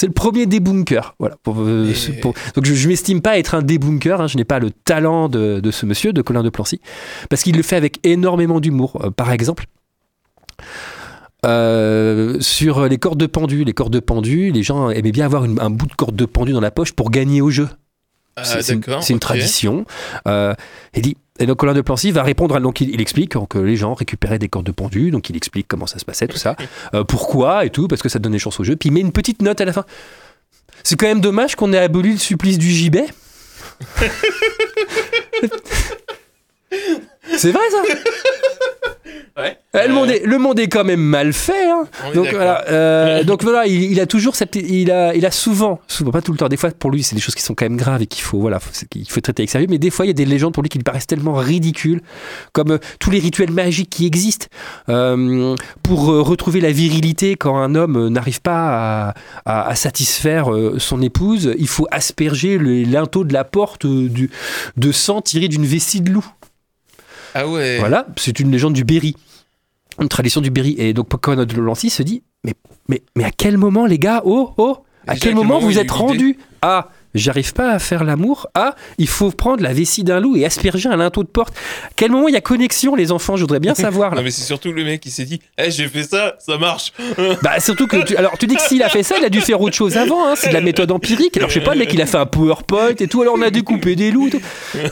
c'est 0.01 0.07
le 0.07 0.13
premier 0.13 0.47
débunker. 0.47 1.15
Voilà. 1.19 1.37
Pour, 1.43 1.57
euh, 1.61 1.91
Et- 1.91 1.95
ce- 1.95 2.11
pour- 2.13 2.35
donc 2.55 2.65
je, 2.65 2.75
je 2.75 2.89
m'estime 2.89 3.21
pas 3.21 3.39
être 3.39 3.55
un 3.55 3.63
débunker. 3.63 4.21
hein. 4.21 4.27
Je 4.27 4.37
n'ai 4.37 4.45
pas 4.45 4.59
le 4.59 4.71
talent 4.71 5.29
de, 5.29 5.61
de 5.61 5.71
ce 5.71 5.85
monsieur, 5.87 6.13
de 6.13 6.23
Colin 6.23 6.43
de 6.43 6.49
Plancy, 6.51 6.81
parce 7.29 7.43
qu'il 7.43 7.57
le 7.57 7.63
fait 7.63 7.77
avec 7.77 7.99
énormément 8.05 8.61
d'humour. 8.61 8.99
Euh, 9.05 9.11
par 9.11 9.31
exemple. 9.33 9.67
euh, 11.47 12.37
sur 12.41 12.87
les 12.87 12.99
cordes 12.99 13.19
de 13.19 13.27
pendu, 13.27 13.65
les 13.65 13.73
cordes 13.73 13.93
de 13.93 14.01
pendu, 14.01 14.51
les 14.53 14.63
gens 14.63 14.91
aimaient 14.91 15.13
bien 15.13 15.25
avoir 15.25 15.45
une- 15.47 15.59
un 15.61 15.71
bout 15.71 15.87
de 15.87 15.95
corde 15.95 16.15
de 16.17 16.27
pendu 16.27 16.53
dans 16.53 16.61
la 16.61 16.71
poche 16.71 16.93
pour 16.93 17.11
gagner 17.11 17.41
au 17.41 17.49
jeu. 17.51 17.69
Ah, 18.37 18.45
C'est- 18.45 18.73
une, 18.75 18.83
une 19.09 19.19
tradition. 19.21 19.85
Il 20.27 21.03
dit, 21.03 21.17
et 21.41 21.47
donc 21.47 21.57
Colin 21.57 21.75
de 21.75 21.81
Plancy 21.81 22.13
va 22.13 22.23
répondre, 22.23 22.55
à, 22.55 22.61
donc 22.61 22.81
il, 22.81 22.91
il 22.91 23.01
explique 23.01 23.35
que 23.49 23.59
les 23.59 23.77
gens 23.77 23.95
récupéraient 23.95 24.39
des 24.39 24.49
cordes 24.49 24.67
de 24.67 24.73
pendu, 24.73 25.11
donc 25.11 25.31
il 25.31 25.37
explique 25.37 25.67
comment 25.67 25.87
ça 25.87 25.99
se 25.99 26.05
passait, 26.05 26.29
tout 26.29 26.37
ça, 26.37 26.55
Euh, 26.95 27.05
pourquoi 27.05 27.65
et 27.65 27.71
tout, 27.71 27.89
parce 27.89 28.03
que 28.03 28.09
ça 28.09 28.19
donnait 28.19 28.39
chance 28.39 28.59
au 28.59 28.65
jeu. 28.65 28.77
Puis 28.77 28.89
il 28.89 28.93
met 28.93 29.01
une 29.01 29.13
petite 29.13 29.43
note 29.43 29.61
à 29.61 29.65
la 29.65 29.73
fin. 29.73 29.85
C'est 30.83 30.99
quand 30.99 31.07
même 31.07 31.21
dommage 31.21 31.57
qu'on 31.57 31.73
ait 31.73 31.79
aboli 31.79 32.13
le 32.13 32.19
supplice 32.19 32.59
du 32.59 32.69
gibet. 32.69 33.07
C'est 37.37 37.53
vrai 37.53 37.63
ça 37.71 37.83
Ouais. 39.39 39.57
Euh, 39.77 39.87
le, 39.87 39.95
monde 39.95 40.11
est, 40.11 40.27
le 40.27 40.39
monde 40.39 40.59
est 40.59 40.67
quand 40.69 40.85
même 40.85 41.01
mal 41.01 41.33
fait. 41.33 41.65
hein. 41.71 41.85
Donc 42.15 42.29
voilà, 42.33 42.65
euh, 42.69 43.25
donc 43.25 43.43
voilà, 43.43 43.67
il, 43.67 43.85
il 43.93 43.99
a 44.01 44.05
toujours 44.07 44.35
cette, 44.37 44.57
il 44.57 44.91
a, 44.91 45.15
il 45.15 45.25
a 45.25 45.31
souvent, 45.31 45.81
souvent 45.87 46.11
pas 46.11 46.21
tout 46.21 46.33
le 46.33 46.37
temps. 46.39 46.49
Des 46.49 46.57
fois, 46.59 46.71
pour 46.73 46.91
lui, 46.91 47.03
c'est 47.03 47.15
des 47.15 47.21
choses 47.21 47.35
qui 47.37 47.43
sont 47.43 47.55
quand 47.55 47.65
même 47.65 47.77
graves 47.77 48.03
et 48.03 48.07
qu'il 48.07 48.23
faut, 48.23 48.39
voilà, 48.41 48.59
faut, 48.61 48.69
c'est 48.73 48.89
qu'il 48.89 49.09
faut 49.09 49.21
traiter 49.21 49.43
avec 49.43 49.51
sérieux. 49.51 49.69
Mais 49.71 49.79
des 49.79 49.89
fois, 49.91 50.05
il 50.05 50.09
y 50.09 50.11
a 50.11 50.15
des 50.15 50.27
légendes 50.27 50.53
pour 50.53 50.63
lui 50.63 50.69
qui 50.69 50.79
lui 50.79 50.83
paraissent 50.83 51.07
tellement 51.07 51.35
ridicules, 51.35 52.03
comme 52.53 52.73
euh, 52.73 52.79
tous 52.99 53.11
les 53.11 53.21
rituels 53.21 53.53
magiques 53.53 53.89
qui 53.91 54.05
existent 54.05 54.47
pour 55.83 56.07
retrouver 56.07 56.61
la 56.61 56.73
virilité 56.73 57.37
quand 57.37 57.57
un 57.57 57.75
homme 57.77 58.09
n'arrive 58.09 58.43
pas 58.43 59.07
à, 59.07 59.15
à- 59.47 59.69
à 59.69 59.75
satisfaire 59.77 60.49
son 60.79 61.01
épouse. 61.01 61.55
Il 61.59 61.69
faut 61.69 61.87
asperger 61.91 62.59
le 62.59 62.83
linteau 62.83 63.25
de 63.25 63.33
la 63.33 63.45
porte 63.45 63.87
du, 63.87 64.31
de 64.77 64.93
sang 64.93 65.23
tiré 65.23 65.49
d'une 65.49 65.65
vessie 65.65 66.01
de 66.01 66.11
loup. 66.11 66.27
Ah 67.35 67.47
ouais. 67.47 67.79
Voilà, 67.79 68.07
c'est 68.17 68.41
une 68.41 68.51
légende 68.51 68.75
du 68.75 68.85
Berry. 68.85 69.15
Une 70.01 70.09
tradition 70.09 70.41
du 70.41 70.51
Berry. 70.51 70.75
Et 70.79 70.93
donc, 70.93 71.09
Conan 71.21 71.45
de 71.45 71.61
Lancy 71.61 71.91
se 71.91 72.03
dit 72.03 72.23
mais, 72.45 72.55
mais, 72.89 73.03
mais 73.17 73.25
à 73.25 73.31
quel 73.31 73.59
moment, 73.59 73.87
les 73.87 73.99
gars 73.99 74.23
Oh, 74.25 74.53
oh 74.57 74.79
À 75.07 75.15
quel 75.15 75.17
à 75.17 75.17
quel 75.21 75.35
moment 75.35 75.55
moment 75.55 75.67
vous 75.67 75.79
êtes 75.79 75.91
rendus 75.91 76.39
Ah, 76.63 76.89
j'arrive 77.15 77.53
pas 77.53 77.73
à 77.73 77.79
faire 77.79 78.03
l'amour. 78.05 78.47
Ah, 78.55 78.75
il 78.97 79.09
faut 79.09 79.31
prendre 79.31 79.63
la 79.63 79.75
vessie 79.75 80.05
d'un 80.05 80.21
loup 80.21 80.37
et 80.37 80.47
asperger 80.47 80.89
un 80.89 80.97
linteau 80.97 81.23
de 81.23 81.29
porte. 81.29 81.53
À 81.85 81.91
quel 81.97 82.13
moment 82.13 82.29
il 82.29 82.35
y 82.35 82.37
a 82.39 82.41
connexion, 82.41 82.95
les 82.95 83.13
enfants? 83.13 83.37
Je 83.37 83.43
voudrais 83.43 83.61
bien 83.61 83.75
savoir. 83.87 84.11
là. 84.11 84.17
Non 84.19 84.23
mais 84.23 84.31
c'est 84.31 84.45
surtout 84.45 84.73
le 84.73 84.85
mec 84.85 85.01
qui 85.01 85.11
s'est 85.11 85.25
dit, 85.27 85.41
eh 85.59 85.71
j'ai 85.71 85.89
fait 85.89 86.05
ça, 86.05 86.37
ça 86.39 86.57
marche. 86.57 86.93
Bah 87.43 87.61
surtout 87.61 87.87
que 87.87 88.03
tu, 88.05 88.17
alors 88.17 88.39
tu 88.39 88.47
dis 88.47 88.55
que 88.57 88.63
s'il 88.63 88.83
a 88.83 88.89
fait 88.89 89.03
ça, 89.03 89.17
il 89.19 89.25
a 89.25 89.29
dû 89.29 89.41
faire 89.43 89.61
autre 89.61 89.77
chose 89.77 89.99
avant. 89.99 90.27
hein, 90.29 90.35
c'est 90.37 90.49
de 90.49 90.55
la 90.55 90.61
méthode 90.63 90.91
empirique. 90.93 91.37
Alors 91.37 91.51
je 91.51 91.55
sais 91.55 91.61
pas, 91.61 91.75
le 91.75 91.81
mec 91.81 91.93
il 91.93 92.01
a 92.01 92.07
fait 92.07 92.17
un 92.19 92.27
PowerPoint 92.27 92.95
et 92.99 93.07
tout. 93.09 93.21
Alors 93.21 93.35
on 93.37 93.43
a 93.43 93.51
découpé 93.51 93.97
des 93.97 94.11
loups. 94.13 94.29
Et, 94.29 94.31
tout. 94.31 94.41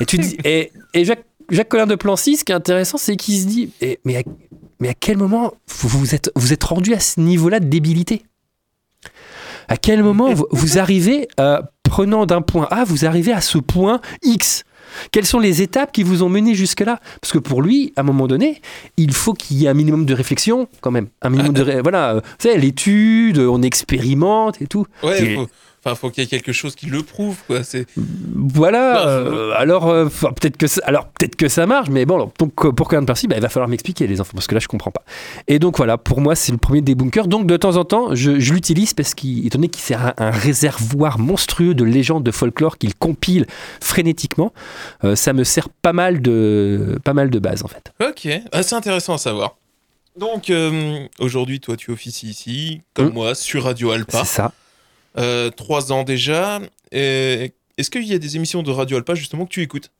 et 0.00 0.04
tu 0.06 0.18
dis 0.18 0.36
et, 0.44 0.70
et 0.92 1.04
Jacques, 1.06 1.24
Jacques 1.50 1.68
Collin 1.68 1.86
de 1.86 1.94
Plancy, 1.94 2.36
ce 2.36 2.44
qui 2.44 2.52
est 2.52 2.54
intéressant, 2.54 2.98
c'est 2.98 3.16
qu'il 3.16 3.38
se 3.40 3.46
dit 3.46 3.70
et- 3.80 3.98
mais 4.04 4.16
à, 4.16 4.22
mais 4.80 4.88
à 4.90 4.94
quel 4.94 5.16
moment 5.16 5.54
vous 5.80 6.14
êtes 6.14 6.30
vous 6.36 6.52
êtes 6.52 6.64
rendu 6.64 6.94
à 6.94 7.00
ce 7.00 7.20
niveau-là 7.20 7.60
de 7.60 7.66
débilité? 7.66 8.22
À 9.68 9.76
quel 9.76 10.02
moment 10.02 10.32
vous, 10.32 10.46
vous 10.50 10.78
arrivez 10.78 11.28
euh, 11.40 11.60
prenant 11.82 12.26
d'un 12.26 12.42
point 12.42 12.66
A, 12.70 12.84
vous 12.84 13.04
arrivez 13.06 13.32
à 13.32 13.40
ce 13.40 13.58
point 13.58 14.00
X? 14.22 14.64
Quelles 15.12 15.26
sont 15.26 15.38
les 15.38 15.60
étapes 15.60 15.92
qui 15.92 16.02
vous 16.02 16.22
ont 16.22 16.30
mené 16.30 16.54
jusque-là? 16.54 16.98
Parce 17.20 17.32
que 17.32 17.38
pour 17.38 17.60
lui, 17.60 17.92
à 17.96 18.00
un 18.00 18.04
moment 18.04 18.26
donné, 18.26 18.62
il 18.96 19.12
faut 19.12 19.34
qu'il 19.34 19.58
y 19.58 19.66
ait 19.66 19.68
un 19.68 19.74
minimum 19.74 20.06
de 20.06 20.14
réflexion, 20.14 20.66
quand 20.80 20.90
même. 20.90 21.08
Un 21.20 21.28
minimum 21.28 21.52
de. 21.52 21.62
ré- 21.62 21.80
Voilà, 21.82 22.12
euh, 22.12 22.20
vous 22.20 22.20
savez, 22.38 22.56
l'étude, 22.58 23.38
on 23.38 23.60
expérimente 23.60 24.62
et 24.62 24.66
tout. 24.66 24.86
Ouais, 25.02 25.22
Et- 25.22 25.34
faut, 25.36 25.46
enfin 25.90 25.94
faut 25.94 26.10
qu'il 26.10 26.22
y 26.22 26.26
ait 26.26 26.28
quelque 26.30 26.52
chose 26.52 26.74
qui 26.74 26.86
le 26.86 27.02
prouve 27.02 27.36
quoi. 27.46 27.62
C'est 27.64 27.86
Voilà. 27.96 28.94
Bah, 28.94 29.08
euh, 29.08 29.52
alors, 29.56 29.88
euh, 29.88 30.06
peut-être 30.06 30.56
que, 30.56 30.66
ça- 30.66 30.82
alors 30.84 31.06
peut-être 31.08 31.36
que 31.36 31.48
ça 31.48 31.66
marche, 31.66 31.88
mais 31.90 32.04
bon, 32.06 32.14
alors, 32.16 32.32
donc 32.38 32.52
euh, 32.64 32.72
pour 32.72 32.88
Conan 32.88 33.04
Percy, 33.04 33.26
bah, 33.28 33.36
il 33.36 33.42
va 33.42 33.48
falloir 33.48 33.68
m'expliquer 33.68 34.06
les 34.06 34.20
enfants, 34.20 34.32
parce 34.34 34.46
que 34.46 34.54
là, 34.54 34.60
je 34.60 34.68
comprends 34.68 34.90
pas. 34.90 35.02
Et 35.46 35.58
donc 35.58 35.76
voilà, 35.78 35.98
pour 35.98 36.20
moi, 36.20 36.34
c'est 36.34 36.52
le 36.52 36.58
premier 36.58 36.80
des 36.82 36.94
bunkers. 36.94 37.26
Donc 37.28 37.46
de 37.46 37.56
temps 37.56 37.76
en 37.76 37.84
temps, 37.84 38.14
je, 38.14 38.38
je 38.38 38.52
l'utilise 38.54 38.94
parce 38.94 39.14
qu'il, 39.14 39.46
étant 39.46 39.58
donné 39.58 39.68
qu'il 39.68 39.82
c'est 39.82 39.94
un, 39.94 40.14
un 40.18 40.30
réservoir 40.30 41.18
monstrueux 41.18 41.74
de 41.74 41.84
légendes, 41.84 42.24
de 42.24 42.30
folklore 42.30 42.78
qu'il 42.78 42.94
compile 42.94 43.46
frénétiquement, 43.80 44.52
euh, 45.04 45.16
ça 45.16 45.32
me 45.32 45.44
sert 45.44 45.68
pas 45.68 45.92
mal 45.92 46.20
de, 46.22 46.98
pas 47.04 47.14
mal 47.14 47.30
de 47.30 47.38
base 47.38 47.62
en 47.64 47.68
fait. 47.68 47.92
ok, 48.00 48.28
Ah, 48.52 48.62
c'est 48.62 48.74
intéressant 48.74 49.14
à 49.14 49.18
savoir. 49.18 49.56
Donc 50.18 50.50
aujourd'hui 51.20 51.60
toi 51.60 51.76
tu 51.76 51.90
officies 51.92 52.28
ici, 52.28 52.80
comme 52.94 53.10
Mm. 53.10 53.12
moi, 53.12 53.34
sur 53.36 53.64
Radio 53.64 53.92
Alpa. 53.92 54.18
C'est 54.24 54.26
ça. 54.36 54.52
Euh, 55.16 55.50
trois 55.50 55.92
ans 55.92 56.04
déjà. 56.04 56.60
Est-ce 56.92 57.90
qu'il 57.90 58.04
y 58.04 58.14
a 58.14 58.18
des 58.18 58.36
émissions 58.36 58.62
de 58.62 58.70
Radio 58.70 58.96
Alpa 58.96 59.14
justement 59.14 59.44
que 59.44 59.50
tu 59.50 59.62
écoutes? 59.62 59.90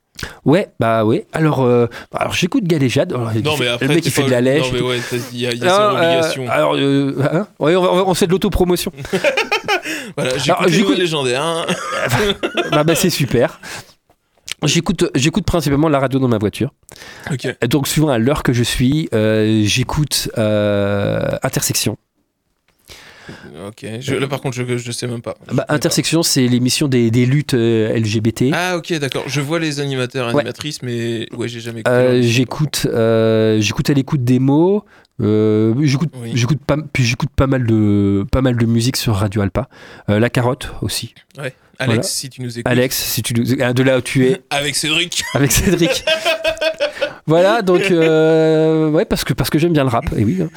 Ouais, 0.45 0.69
bah 0.79 1.05
ouais. 1.05 1.25
Alors, 1.31 1.61
euh, 1.61 1.87
alors 2.13 2.33
j'écoute 2.33 2.65
Galéjade. 2.65 3.13
Alors, 3.13 3.31
Non 3.43 3.57
mais 3.57 3.67
après 3.67 3.87
le 3.87 3.95
mec 3.95 4.05
il 4.05 4.11
fait 4.11 4.23
de 4.23 4.31
la 4.31 4.41
lèche. 4.41 4.65
Non 4.65 4.73
mais 4.73 4.81
ouais, 4.81 4.99
il 5.31 5.39
y 5.39 5.47
a, 5.47 5.53
y 5.53 5.53
a 5.53 5.59
cette 5.59 5.79
euh, 5.79 5.91
obligation. 5.91 6.49
alors, 6.49 6.75
euh, 6.75 7.15
hein 7.31 7.47
Ouais, 7.59 7.75
on, 7.75 8.13
fait 8.13 8.27
de 8.27 8.31
l'autopromotion. 8.31 8.91
Voilà, 10.17 10.37
j'écoute 10.67 10.97
légendaires. 10.97 11.43
hein. 11.43 11.65
bah, 12.71 12.83
bah, 12.83 12.95
c'est 12.95 13.09
super. 13.09 13.59
J'écoute, 14.63 15.09
j'écoute 15.15 15.45
principalement 15.45 15.87
la 15.87 15.99
radio 15.99 16.19
dans 16.19 16.27
ma 16.27 16.37
voiture. 16.37 16.73
Ok. 17.31 17.47
Donc, 17.67 17.87
suivant 17.87 18.09
à 18.09 18.17
l'heure 18.17 18.43
que 18.43 18.51
je 18.51 18.63
suis, 18.63 19.09
j'écoute 19.11 20.29
Intersection. 20.35 21.97
Ok. 23.67 23.85
Je- 23.99 24.15
là, 24.15 24.27
par 24.27 24.41
contre, 24.41 24.55
je, 24.55 24.77
je 24.77 24.91
sais 24.91 25.07
même 25.07 25.21
pas. 25.21 25.35
Je 25.49 25.55
Bah, 25.55 25.65
Intersection, 25.69 26.23
c'est 26.23 26.47
l'émission 26.47 26.87
des, 26.87 27.11
des 27.11 27.25
luttes 27.25 27.53
euh, 27.53 27.93
LGBT. 27.97 28.45
Ah, 28.53 28.77
ok, 28.77 28.93
d'accord. 28.99 29.23
Je 29.27 29.41
vois 29.41 29.59
les 29.59 29.79
animateurs, 29.79 30.27
animatrices, 30.29 30.81
mais 30.81 31.27
ouais, 31.35 31.47
j'ai 31.47 31.59
jamais 31.59 31.81
écouté. 31.81 31.95
Euh, 31.95 32.21
j'écoute, 32.21 32.87
euh, 32.89 33.59
j'écoute 33.61 33.89
à 33.89 33.93
l'écoute 33.93 34.23
des 34.23 34.39
mots. 34.39 34.83
Euh, 35.21 35.73
j'écoute, 35.81 36.09
Oui. 36.21 36.31
j'écoute 36.35 36.59
pas, 36.65 36.77
puis 36.93 37.03
j'écoute 37.03 37.29
pas 37.35 37.47
mal 37.47 37.65
de, 37.65 38.25
pas 38.31 38.41
mal 38.41 38.55
de 38.55 38.65
musique 38.65 38.95
sur 38.95 39.15
Radio 39.15 39.41
Alpa. 39.41 39.67
La 40.07 40.29
carotte 40.29 40.71
aussi. 40.81 41.13
Alex, 41.37 41.55
voilà. 41.95 42.03
si 42.03 42.29
tu 42.29 42.41
nous 42.41 42.59
écoutes. 42.59 42.69
Alex, 42.71 42.95
si 42.97 43.21
tu, 43.23 43.33
nous- 43.33 43.55
ah, 43.61 43.71
de 43.73 43.83
là 43.83 43.97
où 43.97 44.01
tu 44.01 44.25
es, 44.27 44.41
Avec 44.49 44.75
Cédric. 44.75 45.23
avec 45.33 45.51
Cédric. 45.51 46.03
voilà, 47.29 47.61
donc 47.61 47.89
euh, 47.91 48.89
ouais, 48.89 49.05
parce 49.05 49.23
que 49.23 49.33
parce 49.33 49.49
que 49.49 49.57
j'aime 49.59 49.71
bien 49.73 49.83
le 49.83 49.89
rap. 49.89 50.05
Et 50.17 50.23
oui, 50.25 50.39
hein. 50.41 50.49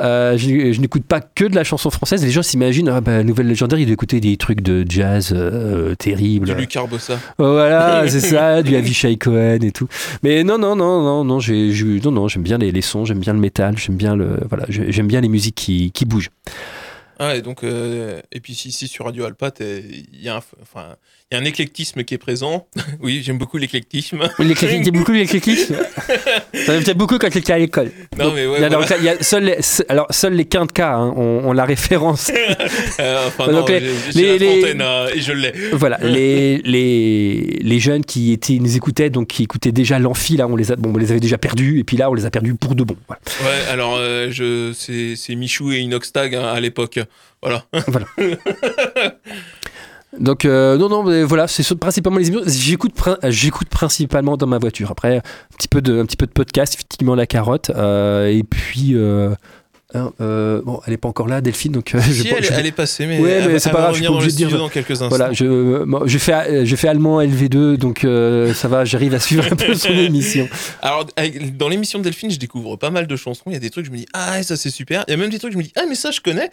Euh, 0.00 0.36
je, 0.36 0.72
je 0.72 0.80
n'écoute 0.80 1.04
pas 1.04 1.20
que 1.20 1.44
de 1.44 1.54
la 1.54 1.62
chanson 1.64 1.90
française. 1.90 2.24
Les 2.24 2.30
gens 2.30 2.42
s'imaginent, 2.42 2.88
ah, 2.88 3.00
bah, 3.00 3.22
nouvelle 3.22 3.46
légendaire, 3.46 3.78
il 3.78 3.86
doit 3.86 3.92
écouter 3.92 4.20
des 4.20 4.36
trucs 4.36 4.60
de 4.60 4.84
jazz 4.88 5.32
euh, 5.36 5.94
terribles. 5.94 6.46
Du 6.46 6.54
Luc 6.54 6.74
Arbossa. 6.76 7.14
Oh, 7.38 7.52
Voilà, 7.52 8.08
c'est 8.08 8.20
ça, 8.20 8.62
du 8.62 8.74
Avishai 8.74 9.16
Cohen 9.16 9.58
et 9.62 9.70
tout. 9.72 9.86
Mais 10.22 10.42
non, 10.44 10.58
non, 10.58 10.74
non, 10.74 11.02
non, 11.02 11.24
non, 11.24 11.38
j'ai, 11.40 11.70
non, 12.04 12.10
non, 12.10 12.28
j'aime 12.28 12.42
bien 12.42 12.58
les, 12.58 12.72
les 12.72 12.82
sons, 12.82 13.04
j'aime 13.04 13.20
bien 13.20 13.32
le 13.34 13.40
métal, 13.40 13.78
j'aime 13.78 13.96
bien 13.96 14.16
le, 14.16 14.40
voilà, 14.48 14.64
j'ai- 14.68 14.90
j'aime 14.90 15.06
bien 15.06 15.20
les 15.20 15.28
musiques 15.28 15.54
qui, 15.54 15.92
qui 15.92 16.04
bougent. 16.04 16.30
Ah, 17.18 17.36
et 17.36 17.42
donc, 17.42 17.62
et 17.62 18.40
puis 18.40 18.52
ici, 18.54 18.88
sur 18.88 19.04
Radio 19.04 19.24
Alpa, 19.24 19.50
il 19.60 20.20
y, 20.20 20.28
a 20.28 20.36
un- 20.36 20.40
enfin, 20.62 20.96
y 21.34 21.36
a 21.36 21.40
un 21.40 21.44
éclectisme 21.44 22.04
qui 22.04 22.14
est 22.14 22.18
présent. 22.18 22.66
oui, 23.00 23.22
j'aime 23.24 23.38
beaucoup 23.38 23.58
l'éclectisme. 23.58 24.20
Y 24.38 24.88
a 24.88 24.90
beaucoup 24.90 25.12
l'éclectisme. 25.12 25.76
Ça 26.66 26.72
me 26.72 26.94
beaucoup 26.94 27.18
quand 27.18 27.34
est 27.34 27.50
à 27.50 27.58
l'école. 27.58 27.90
Non, 28.18 28.32
mais 28.32 28.46
ouais, 28.46 28.58
Il 28.58 28.62
y 28.62 28.64
a 28.64 28.68
dans 28.68 28.80
voilà. 28.80 28.96
il 28.98 29.04
y 29.04 29.08
a 29.08 29.22
seuls 29.22 29.44
les, 29.44 29.58
alors, 29.88 30.06
seuls 30.10 30.34
les 30.34 30.44
quintes 30.44 30.72
cas 30.72 30.92
hein, 30.94 31.12
ont, 31.16 31.48
ont 31.48 31.52
la 31.52 31.64
référence. 31.64 32.30
Euh, 33.00 33.26
enfin, 33.26 33.46
Donc, 33.50 33.68
non, 33.70 33.76
les- 34.14 34.38
les- 34.38 34.74
euh, 34.80 35.08
et 35.14 35.20
je 35.20 35.32
l'ai. 35.32 35.52
voilà, 35.72 35.98
les, 36.02 36.58
les, 36.58 37.58
les 37.60 37.80
jeunes 37.80 38.04
qui 38.04 38.32
étaient, 38.32 38.58
nous 38.58 38.76
écoutaient, 38.76 39.10
donc 39.10 39.28
qui 39.28 39.42
écoutaient 39.42 39.72
déjà 39.72 39.98
l'amphi, 39.98 40.36
là, 40.36 40.46
on 40.46 40.54
les, 40.54 40.70
a, 40.70 40.76
bon, 40.76 40.92
on 40.94 40.96
les 40.96 41.10
avait 41.10 41.20
déjà 41.20 41.36
perdus, 41.38 41.80
et 41.80 41.84
puis 41.84 41.96
là, 41.96 42.10
on 42.10 42.14
les 42.14 42.24
a 42.24 42.30
perdus 42.30 42.54
pour 42.54 42.74
de 42.76 42.84
bon. 42.84 42.96
Voilà. 43.08 43.20
Ouais, 43.42 43.70
alors, 43.72 43.96
euh, 43.98 44.28
je, 44.30 44.72
c'est, 44.72 45.34
Michou 45.34 45.72
et 45.72 45.78
Inoxtag 45.80 46.34
hein, 46.36 46.44
à 46.46 46.60
l'époque. 46.60 47.00
Voilà. 47.42 47.64
Donc 50.20 50.44
euh, 50.44 50.76
non 50.76 50.88
non 50.88 51.02
mais 51.02 51.22
voilà 51.24 51.48
c'est 51.48 51.74
principalement 51.74 52.18
les 52.18 52.28
émissions 52.28 52.44
j'écoute 52.48 52.92
j'écoute 53.28 53.68
principalement 53.68 54.36
dans 54.36 54.46
ma 54.46 54.58
voiture 54.58 54.90
après 54.90 55.16
un 55.16 55.22
petit 55.56 55.68
peu 55.68 55.82
de 55.82 56.00
un 56.00 56.06
petit 56.06 56.16
peu 56.16 56.26
de 56.26 56.32
podcast 56.32 56.74
effectivement 56.74 57.14
la 57.14 57.26
carotte 57.26 57.70
euh, 57.74 58.26
et 58.28 58.42
puis 58.44 58.92
euh, 58.94 59.34
hein, 59.94 60.12
euh, 60.20 60.62
bon 60.64 60.80
elle 60.86 60.92
est 60.92 60.98
pas 60.98 61.08
encore 61.08 61.26
là 61.26 61.40
Delphine 61.40 61.72
donc 61.72 61.90
je, 61.94 61.98
Si, 62.12 62.28
elle, 62.28 62.44
je- 62.44 62.52
elle 62.52 62.66
est 62.66 62.72
passée, 62.72 63.06
mais, 63.06 63.18
Ouais, 63.18 63.46
mais 63.48 63.58
c'est 63.58 63.70
pas 63.70 63.80
grave, 63.80 63.94
je 63.96 64.02
de 64.26 64.30
dire- 64.30 64.56
dans 64.56 64.68
quelques 64.68 64.90
instants. 64.92 65.08
voilà 65.08 65.32
je 65.32 65.84
je 66.06 66.18
fais 66.18 66.64
je 66.64 66.76
fais 66.76 66.88
allemand 66.88 67.20
LV2 67.20 67.76
donc 67.76 68.06
ça 68.54 68.68
va 68.68 68.84
j'arrive 68.84 69.14
à 69.14 69.18
suivre 69.20 69.44
un 69.50 69.56
peu 69.56 69.74
son 69.74 69.90
émission 69.92 70.48
Alors, 70.82 71.06
avec- 71.16 71.56
dans 71.56 71.68
l'émission 71.68 71.98
de 71.98 72.04
Delphine, 72.04 72.30
je 72.30 72.38
découvre 72.38 72.76
pas 72.76 72.90
mal 72.90 73.06
de 73.06 73.16
chansons. 73.16 73.42
Il 73.48 73.52
y 73.54 73.56
a 73.56 73.60
des 73.60 73.70
trucs, 73.70 73.86
je 73.86 73.90
me 73.90 73.96
dis, 73.96 74.06
ah, 74.12 74.42
ça 74.42 74.56
c'est 74.56 74.70
super. 74.70 75.04
Il 75.08 75.10
y 75.10 75.14
a 75.14 75.16
même 75.16 75.30
des 75.30 75.38
trucs, 75.38 75.52
je 75.52 75.58
me 75.58 75.62
dis, 75.62 75.72
ah, 75.76 75.82
mais 75.88 75.94
ça 75.96 76.10
je 76.10 76.20
connais. 76.20 76.50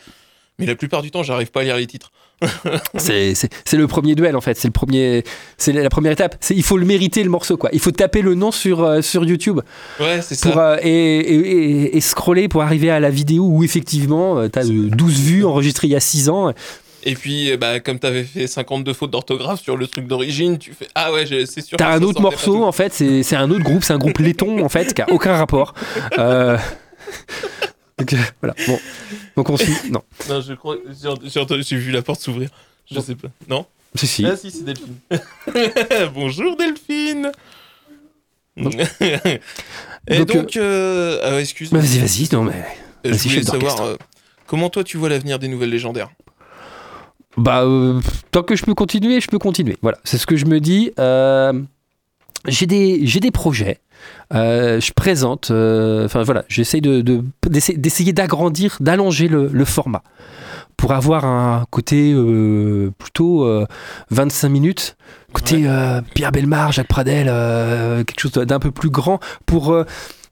Mais 0.61 0.67
la 0.67 0.75
plupart 0.75 1.01
du 1.01 1.11
temps, 1.11 1.23
j'arrive 1.23 1.51
pas 1.51 1.61
à 1.61 1.63
lire 1.63 1.75
les 1.77 1.87
titres. 1.87 2.11
c'est 2.95 3.33
le 3.73 3.85
premier 3.85 4.15
duel 4.15 4.35
en 4.35 4.41
fait 4.41 4.57
c'est 4.57 4.67
le 4.67 4.71
premier 4.71 5.23
c'est 5.59 5.73
la 5.73 5.89
première 5.91 6.11
étape 6.11 6.43
il 6.49 6.63
faut 6.63 6.75
le 6.77 6.87
mériter 6.87 7.23
le 7.23 7.29
morceau 7.29 7.55
quoi 7.55 7.69
il 7.71 7.79
faut 7.79 7.91
taper 7.91 8.23
le 8.23 8.33
nom 8.33 8.49
sur 8.51 8.81
euh, 8.83 9.03
sur 9.03 9.23
YouTube 9.25 9.59
Ouais, 9.99 10.23
c'est 10.23 10.33
ça. 10.33 10.49
euh, 10.57 10.77
et, 10.81 11.19
et, 11.19 11.35
et- 11.35 11.97
et 11.97 12.01
scroller 12.01 12.47
pour 12.47 12.63
arriver 12.63 12.89
à 12.89 12.99
la 12.99 13.11
vidéo 13.11 13.43
où 13.43 13.63
effectivement 13.63 14.49
tu 14.49 14.57
as 14.57 14.65
12 14.65 15.19
vues 15.21 15.45
enregistrées 15.45 15.87
il 15.87 15.91
y 15.91 15.95
a 15.95 15.99
6 15.99 16.29
ans. 16.29 16.51
Et 17.03 17.13
puis, 17.15 17.51
euh, 17.51 17.57
bah, 17.57 17.79
comme 17.79 17.99
t'avais 17.99 18.23
fait 18.23 18.47
52 18.47 18.93
fautes 18.93 19.11
d'orthographe 19.11 19.61
sur 19.61 19.75
le 19.77 19.85
truc 19.87 20.05
d'origine, 20.07 20.57
tu 20.59 20.71
fais, 20.73 20.87
ah 20.95 21.11
ouais, 21.11 21.25
c'est 21.27 21.61
sûr. 21.61 21.77
Tu 21.77 21.83
as 21.83 21.87
que 21.97 21.97
un 21.99 22.01
autre 22.03 22.21
morceau 22.21 22.63
en 22.63 22.71
fait, 22.71 22.91
c'est 22.93 23.21
c'est 23.23 23.35
un 23.35 23.49
autre 23.51 23.63
groupe, 23.63 23.83
c'est 23.83 23.93
un 23.93 23.97
groupe 23.99 24.17
laiton 24.19 24.63
en 24.65 24.69
fait 24.69 24.93
qui 24.95 25.01
a 25.03 25.11
aucun 25.11 25.35
rapport. 25.35 25.73
Euh, 26.17 26.57
Donc 28.01 28.13
euh, 28.13 28.17
voilà, 28.41 28.55
bon. 28.67 28.79
Donc 29.35 29.49
on 29.49 29.57
suit. 29.57 29.73
Non, 29.91 30.03
Non, 30.29 30.41
je 30.41 30.53
crois, 30.53 30.77
j'ai- 31.61 31.77
vu 31.77 31.91
la 31.91 32.01
porte 32.01 32.21
s'ouvrir. 32.21 32.49
Je 32.91 32.99
sais 32.99 33.15
pas. 33.15 33.29
Non? 33.47 33.65
Si, 33.95 34.07
si. 34.07 34.25
Ah 34.25 34.35
si, 34.35 34.51
c'est 34.51 34.63
Delphine. 34.63 34.95
Bonjour 36.13 36.55
Delphine. 36.55 37.31
Et 40.07 40.17
Donc, 40.17 40.27
donc, 40.27 40.57
euh, 40.57 41.19
ah 41.23 41.39
excuse. 41.39 41.69
Bah, 41.71 41.79
vas-y, 41.79 41.99
vas-y, 41.99 42.29
non 42.33 42.43
mais. 42.43 42.63
je 43.03 43.09
vas-y, 43.11 43.27
voulais 43.29 43.43
savoir 43.43 43.81
euh, 43.81 43.95
comment 44.47 44.69
toi 44.69 44.83
tu 44.83 44.97
vois 44.97 45.09
l'avenir 45.09 45.39
des 45.39 45.47
nouvelles 45.47 45.69
légendaires? 45.69 46.09
Bah, 47.37 47.61
euh, 47.63 48.01
tant 48.31 48.43
que 48.43 48.55
je 48.55 48.63
peux 48.63 48.73
continuer, 48.73 49.21
je 49.21 49.27
peux 49.27 49.39
continuer. 49.39 49.77
Voilà, 49.81 49.97
c'est 50.03 50.17
ce 50.17 50.25
que 50.25 50.35
je 50.35 50.45
me 50.45 50.59
dis. 50.59 50.91
Euh, 50.99 51.53
j'ai 52.47 52.65
des, 52.65 53.05
j'ai 53.05 53.19
des 53.19 53.31
projets. 53.31 53.79
Euh, 54.33 54.79
je 54.79 54.91
présente. 54.93 55.51
euh, 55.51 56.05
Enfin 56.05 56.23
voilà, 56.23 56.43
j'essaye 56.47 56.81
de, 56.81 57.01
de- 57.01 57.23
d'essayer, 57.47 58.13
d'agrandir, 58.13 58.77
d'allonger 58.79 59.27
le, 59.27 59.47
le 59.51 59.65
format 59.65 60.03
pour 60.77 60.93
avoir 60.93 61.25
un 61.25 61.65
côté 61.69 62.11
euh, 62.13 62.91
plutôt 62.97 63.43
euh, 63.45 63.65
25 64.09 64.49
minutes. 64.49 64.95
Côté 65.33 65.65
Pierre 66.13 66.31
Belmar, 66.33 66.71
Jacques 66.73 66.87
Pradel, 66.89 67.27
quelque 68.05 68.19
chose 68.19 68.31
d'un 68.33 68.59
peu 68.59 68.71
plus 68.71 68.89
grand 68.89 69.19
pour. 69.45 69.73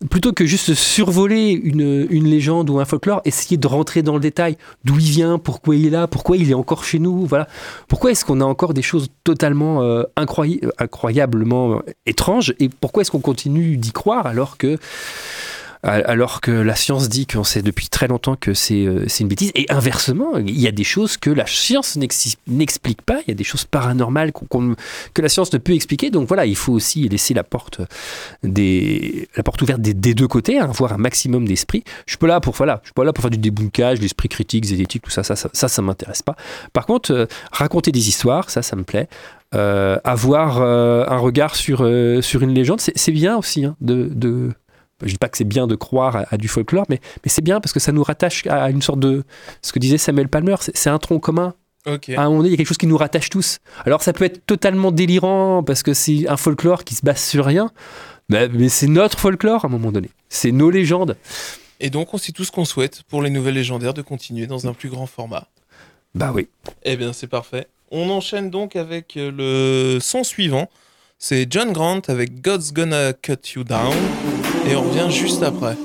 Plutôt 0.09 0.31
que 0.31 0.45
juste 0.45 0.73
survoler 0.75 1.51
une, 1.51 2.07
légende 2.09 2.69
ou 2.69 2.79
un 2.79 2.85
folklore, 2.85 3.21
essayer 3.25 3.57
de 3.57 3.67
rentrer 3.67 4.01
dans 4.01 4.13
le 4.13 4.21
détail, 4.21 4.57
d'où 4.85 4.97
il 4.97 5.09
vient, 5.09 5.37
pourquoi 5.37 5.75
il 5.75 5.87
est 5.87 5.89
là, 5.89 6.07
pourquoi 6.07 6.37
il 6.37 6.49
est 6.49 6.53
encore 6.53 6.85
chez 6.85 6.99
nous, 6.99 7.25
voilà. 7.25 7.49
Pourquoi 7.89 8.11
est-ce 8.11 8.23
qu'on 8.23 8.39
a 8.39 8.45
encore 8.45 8.73
des 8.73 8.81
choses 8.81 9.09
totalement 9.25 9.83
euh, 9.83 10.03
incroyablement 10.15 11.73
euh, 11.73 11.79
étranges 12.05 12.53
et 12.59 12.69
pourquoi 12.69 13.01
est-ce 13.01 13.11
qu'on 13.11 13.19
continue 13.19 13.75
d'y 13.75 13.91
croire 13.91 14.25
alors 14.25 14.57
que 14.57 14.77
alors 15.81 16.41
que 16.41 16.51
la 16.51 16.75
science 16.75 17.07
dit 17.07 17.25
qu'on 17.25 17.45
sait 17.45 17.61
depuis 17.61 17.87
très 17.87 18.09
longtemps 18.09 18.35
que 18.35 18.53
c'est 18.53 18.85
euh, 18.85 19.05
c'est 19.07 19.23
une 19.23 19.29
bêtise. 19.29 19.51
Et 19.55 19.65
inversement, 19.69 20.37
il 20.37 20.59
y 20.59 20.67
a 20.67 20.71
des 20.71 20.83
choses 20.83 21.15
que 21.15 21.29
la 21.29 21.45
science 21.45 21.97
n'explique 22.47 23.01
pas, 23.01 23.21
il 23.25 23.29
y 23.29 23.31
a 23.31 23.35
des 23.35 23.45
choses 23.45 23.63
paranormales 23.63 24.33
que 25.13 25.21
la 25.21 25.29
science 25.29 25.53
ne 25.53 25.57
peut 25.57 25.73
expliquer. 25.73 26.09
Donc 26.09 26.27
voilà, 26.27 26.45
il 26.45 26.57
faut 26.57 26.73
aussi 26.73 27.07
laisser 27.07 27.33
la 27.33 27.45
porte, 27.45 27.79
la 28.43 29.43
porte 29.43 29.61
ouverte 29.61 29.79
des, 29.79 30.13
deux 30.13 30.27
côtés, 30.27 30.59
hein, 30.59 30.69
avoir 30.69 30.91
un 30.93 30.97
maximum 30.97 31.47
d'esprit. 31.47 31.85
Je 32.07 32.17
pas 32.17 32.27
là 32.27 32.41
pour, 32.41 32.55
voilà, 32.55 32.81
je 32.83 32.87
suis 32.87 32.93
pas 32.93 33.05
là 33.05 33.13
pour 33.13 33.21
faire 33.21 33.31
du 33.31 33.37
débunkage, 33.37 34.01
l'esprit 34.01 34.27
critique, 34.27 34.65
zététique, 34.65 35.03
tout 35.03 35.11
ça, 35.11 35.23
ça, 35.23 35.35
ça, 35.35 35.49
ça, 35.53 35.81
m'intéresse 35.81 36.21
pas. 36.21 36.35
Par 36.73 36.85
contre, 36.85 37.13
euh, 37.13 37.25
raconter 37.53 37.93
des 37.93 38.09
histoires, 38.09 38.49
ça, 38.49 38.61
ça 38.61 38.75
me 38.75 38.83
plaît. 38.83 39.07
Euh, 39.55 39.97
avoir 40.03 40.61
un 40.61 41.17
regard 41.17 41.55
sur, 41.55 41.77
sur 42.21 42.41
une 42.41 42.53
légende, 42.53 42.81
c'est 42.81 43.11
bien 43.11 43.37
aussi 43.37 43.65
hein, 43.65 43.75
de, 43.81 44.51
je 45.01 45.11
dis 45.11 45.17
pas 45.17 45.29
que 45.29 45.37
c'est 45.37 45.43
bien 45.43 45.67
de 45.67 45.75
croire 45.75 46.15
à, 46.15 46.25
à 46.31 46.37
du 46.37 46.47
folklore, 46.47 46.85
mais, 46.89 46.99
mais 47.23 47.29
c'est 47.29 47.41
bien 47.41 47.59
parce 47.61 47.73
que 47.73 47.79
ça 47.79 47.91
nous 47.91 48.03
rattache 48.03 48.45
à 48.47 48.69
une 48.69 48.81
sorte 48.81 48.99
de. 48.99 49.23
Ce 49.61 49.71
que 49.71 49.79
disait 49.79 49.97
Samuel 49.97 50.27
Palmer, 50.27 50.55
c'est 50.59 50.89
un 50.89 50.99
tronc 50.99 51.19
commun. 51.19 51.53
À 51.85 51.91
un 51.91 52.25
moment 52.25 52.37
donné, 52.37 52.49
il 52.49 52.51
y 52.51 52.53
a 52.53 52.57
quelque 52.57 52.67
chose 52.67 52.77
qui 52.77 52.87
nous 52.87 52.97
rattache 52.97 53.29
tous. 53.29 53.59
Alors 53.85 54.03
ça 54.03 54.13
peut 54.13 54.25
être 54.25 54.45
totalement 54.45 54.91
délirant 54.91 55.63
parce 55.63 55.81
que 55.81 55.93
c'est 55.93 56.27
un 56.27 56.37
folklore 56.37 56.83
qui 56.83 56.93
se 56.93 57.03
base 57.03 57.23
sur 57.23 57.45
rien, 57.45 57.71
mais, 58.27 58.49
mais 58.49 58.69
c'est 58.69 58.87
notre 58.87 59.17
folklore 59.17 59.65
à 59.65 59.67
un 59.67 59.71
moment 59.71 59.91
donné. 59.91 60.09
C'est 60.27 60.51
nos 60.51 60.69
légendes. 60.69 61.17
Et 61.79 61.89
donc 61.89 62.13
on 62.13 62.17
sait 62.17 62.33
tout 62.33 62.43
ce 62.43 62.51
qu'on 62.51 62.65
souhaite 62.65 63.03
pour 63.03 63.21
les 63.21 63.29
nouvelles 63.29 63.55
légendaires 63.55 63.93
de 63.93 64.01
continuer 64.01 64.45
dans 64.45 64.67
un 64.67 64.73
plus 64.73 64.89
grand 64.89 65.07
format. 65.07 65.47
Bah 66.13 66.31
oui. 66.33 66.49
Eh 66.83 66.97
bien 66.97 67.13
c'est 67.13 67.27
parfait. 67.27 67.67
On 67.91 68.09
enchaîne 68.09 68.49
donc 68.49 68.75
avec 68.75 69.17
euh, 69.17 69.31
le 69.95 69.99
son 69.99 70.23
suivant. 70.23 70.69
C'est 71.17 71.47
John 71.49 71.71
Grant 71.71 72.01
avec 72.07 72.41
God's 72.41 72.71
Gonna 72.71 73.13
Cut 73.13 73.53
You 73.55 73.63
Down. 73.63 73.95
Et 74.69 74.75
on 74.75 74.83
revient 74.83 75.09
juste 75.09 75.41
après. 75.41 75.75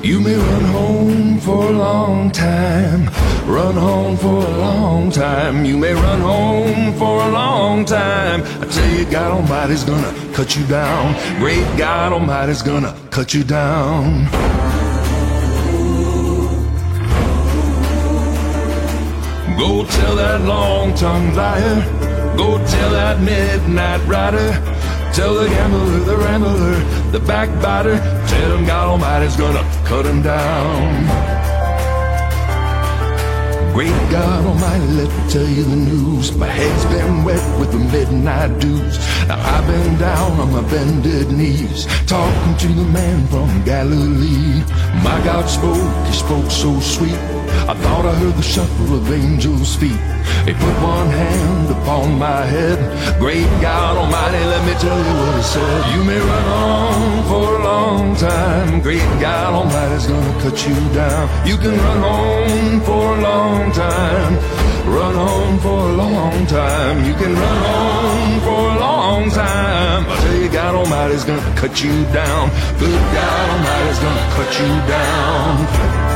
You 0.00 0.20
may 0.20 0.36
run 0.36 0.64
home 0.72 1.40
for 1.40 1.66
a 1.66 1.72
long 1.72 2.30
time, 2.30 3.10
run 3.46 3.74
home 3.74 4.16
for 4.16 4.46
a 4.46 4.58
long 4.58 5.10
time. 5.10 5.64
You 5.64 5.76
may 5.76 5.92
run 5.92 6.20
home 6.20 6.94
for 6.94 7.20
a 7.20 7.30
long 7.30 7.84
time. 7.84 8.42
I 8.62 8.66
tell 8.66 8.90
you, 8.96 9.04
God 9.06 9.32
Almighty's 9.32 9.82
gonna 9.82 10.14
cut 10.32 10.54
you 10.54 10.64
down. 10.66 11.16
Great 11.40 11.66
God 11.76 12.12
Almighty's 12.12 12.62
gonna 12.62 12.94
cut 13.10 13.34
you 13.34 13.42
down. 13.42 14.69
Go 19.58 19.84
tell 19.84 20.16
that 20.16 20.40
long-tongued 20.42 21.36
liar. 21.36 22.36
Go 22.36 22.58
tell 22.66 22.90
that 22.92 23.20
midnight 23.20 24.06
rider. 24.06 24.52
Tell 25.12 25.34
the 25.34 25.48
gambler, 25.48 25.98
the 26.00 26.16
rambler, 26.16 27.10
the 27.10 27.20
backbiter, 27.20 27.96
tell 28.28 28.56
him 28.56 28.64
God 28.64 28.88
Almighty's 28.88 29.36
gonna 29.36 29.64
cut 29.84 30.06
him 30.06 30.22
down. 30.22 31.49
Great 33.72 34.10
God 34.10 34.44
Almighty, 34.44 34.86
let 34.94 35.08
me 35.08 35.30
tell 35.30 35.48
you 35.48 35.62
the 35.62 35.76
news. 35.76 36.34
My 36.36 36.46
head's 36.46 36.84
been 36.86 37.22
wet 37.24 37.60
with 37.60 37.70
the 37.70 37.78
midnight 37.78 38.58
dews. 38.58 38.98
Now 39.28 39.38
I've 39.38 39.66
been 39.66 39.96
down 39.98 40.40
on 40.40 40.52
my 40.52 40.62
bended 40.68 41.30
knees, 41.30 41.86
talking 42.06 42.56
to 42.58 42.68
the 42.68 42.84
man 42.84 43.26
from 43.28 43.64
Galilee. 43.64 44.64
My 45.04 45.20
God 45.24 45.48
spoke, 45.48 46.06
he 46.06 46.12
spoke 46.12 46.50
so 46.50 46.80
sweet. 46.80 47.20
I 47.70 47.74
thought 47.74 48.04
I 48.06 48.14
heard 48.14 48.34
the 48.34 48.42
shuffle 48.42 48.96
of 48.96 49.12
angels' 49.12 49.76
feet. 49.76 50.00
He 50.46 50.52
put 50.54 50.76
one 50.82 51.08
hand 51.08 51.70
upon 51.70 52.18
my 52.18 52.44
head. 52.44 52.78
Great 53.18 53.46
God 53.60 53.96
Almighty, 53.96 54.44
let 54.44 54.62
me 54.66 54.74
tell 54.80 54.98
you 54.98 55.14
what 55.20 55.36
he 55.36 55.42
said. 55.42 55.94
You 55.94 56.04
may 56.04 56.18
run 56.18 56.46
on 56.46 57.24
for 57.28 57.56
a 57.56 57.64
long 57.64 58.16
time. 58.16 58.80
Great 58.80 59.10
God 59.20 59.54
Almighty's 59.54 60.06
gonna 60.06 60.42
cut 60.42 60.56
you 60.66 60.74
down. 60.94 61.46
You 61.46 61.56
can 61.56 61.76
run 61.76 62.02
on 62.02 62.80
for 62.80 63.16
a 63.16 63.20
long 63.20 63.69
time. 63.72 64.34
Run 64.86 65.14
home 65.14 65.58
for 65.60 65.78
a 65.90 65.92
long 65.92 66.46
time. 66.46 67.04
You 67.04 67.14
can 67.14 67.34
run 67.34 67.58
home 67.70 68.40
for 68.40 68.60
a 68.74 68.78
long 68.78 69.30
time. 69.30 70.04
I 70.08 70.16
tell 70.22 70.36
you, 70.36 70.48
God 70.48 70.74
Almighty's 70.74 71.24
gonna 71.24 71.54
cut 71.56 71.82
you 71.82 72.04
down. 72.12 72.50
Good 72.78 73.00
God 73.16 73.50
Almighty's 73.50 73.98
gonna 73.98 74.26
cut 74.36 74.50
you 74.60 74.70
down. 74.88 76.09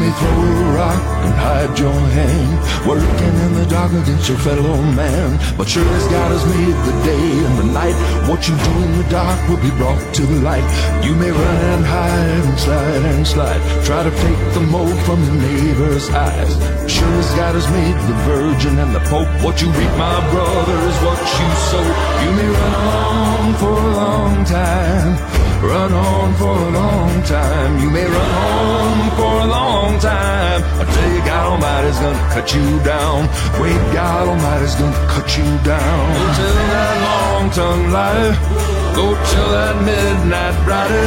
May 0.00 0.10
throw 0.12 0.32
a 0.32 0.72
rock 0.80 1.02
and 1.26 1.34
hide 1.34 1.78
your 1.78 1.92
hand, 1.92 2.88
working 2.88 3.34
in 3.44 3.52
the 3.52 3.66
dark 3.68 3.92
against 3.92 4.30
your 4.30 4.38
fellow 4.38 4.80
man. 4.96 5.38
But 5.58 5.68
sure 5.68 5.84
as 5.84 6.08
God 6.08 6.32
has 6.32 6.44
made 6.56 6.78
the 6.88 6.96
day 7.04 7.28
and 7.44 7.58
the 7.58 7.68
night, 7.68 7.96
what 8.26 8.48
you 8.48 8.56
do 8.56 8.72
in 8.80 8.96
the 8.96 9.08
dark 9.10 9.36
will 9.46 9.60
be 9.60 9.68
brought 9.76 10.00
to 10.14 10.22
the 10.22 10.40
light. 10.40 10.64
You 11.04 11.14
may 11.14 11.30
run 11.30 11.64
and 11.76 11.84
hide 11.84 12.44
and 12.48 12.58
slide 12.58 13.04
and 13.12 13.26
slide, 13.26 13.60
try 13.84 14.02
to 14.02 14.10
take 14.10 14.42
the 14.54 14.64
mold 14.72 14.98
from 15.04 15.22
your 15.22 15.36
neighbor's 15.36 16.08
eyes. 16.08 16.52
Sure 16.90 17.14
as 17.20 17.30
God 17.36 17.54
has 17.60 17.68
made 17.68 17.98
the 18.08 18.16
virgin 18.24 18.78
and 18.78 18.94
the 18.94 19.04
pope, 19.12 19.28
what 19.44 19.60
you 19.60 19.68
reap, 19.68 19.94
my 20.00 20.20
brother, 20.32 20.78
is 20.88 20.98
what 21.04 21.20
you 21.20 21.48
sow. 21.68 21.86
You 22.24 22.30
may 22.40 22.48
run 22.48 22.74
on 22.88 23.54
for 23.60 23.76
a 23.76 23.92
long 24.00 24.44
time. 24.46 25.39
Run 25.62 25.92
on 25.92 26.34
for 26.40 26.56
a 26.56 26.70
long 26.70 27.22
time. 27.24 27.78
You 27.80 27.90
may 27.90 28.06
run 28.06 28.30
on 28.48 29.10
for 29.18 29.32
a 29.44 29.46
long 29.46 29.98
time. 30.00 30.60
I 30.80 30.84
tell 30.88 31.10
you, 31.12 31.20
God 31.20 31.44
Almighty's 31.52 31.98
gonna 32.00 32.32
cut 32.32 32.54
you 32.54 32.66
down. 32.80 33.28
Wait, 33.60 33.80
God 33.92 34.28
Almighty's 34.28 34.74
gonna 34.80 35.06
cut 35.12 35.28
you 35.36 35.44
down. 35.60 36.02
Go 36.16 36.24
tell 36.40 36.56
that 36.72 36.94
long 37.06 37.50
tongue 37.50 37.86
liar. 37.92 38.32
Go 38.96 39.06
tell 39.32 39.50
that 39.52 39.76
midnight 39.84 40.56
rider. 40.64 41.06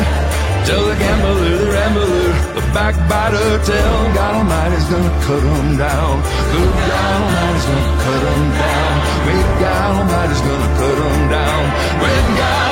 Tell 0.70 0.86
the 0.86 0.96
gambler, 1.02 1.58
the 1.58 1.72
rambler, 1.74 2.24
the 2.54 2.64
backbiter. 2.78 3.50
Tell 3.66 3.98
God 4.14 4.34
Almighty's 4.38 4.86
gonna 4.86 5.14
cut 5.26 5.44
him 5.44 5.78
down. 5.82 6.14
Good 6.54 6.74
God 6.94 7.10
Almighty's 7.26 7.66
gonna 7.74 7.94
cut 8.06 8.22
him 8.30 8.44
down. 8.62 8.94
Wait, 9.26 9.48
God 9.66 9.92
Almighty's 9.98 10.42
gonna 10.46 10.72
cut 10.80 10.98
him 11.04 11.20
down. 11.36 11.62
Wait, 12.06 12.26
God 12.38 12.63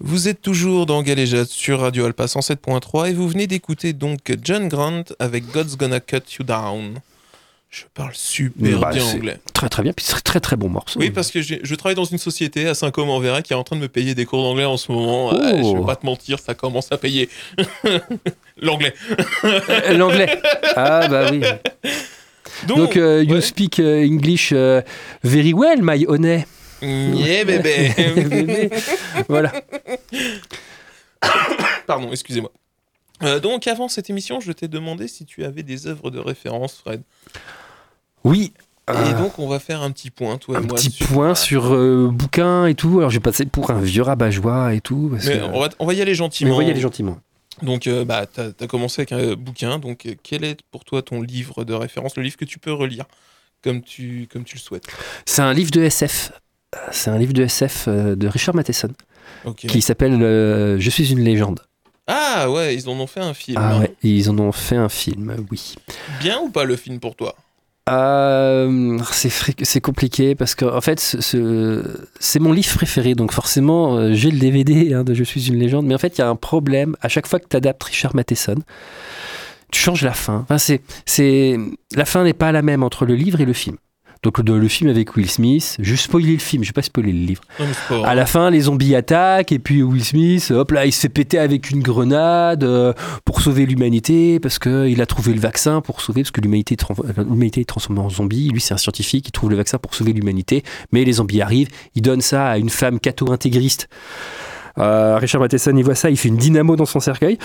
Vous 0.00 0.28
êtes 0.28 0.42
toujours 0.42 0.86
dans 0.86 1.02
Galéjade 1.02 1.46
sur 1.46 1.80
Radio 1.80 2.04
Alpa 2.06 2.24
107.3 2.26 3.10
et 3.10 3.12
vous 3.12 3.28
venez 3.28 3.46
d'écouter 3.46 3.92
donc 3.92 4.18
John 4.42 4.68
Grant 4.68 5.04
avec 5.20 5.46
God's 5.52 5.76
Gonna 5.76 6.00
Cut 6.00 6.22
You 6.38 6.44
Down. 6.44 6.98
Je 7.70 7.82
parle 7.92 8.12
super 8.14 8.78
Bah, 8.78 8.90
bien 8.92 9.04
anglais. 9.04 9.38
Très 9.52 9.68
très 9.68 9.82
bien, 9.82 9.92
puis 9.92 10.04
c'est 10.08 10.20
très 10.20 10.38
très 10.40 10.56
bon 10.56 10.68
morceau. 10.68 10.98
Oui, 11.00 11.10
parce 11.10 11.30
que 11.32 11.40
je 11.42 11.74
travaille 11.74 11.96
dans 11.96 12.04
une 12.04 12.18
société 12.18 12.68
à 12.68 12.74
Saint-Côme-en-Véret 12.74 13.42
qui 13.42 13.52
est 13.52 13.56
en 13.56 13.64
train 13.64 13.74
de 13.76 13.80
me 13.80 13.88
payer 13.88 14.14
des 14.14 14.26
cours 14.26 14.42
d'anglais 14.42 14.64
en 14.64 14.76
ce 14.76 14.92
moment. 14.92 15.30
Oh. 15.32 15.36
Ouais, 15.36 15.62
je 15.62 15.76
vais 15.78 15.84
pas 15.84 15.96
te 15.96 16.06
mentir, 16.06 16.38
ça 16.38 16.54
commence 16.54 16.90
à 16.92 16.98
payer. 16.98 17.28
L'anglais. 18.60 18.94
Euh, 19.44 19.96
L'anglais. 19.96 20.40
Ah 20.76 21.08
bah 21.08 21.26
oui. 21.32 21.40
Donc, 22.68 22.78
Donc, 22.78 22.96
euh, 22.96 23.24
you 23.24 23.34
ouais. 23.34 23.40
speak 23.40 23.80
euh, 23.80 24.04
English 24.06 24.50
euh, 24.52 24.80
very 25.24 25.52
well, 25.52 25.80
my 25.82 26.04
honey. 26.08 26.46
Yeah, 26.84 27.44
bébé. 27.44 27.92
Bébé. 28.16 28.70
voilà. 29.28 29.52
Pardon, 31.86 32.10
excusez-moi. 32.10 32.50
Euh, 33.22 33.40
donc, 33.40 33.66
avant 33.66 33.88
cette 33.88 34.10
émission, 34.10 34.40
je 34.40 34.52
t'ai 34.52 34.68
demandé 34.68 35.08
si 35.08 35.24
tu 35.24 35.44
avais 35.44 35.62
des 35.62 35.86
œuvres 35.86 36.10
de 36.10 36.18
référence, 36.18 36.74
Fred. 36.84 37.02
Oui. 38.24 38.52
Et 38.88 38.92
euh, 38.92 39.18
donc, 39.18 39.38
on 39.38 39.48
va 39.48 39.60
faire 39.60 39.80
un 39.82 39.90
petit 39.92 40.10
point, 40.10 40.36
toi 40.36 40.58
un 40.58 40.62
et 40.62 40.66
moi. 40.66 40.74
petit 40.76 40.90
sur- 40.90 41.06
point 41.06 41.34
sur 41.34 41.72
euh, 41.74 42.10
bouquin 42.12 42.66
et 42.66 42.74
tout. 42.74 42.98
Alors 42.98 43.08
j'ai 43.10 43.20
passé 43.20 43.46
pour 43.46 43.70
un 43.70 43.80
vieux 43.80 44.02
rabat-joie 44.02 44.74
et 44.74 44.80
tout. 44.82 45.08
Parce 45.12 45.24
Mais 45.26 45.38
que- 45.38 45.44
on 45.44 45.60
va, 45.60 45.68
on 45.78 45.86
va 45.86 45.94
y 45.94 46.02
aller 46.02 46.10
Mais 46.10 46.14
gentiment. 46.16 46.54
on 46.54 46.58
va 46.58 46.64
y 46.64 46.70
aller 46.70 46.80
gentiment. 46.80 47.18
Donc, 47.62 47.88
bah, 47.88 48.26
t'as 48.26 48.48
as 48.60 48.66
commencé 48.66 49.02
avec 49.02 49.12
un 49.12 49.34
bouquin. 49.36 49.78
Donc, 49.78 50.06
quel 50.22 50.44
est 50.44 50.60
pour 50.70 50.84
toi 50.84 51.00
ton 51.02 51.22
livre 51.22 51.64
de 51.64 51.72
référence, 51.72 52.16
le 52.16 52.24
livre 52.24 52.36
que 52.36 52.44
tu 52.44 52.58
peux 52.58 52.72
relire 52.72 53.04
comme 53.62 53.80
tu, 53.80 54.28
comme 54.30 54.44
tu 54.44 54.56
le 54.56 54.60
souhaites? 54.60 54.86
C'est 55.24 55.40
un 55.42 55.54
livre 55.54 55.70
de 55.70 55.80
SF. 55.82 56.32
Euh, 56.74 56.78
C'est 56.90 57.10
un 57.10 57.18
livre 57.18 57.32
de 57.32 57.42
SF 57.44 57.84
euh, 57.88 58.14
de 58.16 58.26
Richard 58.28 58.54
Matheson 58.54 58.90
qui 59.56 59.80
s'appelle 59.82 60.20
euh, 60.22 60.78
Je 60.78 60.90
suis 60.90 61.12
une 61.12 61.20
légende. 61.20 61.60
Ah 62.06 62.50
ouais, 62.50 62.74
ils 62.74 62.88
en 62.88 62.98
ont 63.00 63.06
fait 63.06 63.20
un 63.20 63.32
film. 63.34 63.58
Ah 63.60 63.78
ouais, 63.78 63.94
ils 64.02 64.28
en 64.30 64.38
ont 64.38 64.52
fait 64.52 64.76
un 64.76 64.88
film, 64.90 65.34
oui. 65.50 65.74
Bien 66.20 66.38
ou 66.40 66.50
pas 66.50 66.64
le 66.64 66.76
film 66.76 67.00
pour 67.00 67.16
toi? 67.16 67.34
Euh, 67.90 68.98
c'est 69.18 69.80
compliqué 69.82 70.34
parce 70.34 70.54
que 70.54 70.64
en 70.64 70.80
fait 70.80 70.98
ce- 71.00 71.20
ce- 71.20 71.84
c'est 72.18 72.38
mon 72.38 72.50
livre 72.52 72.74
préféré 72.74 73.14
donc 73.14 73.30
forcément 73.30 74.10
j'ai 74.14 74.30
le 74.30 74.38
DVD 74.38 74.94
hein, 74.94 75.04
de 75.04 75.12
Je 75.12 75.22
suis 75.22 75.48
une 75.48 75.56
légende 75.58 75.84
mais 75.84 75.94
en 75.94 75.98
fait 75.98 76.16
il 76.16 76.22
y 76.22 76.24
a 76.24 76.28
un 76.28 76.34
problème 76.36 76.96
à 77.02 77.10
chaque 77.10 77.26
fois 77.26 77.40
que 77.40 77.46
tu 77.46 77.54
adaptes 77.56 77.82
Richard 77.84 78.16
Matheson 78.16 78.56
tu 79.70 79.78
changes 79.82 80.00
la 80.02 80.14
fin 80.14 80.38
enfin, 80.44 80.56
c'est 80.56 80.80
c'est 81.04 81.58
la 81.94 82.06
fin 82.06 82.24
n'est 82.24 82.32
pas 82.32 82.52
la 82.52 82.62
même 82.62 82.82
entre 82.82 83.04
le 83.04 83.14
livre 83.16 83.42
et 83.42 83.44
le 83.44 83.52
film 83.52 83.76
donc 84.24 84.38
le, 84.38 84.58
le 84.58 84.68
film 84.68 84.90
avec 84.90 85.14
Will 85.14 85.30
Smith 85.30 85.76
je 85.78 85.92
vais 85.92 85.96
spoiler 85.96 86.32
le 86.32 86.38
film 86.38 86.64
je 86.64 86.70
vais 86.70 86.72
pas 86.72 86.82
spoiler 86.82 87.12
le 87.12 87.24
livre 87.24 87.42
à 88.04 88.14
la 88.14 88.26
fin, 88.26 88.50
les 88.50 88.62
zombies 88.62 88.94
attaquent 88.94 89.52
et 89.52 89.58
puis 89.58 89.82
Will 89.82 90.04
Smith, 90.04 90.50
hop 90.50 90.72
là, 90.72 90.86
il 90.86 90.92
se 90.92 91.00
fait 91.00 91.08
péter 91.08 91.38
avec 91.38 91.70
une 91.70 91.82
grenade 91.82 92.64
euh, 92.64 92.92
pour 93.24 93.40
sauver 93.40 93.66
l'humanité 93.66 94.40
parce 94.40 94.58
que 94.58 94.88
il 94.88 95.00
a 95.00 95.06
trouvé 95.06 95.32
le 95.32 95.40
vaccin 95.40 95.80
pour 95.80 96.00
sauver 96.00 96.22
parce 96.22 96.30
que 96.30 96.40
l'humanité 96.40 96.76
l'humanité 97.18 97.60
est 97.60 97.64
transformée 97.64 98.00
en 98.00 98.10
zombie. 98.10 98.48
Lui, 98.48 98.60
c'est 98.60 98.74
un 98.74 98.78
scientifique, 98.78 99.28
il 99.28 99.32
trouve 99.32 99.50
le 99.50 99.56
vaccin 99.56 99.78
pour 99.78 99.94
sauver 99.94 100.12
l'humanité, 100.12 100.62
mais 100.92 101.04
les 101.04 101.14
zombies 101.14 101.40
arrivent. 101.40 101.68
Il 101.94 102.02
donne 102.02 102.20
ça 102.20 102.48
à 102.48 102.58
une 102.58 102.70
femme 102.70 103.00
catho-intégriste. 103.00 103.88
Euh, 104.78 105.18
Richard 105.18 105.40
Matheson, 105.40 105.76
il 105.76 105.84
voit 105.84 105.94
ça, 105.94 106.10
il 106.10 106.16
fait 106.16 106.28
une 106.28 106.36
dynamo 106.36 106.76
dans 106.76 106.86
son 106.86 107.00
cercueil. 107.00 107.38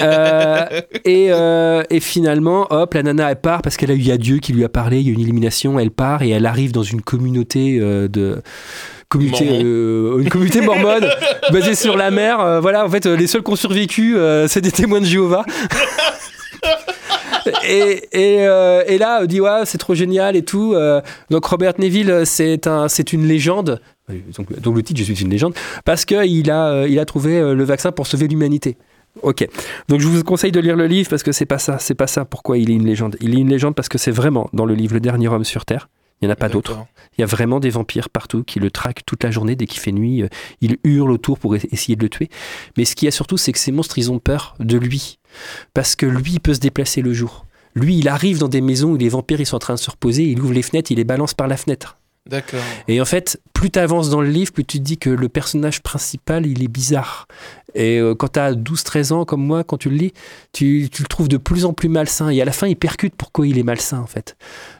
Euh, 0.00 0.64
et, 1.04 1.28
euh, 1.30 1.82
et 1.90 2.00
finalement, 2.00 2.66
hop, 2.70 2.94
la 2.94 3.02
nana, 3.02 3.30
elle 3.30 3.40
part 3.40 3.62
parce 3.62 3.76
qu'elle 3.76 3.90
a 3.90 3.94
eu 3.94 3.98
il 3.98 4.06
y 4.06 4.12
a 4.12 4.18
Dieu 4.18 4.38
qui 4.38 4.52
lui 4.52 4.64
a 4.64 4.68
parlé, 4.68 5.00
il 5.00 5.06
y 5.06 5.10
a 5.10 5.12
une 5.12 5.20
illumination, 5.20 5.78
elle 5.78 5.90
part 5.90 6.22
et 6.22 6.30
elle 6.30 6.46
arrive 6.46 6.72
dans 6.72 6.82
une 6.82 7.02
communauté 7.02 7.78
euh, 7.80 8.08
de 8.08 8.42
communauté, 9.12 9.46
euh, 9.62 10.18
une 10.18 10.28
communauté 10.28 10.60
mormone 10.62 11.06
basée 11.52 11.74
sur 11.74 11.96
la 11.96 12.10
mer. 12.10 12.40
Euh, 12.40 12.60
voilà, 12.60 12.84
en 12.84 12.88
fait, 12.88 13.06
euh, 13.06 13.16
les 13.16 13.26
seuls 13.26 13.42
qui 13.42 13.50
ont 13.50 13.56
survécu, 13.56 14.16
euh, 14.16 14.48
c'est 14.48 14.60
des 14.60 14.72
témoins 14.72 15.00
de 15.00 15.06
Jéhovah. 15.06 15.44
Et, 17.68 18.08
et, 18.12 18.46
euh, 18.46 18.98
là, 18.98 19.26
dit 19.26 19.40
ouais, 19.40 19.62
c'est 19.64 19.78
trop 19.78 19.94
génial 19.94 20.36
et 20.36 20.42
tout. 20.42 20.74
Euh, 20.74 21.00
donc 21.30 21.44
Robert 21.44 21.74
Neville, 21.78 22.22
c'est 22.24 22.66
un, 22.66 22.88
c'est 22.88 23.12
une 23.12 23.26
légende. 23.26 23.80
Donc, 24.36 24.60
donc 24.60 24.76
le 24.76 24.82
titre, 24.82 24.98
je 24.98 25.04
suis 25.04 25.22
une 25.22 25.30
légende, 25.30 25.54
parce 25.84 26.04
qu'il 26.04 26.50
a, 26.50 26.68
euh, 26.68 26.88
il 26.88 26.98
a 26.98 27.04
trouvé 27.04 27.38
euh, 27.38 27.54
le 27.54 27.64
vaccin 27.64 27.92
pour 27.92 28.06
sauver 28.06 28.28
l'humanité. 28.28 28.76
Ok. 29.22 29.46
Donc 29.88 30.00
je 30.00 30.08
vous 30.08 30.22
conseille 30.24 30.52
de 30.52 30.60
lire 30.60 30.76
le 30.76 30.86
livre 30.86 31.10
parce 31.10 31.22
que 31.22 31.32
c'est 31.32 31.46
pas 31.46 31.58
ça, 31.58 31.78
c'est 31.78 31.94
pas 31.94 32.06
ça. 32.06 32.24
Pourquoi 32.24 32.56
il 32.58 32.70
est 32.70 32.74
une 32.74 32.86
légende 32.86 33.16
Il 33.20 33.34
est 33.34 33.40
une 33.40 33.48
légende 33.48 33.74
parce 33.74 33.88
que 33.88 33.98
c'est 33.98 34.10
vraiment 34.10 34.48
dans 34.52 34.64
le 34.64 34.74
livre 34.74 34.94
le 34.94 35.00
dernier 35.00 35.28
homme 35.28 35.44
sur 35.44 35.64
terre. 35.64 35.88
Il 36.22 36.26
n'y 36.26 36.30
en 36.30 36.32
a 36.32 36.36
pas 36.36 36.48
d'autre. 36.48 36.70
D'accord. 36.70 36.86
Il 37.18 37.20
y 37.20 37.24
a 37.24 37.26
vraiment 37.26 37.60
des 37.60 37.68
vampires 37.68 38.08
partout 38.08 38.44
qui 38.44 38.60
le 38.60 38.70
traquent 38.70 39.04
toute 39.04 39.24
la 39.24 39.30
journée 39.30 39.56
dès 39.56 39.66
qu'il 39.66 39.80
fait 39.80 39.92
nuit. 39.92 40.22
euh, 40.22 40.28
Ils 40.60 40.78
hurlent 40.84 41.10
autour 41.10 41.38
pour 41.38 41.54
essayer 41.56 41.96
de 41.96 42.02
le 42.02 42.08
tuer. 42.08 42.30
Mais 42.76 42.84
ce 42.84 42.94
qu'il 42.94 43.06
y 43.06 43.08
a 43.08 43.12
surtout, 43.12 43.36
c'est 43.36 43.52
que 43.52 43.58
ces 43.58 43.72
monstres, 43.72 43.98
ils 43.98 44.10
ont 44.10 44.18
peur 44.20 44.54
de 44.60 44.78
lui. 44.78 45.18
Parce 45.74 45.96
que 45.96 46.06
lui, 46.06 46.32
il 46.34 46.40
peut 46.40 46.54
se 46.54 46.60
déplacer 46.60 47.02
le 47.02 47.12
jour. 47.12 47.44
Lui, 47.74 47.98
il 47.98 48.08
arrive 48.08 48.38
dans 48.38 48.48
des 48.48 48.60
maisons 48.60 48.92
où 48.92 48.96
les 48.96 49.08
vampires 49.08 49.40
ils 49.40 49.46
sont 49.46 49.56
en 49.56 49.60
train 49.60 49.74
de 49.74 49.78
se 49.78 49.90
reposer, 49.90 50.24
il 50.24 50.40
ouvre 50.40 50.52
les 50.52 50.62
fenêtres, 50.62 50.92
il 50.92 50.96
les 50.96 51.04
balance 51.04 51.34
par 51.34 51.48
la 51.48 51.56
fenêtre. 51.56 51.96
D'accord. 52.28 52.60
Et 52.88 53.00
en 53.00 53.04
fait, 53.04 53.40
plus 53.52 53.70
tu 53.70 53.78
avances 53.80 54.08
dans 54.10 54.20
le 54.20 54.28
livre, 54.28 54.52
plus 54.52 54.64
tu 54.64 54.78
te 54.78 54.82
dis 54.82 54.96
que 54.96 55.10
le 55.10 55.28
personnage 55.28 55.82
principal, 55.82 56.46
il 56.46 56.62
est 56.62 56.68
bizarre. 56.68 57.26
Et 57.74 57.98
euh, 57.98 58.14
quand 58.14 58.34
tu 58.34 58.38
as 58.38 58.52
12-13 58.52 59.12
ans, 59.12 59.24
comme 59.24 59.44
moi, 59.44 59.64
quand 59.64 59.76
tu 59.76 59.90
le 59.90 59.96
lis, 59.96 60.12
tu, 60.52 60.88
tu 60.92 61.02
le 61.02 61.08
trouves 61.08 61.28
de 61.28 61.36
plus 61.36 61.64
en 61.64 61.72
plus 61.72 61.88
malsain. 61.88 62.28
Et 62.28 62.40
à 62.40 62.44
la 62.44 62.52
fin, 62.52 62.68
il 62.68 62.76
percute 62.76 63.14
pourquoi 63.16 63.46
il 63.46 63.58
est 63.58 63.62
malsain, 63.64 63.98
en 63.98 64.06
fait. 64.06 64.36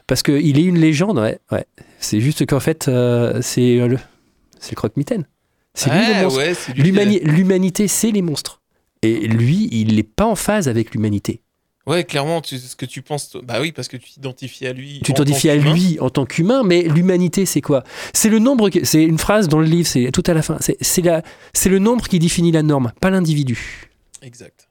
Parce 0.07 0.23
qu'il 0.23 0.57
est 0.57 0.63
une 0.63 0.79
légende, 0.79 1.19
ouais. 1.19 1.39
ouais. 1.51 1.65
C'est 1.99 2.21
juste 2.21 2.45
qu'en 2.45 2.59
fait, 2.61 2.87
euh, 2.87 3.39
c'est 3.41 3.79
euh, 3.79 3.87
le, 3.87 3.97
le 3.97 4.75
croque-mitaine. 4.75 5.25
C'est 5.73 5.89
lui 5.89 5.99
le 5.99 6.27
Ouais, 6.27 6.35
ouais, 6.37 6.53
lui 6.75 6.83
L'humani- 6.83 7.19
L'humanité, 7.23 7.87
c'est 7.87 8.11
les 8.11 8.21
monstres. 8.21 8.61
Et 9.01 9.27
lui, 9.27 9.67
il 9.71 9.95
n'est 9.95 10.03
pas 10.03 10.25
en 10.25 10.35
phase 10.35 10.69
avec 10.69 10.93
l'humanité. 10.93 11.41
Ouais, 11.85 12.05
clairement, 12.05 12.39
tu, 12.39 12.57
ce 12.57 12.75
que 12.77 12.85
tu 12.85 13.01
penses. 13.01 13.35
Bah 13.43 13.55
oui, 13.59 13.73
parce 13.73 13.89
que 13.89 13.97
tu 13.97 14.09
t'identifies 14.11 14.67
à 14.67 14.73
lui. 14.73 15.01
Tu 15.03 15.11
en 15.11 15.15
t'identifies 15.15 15.49
à 15.49 15.55
lui 15.55 15.97
en 15.99 16.09
tant 16.09 16.25
qu'humain, 16.25 16.63
mais 16.63 16.83
l'humanité, 16.83 17.45
c'est 17.45 17.59
quoi? 17.61 17.83
C'est 18.13 18.29
le 18.29 18.39
nombre. 18.39 18.69
C'est 18.83 19.03
une 19.03 19.17
phrase 19.19 19.49
dans 19.49 19.59
le 19.59 19.65
livre, 19.65 19.87
c'est 19.87 20.09
tout 20.13 20.23
à 20.27 20.33
la 20.33 20.41
fin. 20.41 20.57
C'est 20.81 21.69
le 21.69 21.79
nombre 21.79 22.07
qui 22.07 22.19
définit 22.19 22.51
la 22.53 22.63
norme, 22.63 22.93
pas 23.01 23.09
l'individu. 23.09 23.89
Exact. 24.21 24.69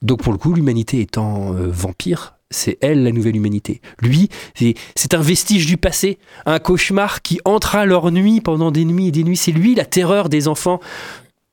Donc 0.00 0.22
pour 0.22 0.32
le 0.32 0.38
coup, 0.38 0.54
l'humanité 0.54 1.00
étant 1.00 1.52
euh, 1.54 1.66
vampire, 1.70 2.36
c'est 2.50 2.78
elle 2.80 3.02
la 3.04 3.12
nouvelle 3.12 3.36
humanité. 3.36 3.82
Lui, 4.00 4.30
c'est- 4.54 5.14
un 5.14 5.20
vestige 5.20 5.66
du 5.66 5.76
passé, 5.76 6.18
un 6.46 6.58
cauchemar 6.58 7.20
qui 7.20 7.40
entra 7.44 7.84
leur 7.84 8.10
nuit 8.10 8.40
pendant 8.40 8.70
des 8.70 8.86
nuits 8.86 9.08
et 9.08 9.10
des 9.10 9.22
nuits. 9.24 9.36
C'est 9.36 9.52
lui 9.52 9.74
la 9.74 9.84
terreur 9.84 10.28
des 10.30 10.48
enfants. 10.48 10.80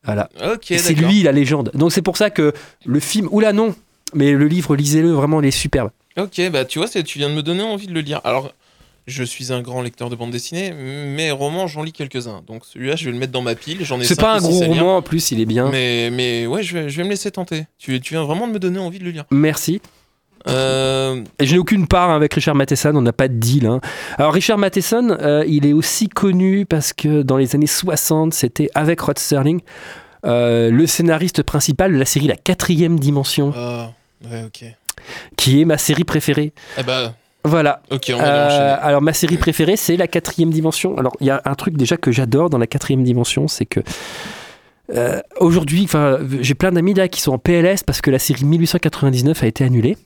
Voilà. 0.06 0.30
Ok, 0.54 0.66
c'est 0.78 0.94
lui 0.94 1.24
la 1.24 1.32
légende. 1.34 1.72
Donc 1.74 1.92
c'est 1.92 2.02
pour 2.04 2.16
ça 2.16 2.30
que 2.30 2.54
le 2.86 3.00
film, 3.00 3.28
oula 3.32 3.54
non, 3.54 3.76
mais 4.16 4.32
le 4.32 4.48
livre, 4.48 4.76
lisez-le, 4.76 5.12
vraiment, 5.12 5.42
il 5.42 5.48
est 5.48 5.52
superbe. 5.52 5.92
Ok, 6.18 6.42
bah 6.52 6.66
tu 6.66 6.80
vois, 6.80 6.88
tu 6.88 7.20
viens 7.20 7.30
de 7.30 7.36
me 7.36 7.44
donner 7.44 7.62
envie 7.64 7.88
de 7.88 7.94
le 7.94 8.00
lire. 8.02 8.22
Alors, 8.24 8.52
je 9.06 9.24
suis 9.24 9.52
un 9.54 9.62
grand 9.62 9.82
lecteur 9.82 10.10
de 10.10 10.16
bande 10.16 10.32
dessinée, 10.32 10.74
mais 10.74 11.30
romans, 11.30 11.68
j'en 11.68 11.84
lis 11.84 11.92
quelques-uns. 11.92 12.42
Donc 12.48 12.64
celui-là, 12.66 12.96
je 12.96 13.06
vais 13.06 13.12
le 13.12 13.18
mettre 13.20 13.34
dans 13.34 13.42
ma 13.44 13.54
pile. 13.54 13.80
J'en 13.86 14.00
ai 14.00 14.06
C'est 14.06 14.20
pas 14.20 14.36
un 14.36 14.40
gros 14.40 14.60
roman 14.62 14.98
en 14.98 15.02
plus, 15.02 15.32
il 15.32 15.40
est 15.42 15.46
bien. 15.46 15.70
Mais, 15.70 16.10
mais 16.12 16.48
ouais, 16.48 16.64
je 16.64 16.74
vais, 16.78 16.90
je 16.90 16.98
vais 16.98 17.04
me 17.04 17.10
laisser 17.10 17.30
tenter. 17.32 17.66
Tu, 17.78 18.00
tu 18.00 18.14
viens 18.14 18.24
vraiment 18.24 18.48
de 18.48 18.54
me 18.54 18.60
donner 18.60 18.80
envie 18.80 18.98
de 19.00 19.04
le 19.04 19.12
lire. 19.12 19.26
Merci. 19.30 19.82
Euh, 20.48 21.24
Et 21.40 21.46
je 21.46 21.54
n'ai 21.54 21.60
aucune 21.60 21.88
part 21.88 22.12
avec 22.12 22.34
Richard 22.34 22.56
Matheson, 22.56 22.92
on 22.96 23.02
n'a 23.02 23.14
pas 23.14 23.28
de 23.28 23.34
deal. 23.34 23.66
hein. 23.66 23.82
Alors 24.18 24.32
Richard 24.34 24.58
Matheson, 24.60 25.18
euh, 25.20 25.44
il 25.48 25.66
est 25.66 25.74
aussi 25.74 26.08
connu 26.08 26.66
parce 26.66 26.94
que 26.94 27.24
dans 27.24 27.38
les 27.38 27.56
années 27.56 27.66
60, 27.68 28.34
c'était 28.34 28.70
avec 28.76 29.00
Rod 29.02 29.18
Serling, 29.18 29.62
euh, 30.26 30.70
le 30.70 30.86
scénariste 30.86 31.42
principal 31.42 31.94
de 31.94 31.98
la 31.98 32.06
série 32.06 32.28
La 32.28 32.36
quatrième 32.36 33.00
dimension, 33.00 33.54
ah, 33.56 33.92
ouais, 34.30 34.44
ok. 34.46 34.66
qui 35.38 35.62
est 35.62 35.66
ma 35.66 35.78
série 35.78 36.04
préférée. 36.04 36.54
Eh 36.78 36.84
bah, 36.84 37.14
Voilà. 37.44 37.82
ok, 37.92 38.12
on 38.14 38.18
va 38.18 38.24
Euh, 38.24 38.78
alors 38.82 39.02
ma 39.02 39.14
série 39.14 39.38
préférée, 39.38 39.76
c'est 39.78 39.98
La 39.98 40.08
quatrième 40.08 40.50
dimension. 40.52 40.98
Alors 40.98 41.16
il 41.20 41.28
y 41.28 41.30
a 41.32 41.42
un 41.46 41.56
truc 41.56 41.78
déjà 41.78 41.98
que 41.98 42.12
j'adore 42.12 42.50
dans 42.50 42.58
La 42.58 42.68
quatrième 42.68 43.04
dimension, 43.04 43.48
c'est 43.48 43.66
que 43.66 43.82
euh, 44.94 45.20
aujourd'hui, 45.40 45.82
enfin, 45.86 46.20
j'ai 46.42 46.54
plein 46.54 46.72
d'amis 46.72 46.94
là 46.94 47.08
qui 47.08 47.20
sont 47.22 47.32
en 47.34 47.38
PLS 47.40 47.84
parce 47.84 48.02
que 48.02 48.12
la 48.12 48.20
série 48.20 48.46
1899 48.46 49.44
a 49.44 49.48
été 49.48 49.64
annulée. 49.64 49.98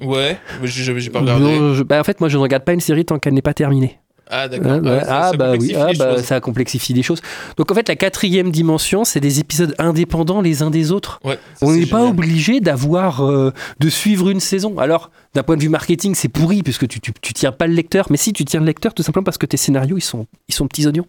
Ouais, 0.00 0.36
j'ai 0.64 1.10
pas 1.10 1.20
regardé. 1.20 1.44
Non, 1.58 1.74
je- 1.74 1.82
bah, 1.82 2.00
en 2.00 2.04
fait, 2.04 2.18
moi, 2.20 2.28
je 2.28 2.36
ne 2.36 2.42
regarde 2.42 2.64
pas 2.64 2.72
une 2.72 2.80
série 2.80 3.04
tant 3.04 3.18
qu'elle 3.18 3.34
n'est 3.34 3.42
pas 3.42 3.54
terminée. 3.54 3.98
Ah, 4.34 4.48
d'accord. 4.48 4.80
Ah, 4.84 5.04
ça- 5.04 5.06
Ah, 5.10 5.30
ça 5.30 5.36
bah 5.36 5.52
oui, 5.58 5.74
ah, 5.76 5.88
bah, 5.98 6.22
ça 6.22 6.40
complexifie 6.40 6.94
les 6.94 7.02
choses. 7.02 7.20
Donc 7.58 7.70
en 7.70 7.74
fait, 7.74 7.86
la 7.88 7.96
quatrième 7.96 8.50
dimension, 8.50 9.04
c'est 9.04 9.20
des 9.20 9.40
épisodes 9.40 9.74
indépendants 9.78 10.40
les 10.40 10.62
uns 10.62 10.70
des 10.70 10.90
autres. 10.90 11.20
Ouais, 11.22 11.38
ça, 11.54 11.66
On 11.66 11.72
n'est 11.72 11.84
pas 11.86 12.04
obligé 12.04 12.60
d'avoir 12.60 13.24
euh, 13.24 13.52
de 13.78 13.88
suivre 13.90 14.30
une 14.30 14.40
saison. 14.40 14.78
Alors, 14.78 15.10
d'un 15.34 15.42
point 15.42 15.56
de 15.56 15.62
vue 15.62 15.68
marketing, 15.70 16.14
c'est 16.14 16.28
pourri 16.28 16.62
puisque 16.62 16.86
tu, 16.88 17.00
tu, 17.00 17.12
tu 17.20 17.32
tiens 17.32 17.52
pas 17.52 17.66
le 17.66 17.72
lecteur. 17.74 18.06
Mais 18.10 18.16
si 18.18 18.32
tu 18.32 18.44
tiens 18.44 18.60
le 18.60 18.66
lecteur, 18.66 18.92
tout 18.92 19.02
simplement 19.02 19.24
parce 19.24 19.38
que 19.38 19.46
tes 19.46 19.56
scénarios, 19.56 19.96
ils 19.96 20.02
sont, 20.02 20.26
ils 20.48 20.54
sont 20.54 20.66
petits 20.68 20.86
oignons. 20.86 21.06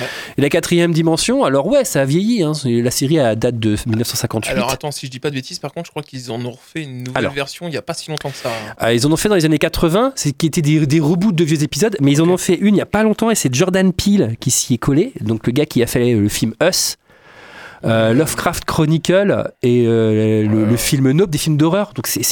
Ouais. 0.00 0.06
Et 0.38 0.40
la 0.42 0.48
quatrième 0.48 0.92
dimension, 0.92 1.44
alors 1.44 1.66
ouais, 1.66 1.84
ça 1.84 2.00
a 2.00 2.04
vieilli. 2.04 2.42
hein. 2.42 2.52
La 2.64 2.90
série 2.90 3.18
a 3.18 3.34
date 3.34 3.58
de 3.58 3.76
1958. 3.86 4.50
Alors 4.52 4.70
attends, 4.70 4.90
si 4.90 5.06
je 5.06 5.10
dis 5.10 5.20
pas 5.20 5.30
de 5.30 5.34
bêtises, 5.34 5.58
par 5.58 5.72
contre, 5.72 5.86
je 5.86 5.90
crois 5.90 6.02
qu'ils 6.02 6.30
en 6.30 6.42
ont 6.44 6.52
refait 6.52 6.82
une 6.84 7.04
nouvelle 7.04 7.16
Alors. 7.18 7.32
version 7.32 7.68
il 7.68 7.74
y 7.74 7.76
a 7.76 7.82
pas 7.82 7.94
si 7.94 8.10
longtemps 8.10 8.30
que 8.30 8.36
ça. 8.36 8.48
hein. 8.50 8.74
Ah, 8.78 8.94
ils 8.94 9.06
en 9.06 9.12
ont 9.12 9.16
fait 9.16 9.28
dans 9.28 9.34
les 9.34 9.44
années 9.44 9.58
80, 9.58 10.12
c'est 10.16 10.32
qui 10.32 10.46
étaient 10.46 10.62
des, 10.62 10.86
des 10.86 11.00
reboots 11.00 11.32
de 11.34 11.44
vieux 11.44 11.62
épisodes, 11.62 11.96
mais 12.00 12.12
ils 12.12 12.22
en 12.22 12.28
ont 12.28 12.36
fait 12.38 12.54
une 12.54 12.76
il 12.76 12.78
y 12.78 12.82
a 12.82 12.86
pas 12.86 13.02
longtemps 13.02 13.30
et 13.30 13.34
c'est 13.34 13.54
Jordan 13.54 13.92
Peele 13.92 14.36
qui 14.40 14.50
s'y 14.50 14.74
est 14.74 14.78
collé, 14.78 15.12
donc 15.20 15.46
le 15.46 15.52
gars 15.52 15.66
qui 15.66 15.82
a 15.82 15.86
fait 15.86 16.12
le 16.14 16.28
film 16.28 16.54
Us, 16.62 16.96
euh, 17.84 18.12
Lovecraft 18.12 18.64
Chronicle 18.64 19.52
et 19.62 19.84
euh, 19.86 20.46
le, 20.46 20.64
le 20.64 20.76
film 20.76 21.10
Nope, 21.12 21.30
des 21.30 21.38
films 21.38 21.56
d'horreur. 21.56 21.92
Donc 21.94 22.06
c'est 22.06 22.22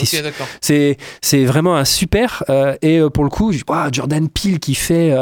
c'est 0.61 1.45
vraiment 1.45 1.77
un 1.77 1.85
super 1.85 2.45
euh, 2.49 2.77
et 2.83 3.01
pour 3.13 3.25
le 3.25 3.31
coup, 3.31 3.53
Jordan 3.93 4.29
Peele 4.29 4.59
qui 4.59 4.75
fait 4.75 5.15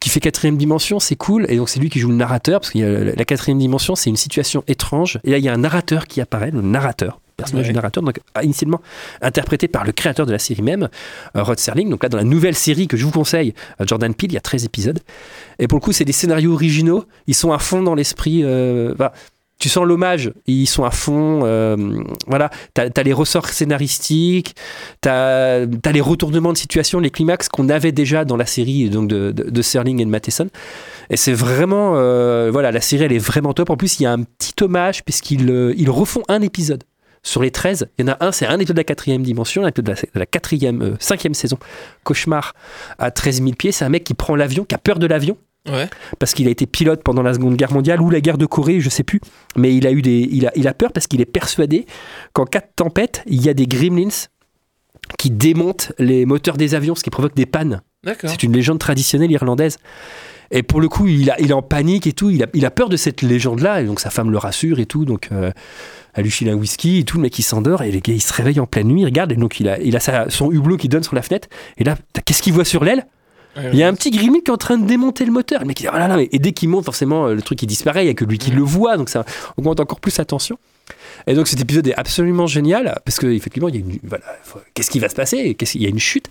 qui 0.00 0.08
fait 0.10 0.20
quatrième 0.20 0.56
dimension, 0.56 0.98
c'est 1.00 1.16
cool. 1.16 1.46
Et 1.48 1.56
donc 1.56 1.68
c'est 1.68 1.80
lui 1.80 1.90
qui 1.90 1.98
joue 1.98 2.08
le 2.08 2.14
narrateur 2.14 2.60
parce 2.60 2.72
que 2.72 3.14
la 3.16 3.24
quatrième 3.24 3.58
dimension, 3.58 3.94
c'est 3.94 4.10
une 4.10 4.16
situation 4.16 4.64
étrange. 4.68 5.18
Et 5.24 5.30
là, 5.30 5.38
il 5.38 5.44
y 5.44 5.48
a 5.48 5.52
un 5.52 5.58
narrateur 5.58 6.06
qui 6.06 6.20
apparaît, 6.20 6.50
le 6.50 6.60
narrateur, 6.62 7.20
personnage 7.36 7.64
Ouais. 7.66 7.70
du 7.70 7.74
narrateur, 7.74 8.02
donc 8.02 8.18
initialement 8.42 8.80
interprété 9.22 9.66
par 9.68 9.84
le 9.84 9.92
créateur 9.92 10.26
de 10.26 10.32
la 10.32 10.38
série 10.38 10.62
même, 10.62 10.88
Rod 11.34 11.58
Serling. 11.58 11.88
Donc 11.90 12.02
là, 12.02 12.08
dans 12.10 12.18
la 12.18 12.24
nouvelle 12.24 12.54
série 12.54 12.86
que 12.86 12.96
je 12.98 13.04
vous 13.04 13.10
conseille, 13.10 13.54
Jordan 13.80 14.14
Peele, 14.14 14.30
il 14.32 14.34
y 14.34 14.38
a 14.38 14.42
13 14.42 14.64
épisodes. 14.64 15.00
Et 15.60 15.68
pour 15.68 15.78
le 15.78 15.82
coup, 15.82 15.92
c'est 15.92 16.04
des 16.04 16.12
scénarios 16.12 16.52
originaux. 16.52 17.04
Ils 17.26 17.34
sont 17.34 17.52
à 17.52 17.58
fond 17.58 17.82
dans 17.82 17.94
l'esprit. 17.94 18.42
euh, 18.42 18.94
tu 19.60 19.68
sens 19.68 19.84
l'hommage, 19.84 20.32
ils 20.46 20.66
sont 20.66 20.84
à 20.84 20.90
fond. 20.90 21.42
euh, 21.44 21.76
voilà, 22.26 22.50
t'as 22.74 22.88
as 22.96 23.02
les 23.02 23.12
ressorts 23.12 23.46
scénaristiques, 23.48 24.56
t'as 25.02 25.66
as 25.66 25.92
les 25.92 26.00
retournements 26.00 26.52
de 26.52 26.58
situation, 26.58 26.98
les 26.98 27.10
climax 27.10 27.48
qu'on 27.48 27.68
avait 27.68 27.92
déjà 27.92 28.24
dans 28.24 28.38
la 28.38 28.46
série 28.46 28.88
donc 28.88 29.08
de, 29.08 29.32
de, 29.32 29.50
de 29.50 29.62
Serling 29.62 30.00
et 30.00 30.04
de 30.06 30.10
Matheson. 30.10 30.48
Et 31.10 31.18
c'est 31.18 31.34
vraiment, 31.34 31.92
euh, 31.96 32.48
voilà, 32.50 32.72
la 32.72 32.80
série 32.80 33.04
elle 33.04 33.12
est 33.12 33.18
vraiment 33.18 33.52
top. 33.52 33.68
En 33.68 33.76
plus, 33.76 34.00
il 34.00 34.04
y 34.04 34.06
a 34.06 34.12
un 34.12 34.22
petit 34.22 34.54
hommage 34.62 35.04
puisqu'ils 35.04 35.50
euh, 35.50 35.74
ils 35.76 35.90
refont 35.90 36.22
un 36.28 36.40
épisode. 36.40 36.82
Sur 37.22 37.42
les 37.42 37.50
13, 37.50 37.88
il 37.98 38.06
y 38.06 38.08
en 38.08 38.14
a 38.14 38.24
un, 38.24 38.32
c'est 38.32 38.46
un 38.46 38.54
épisode 38.54 38.76
de 38.76 38.80
la 38.80 38.84
quatrième 38.84 39.22
dimension, 39.22 39.62
un 39.62 39.68
épisode 39.68 39.84
de 39.84 39.90
la, 39.90 39.96
de 39.96 40.18
la 40.20 40.24
quatrième, 40.24 40.96
cinquième 41.00 41.34
saison, 41.34 41.58
Cauchemar 42.02 42.54
à 42.98 43.10
13 43.10 43.42
000 43.42 43.52
pieds. 43.58 43.72
C'est 43.72 43.84
un 43.84 43.90
mec 43.90 44.04
qui 44.04 44.14
prend 44.14 44.36
l'avion, 44.36 44.64
qui 44.64 44.74
a 44.74 44.78
peur 44.78 44.98
de 44.98 45.06
l'avion, 45.06 45.36
Ouais. 45.68 45.88
parce 46.18 46.32
qu'il 46.32 46.48
a 46.48 46.50
été 46.50 46.66
pilote 46.66 47.02
pendant 47.04 47.22
la 47.22 47.34
Seconde 47.34 47.54
Guerre 47.56 47.72
mondiale 47.72 48.00
ou 48.00 48.08
la 48.08 48.20
guerre 48.22 48.38
de 48.38 48.46
Corée, 48.46 48.80
je 48.80 48.88
sais 48.88 49.02
plus. 49.02 49.20
Mais 49.56 49.74
il 49.76 49.86
a 49.86 49.92
eu 49.92 50.00
des, 50.00 50.26
il 50.32 50.46
a, 50.46 50.52
il 50.56 50.66
a 50.66 50.72
peur 50.74 50.90
parce 50.92 51.06
qu'il 51.06 51.20
est 51.20 51.26
persuadé 51.26 51.84
qu'en 52.32 52.46
cas 52.46 52.60
de 52.60 52.66
tempête, 52.74 53.22
il 53.26 53.42
y 53.44 53.48
a 53.50 53.54
des 53.54 53.66
gremlins 53.66 54.08
qui 55.18 55.30
démontent 55.30 55.92
les 55.98 56.24
moteurs 56.24 56.56
des 56.56 56.74
avions, 56.74 56.94
ce 56.94 57.02
qui 57.02 57.10
provoque 57.10 57.34
des 57.34 57.46
pannes. 57.46 57.82
C'est 58.28 58.42
une 58.42 58.52
légende 58.54 58.78
traditionnelle 58.78 59.30
irlandaise. 59.30 59.76
Et 60.50 60.62
pour 60.62 60.80
le 60.80 60.88
coup, 60.88 61.06
il, 61.06 61.30
a, 61.30 61.38
il 61.40 61.50
est 61.50 61.54
en 61.54 61.62
panique 61.62 62.06
et 62.06 62.12
tout. 62.12 62.30
Il 62.30 62.42
a, 62.42 62.46
il 62.54 62.64
a 62.64 62.70
peur 62.70 62.88
de 62.88 62.96
cette 62.96 63.22
légende-là. 63.22 63.82
Et 63.82 63.84
donc 63.84 64.00
sa 64.00 64.10
femme 64.10 64.30
le 64.30 64.38
rassure 64.38 64.78
et 64.80 64.86
tout. 64.86 65.04
Donc 65.04 65.28
euh, 65.30 65.52
elle 66.14 66.24
lui 66.24 66.30
file 66.30 66.48
un 66.48 66.54
whisky 66.54 66.98
et 67.00 67.04
tout. 67.04 67.18
Le 67.18 67.24
mec 67.24 67.38
il 67.38 67.42
s'endort 67.42 67.82
et 67.82 67.92
le 67.92 68.00
gars 68.00 68.14
il 68.14 68.20
se 68.22 68.32
réveille 68.32 68.58
en 68.60 68.66
pleine 68.66 68.88
nuit. 68.88 69.02
Il 69.02 69.04
regarde 69.04 69.30
et 69.32 69.36
donc 69.36 69.60
il 69.60 69.68
a, 69.68 69.78
il 69.80 69.94
a 69.94 70.00
sa- 70.00 70.30
son 70.30 70.50
hublot 70.50 70.76
qui 70.78 70.88
donne 70.88 71.02
sur 71.04 71.14
la 71.14 71.22
fenêtre. 71.22 71.48
Et 71.76 71.84
là, 71.84 71.96
qu'est-ce 72.24 72.42
qu'il 72.42 72.52
voit 72.54 72.64
sur 72.64 72.82
l'aile? 72.82 73.06
Ouais, 73.56 73.70
il 73.72 73.78
y 73.78 73.82
a 73.82 73.88
un 73.88 73.94
petit 73.94 74.10
gremlin 74.10 74.38
qui 74.44 74.50
est 74.50 74.50
en 74.50 74.56
train 74.56 74.78
de 74.78 74.86
démonter 74.86 75.24
le 75.24 75.32
moteur. 75.32 75.60
Le 75.60 75.66
mec 75.66 75.80
il 75.80 75.84
dit, 75.84 75.88
oh 75.92 75.96
là 75.98 76.06
là, 76.08 76.16
mais- 76.16 76.28
et 76.30 76.38
dès 76.38 76.52
qu'il 76.52 76.68
monte, 76.68 76.84
forcément, 76.84 77.26
euh, 77.26 77.34
le 77.34 77.42
truc 77.42 77.60
il 77.62 77.66
disparaît. 77.66 78.02
Il 78.02 78.06
n'y 78.06 78.10
a 78.10 78.14
que 78.14 78.24
lui 78.24 78.38
qui 78.38 78.50
le 78.52 78.62
voit, 78.62 78.96
donc 78.96 79.08
ça 79.08 79.24
augmente 79.56 79.80
encore 79.80 80.00
plus 80.00 80.16
la 80.18 80.24
tension. 80.24 80.58
Et 81.26 81.34
donc 81.34 81.48
cet 81.48 81.60
épisode 81.60 81.86
est 81.86 81.94
absolument 81.94 82.46
génial 82.46 82.98
parce 83.04 83.18
qu'effectivement, 83.18 83.68
il 83.68 83.74
y 83.74 83.78
a 83.78 83.80
une, 83.80 83.98
voilà, 84.04 84.24
faut- 84.42 84.60
qu'est-ce 84.74 84.90
qui 84.90 84.98
va 85.00 85.08
se 85.08 85.14
passer? 85.14 85.56
Il 85.74 85.82
y 85.82 85.86
a 85.86 85.88
une 85.88 85.98
chute. 85.98 86.26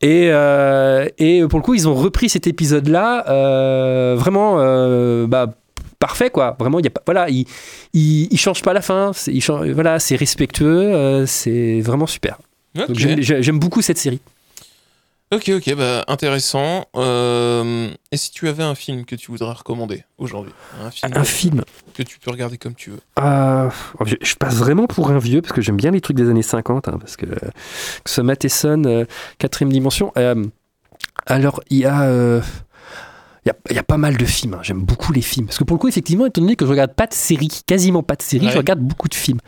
Et, 0.00 0.28
euh, 0.32 1.06
et 1.18 1.42
pour 1.48 1.58
le 1.58 1.62
coup, 1.62 1.74
ils 1.74 1.86
ont 1.88 1.94
repris 1.94 2.28
cet 2.28 2.46
épisode-là 2.46 3.24
euh, 3.28 4.16
vraiment 4.18 4.56
euh, 4.58 5.26
bah, 5.28 5.54
parfait, 6.00 6.30
quoi. 6.30 6.56
Vraiment, 6.58 6.80
il 6.80 6.84
y 6.84 6.88
a 6.88 6.90
pas, 6.90 7.02
voilà, 7.06 7.28
il, 7.30 7.46
il, 7.94 8.26
il 8.32 8.38
change 8.38 8.62
pas 8.62 8.72
la 8.72 8.80
fin. 8.80 9.12
c'est- 9.14 9.32
Il 9.32 9.40
change, 9.40 9.68
voilà, 9.70 9.98
c'est 10.00 10.16
respectueux, 10.16 11.24
c'est 11.26 11.80
vraiment 11.82 12.06
super. 12.08 12.38
J'aime 13.42 13.58
beaucoup 13.60 13.80
cette 13.82 13.98
série. 13.98 14.20
Ok, 15.32 15.50
ok, 15.56 15.74
bah 15.76 16.04
intéressant. 16.08 16.84
Euh, 16.94 17.88
et 18.10 18.16
si 18.18 18.30
tu 18.32 18.48
avais 18.48 18.62
un 18.62 18.74
film 18.74 19.06
que 19.06 19.16
tu 19.16 19.30
voudrais 19.30 19.52
recommander 19.54 20.04
aujourd'hui? 20.18 20.52
Un 20.84 20.90
film 20.90 21.12
Un 21.16 21.24
film. 21.24 21.62
que 21.94 22.02
tu 22.02 22.18
peux 22.18 22.30
regarder 22.30 22.58
comme 22.58 22.74
tu 22.74 22.90
veux. 22.90 23.00
Euh, 23.18 23.70
je, 24.04 24.16
je 24.20 24.34
passe 24.34 24.56
vraiment 24.56 24.86
pour 24.86 25.10
un 25.10 25.18
vieux 25.18 25.40
parce 25.40 25.54
que 25.54 25.62
j'aime 25.62 25.78
bien 25.78 25.90
les 25.90 26.02
trucs 26.02 26.18
des 26.18 26.28
années 26.28 26.42
50 26.42 26.88
hein, 26.88 26.98
parce 27.00 27.16
que, 27.16 27.24
que 27.26 28.10
ce 28.10 28.20
Matheson 28.20 28.82
euh, 28.84 29.04
quatrième 29.38 29.72
dimension 29.72 30.12
euh, 30.18 30.44
alors 31.26 31.62
il 31.70 31.78
y 31.78 31.86
a 31.86 32.02
euh, 32.02 32.42
il 33.44 33.48
y, 33.48 33.50
a, 33.50 33.56
il 33.70 33.74
y 33.76 33.78
a 33.80 33.82
pas 33.82 33.96
mal 33.96 34.16
de 34.16 34.24
films, 34.24 34.54
hein. 34.54 34.60
j'aime 34.62 34.82
beaucoup 34.82 35.12
les 35.12 35.20
films. 35.20 35.46
Parce 35.46 35.58
que 35.58 35.64
pour 35.64 35.74
le 35.76 35.80
coup, 35.80 35.88
effectivement, 35.88 36.26
étant 36.26 36.40
donné 36.42 36.54
que 36.54 36.64
je 36.64 36.70
regarde 36.70 36.94
pas 36.94 37.08
de 37.08 37.12
séries, 37.12 37.62
quasiment 37.66 38.04
pas 38.04 38.14
de 38.14 38.22
séries, 38.22 38.46
Ouais. 38.46 38.52
je 38.52 38.56
regarde 38.58 38.78
beaucoup 38.78 39.08
de 39.08 39.16
films. 39.16 39.40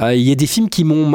Euh, 0.00 0.14
Il 0.14 0.22
y 0.22 0.32
a 0.32 0.34
des 0.34 0.46
films 0.46 0.70
qui 0.70 0.84
m'ont 0.84 1.12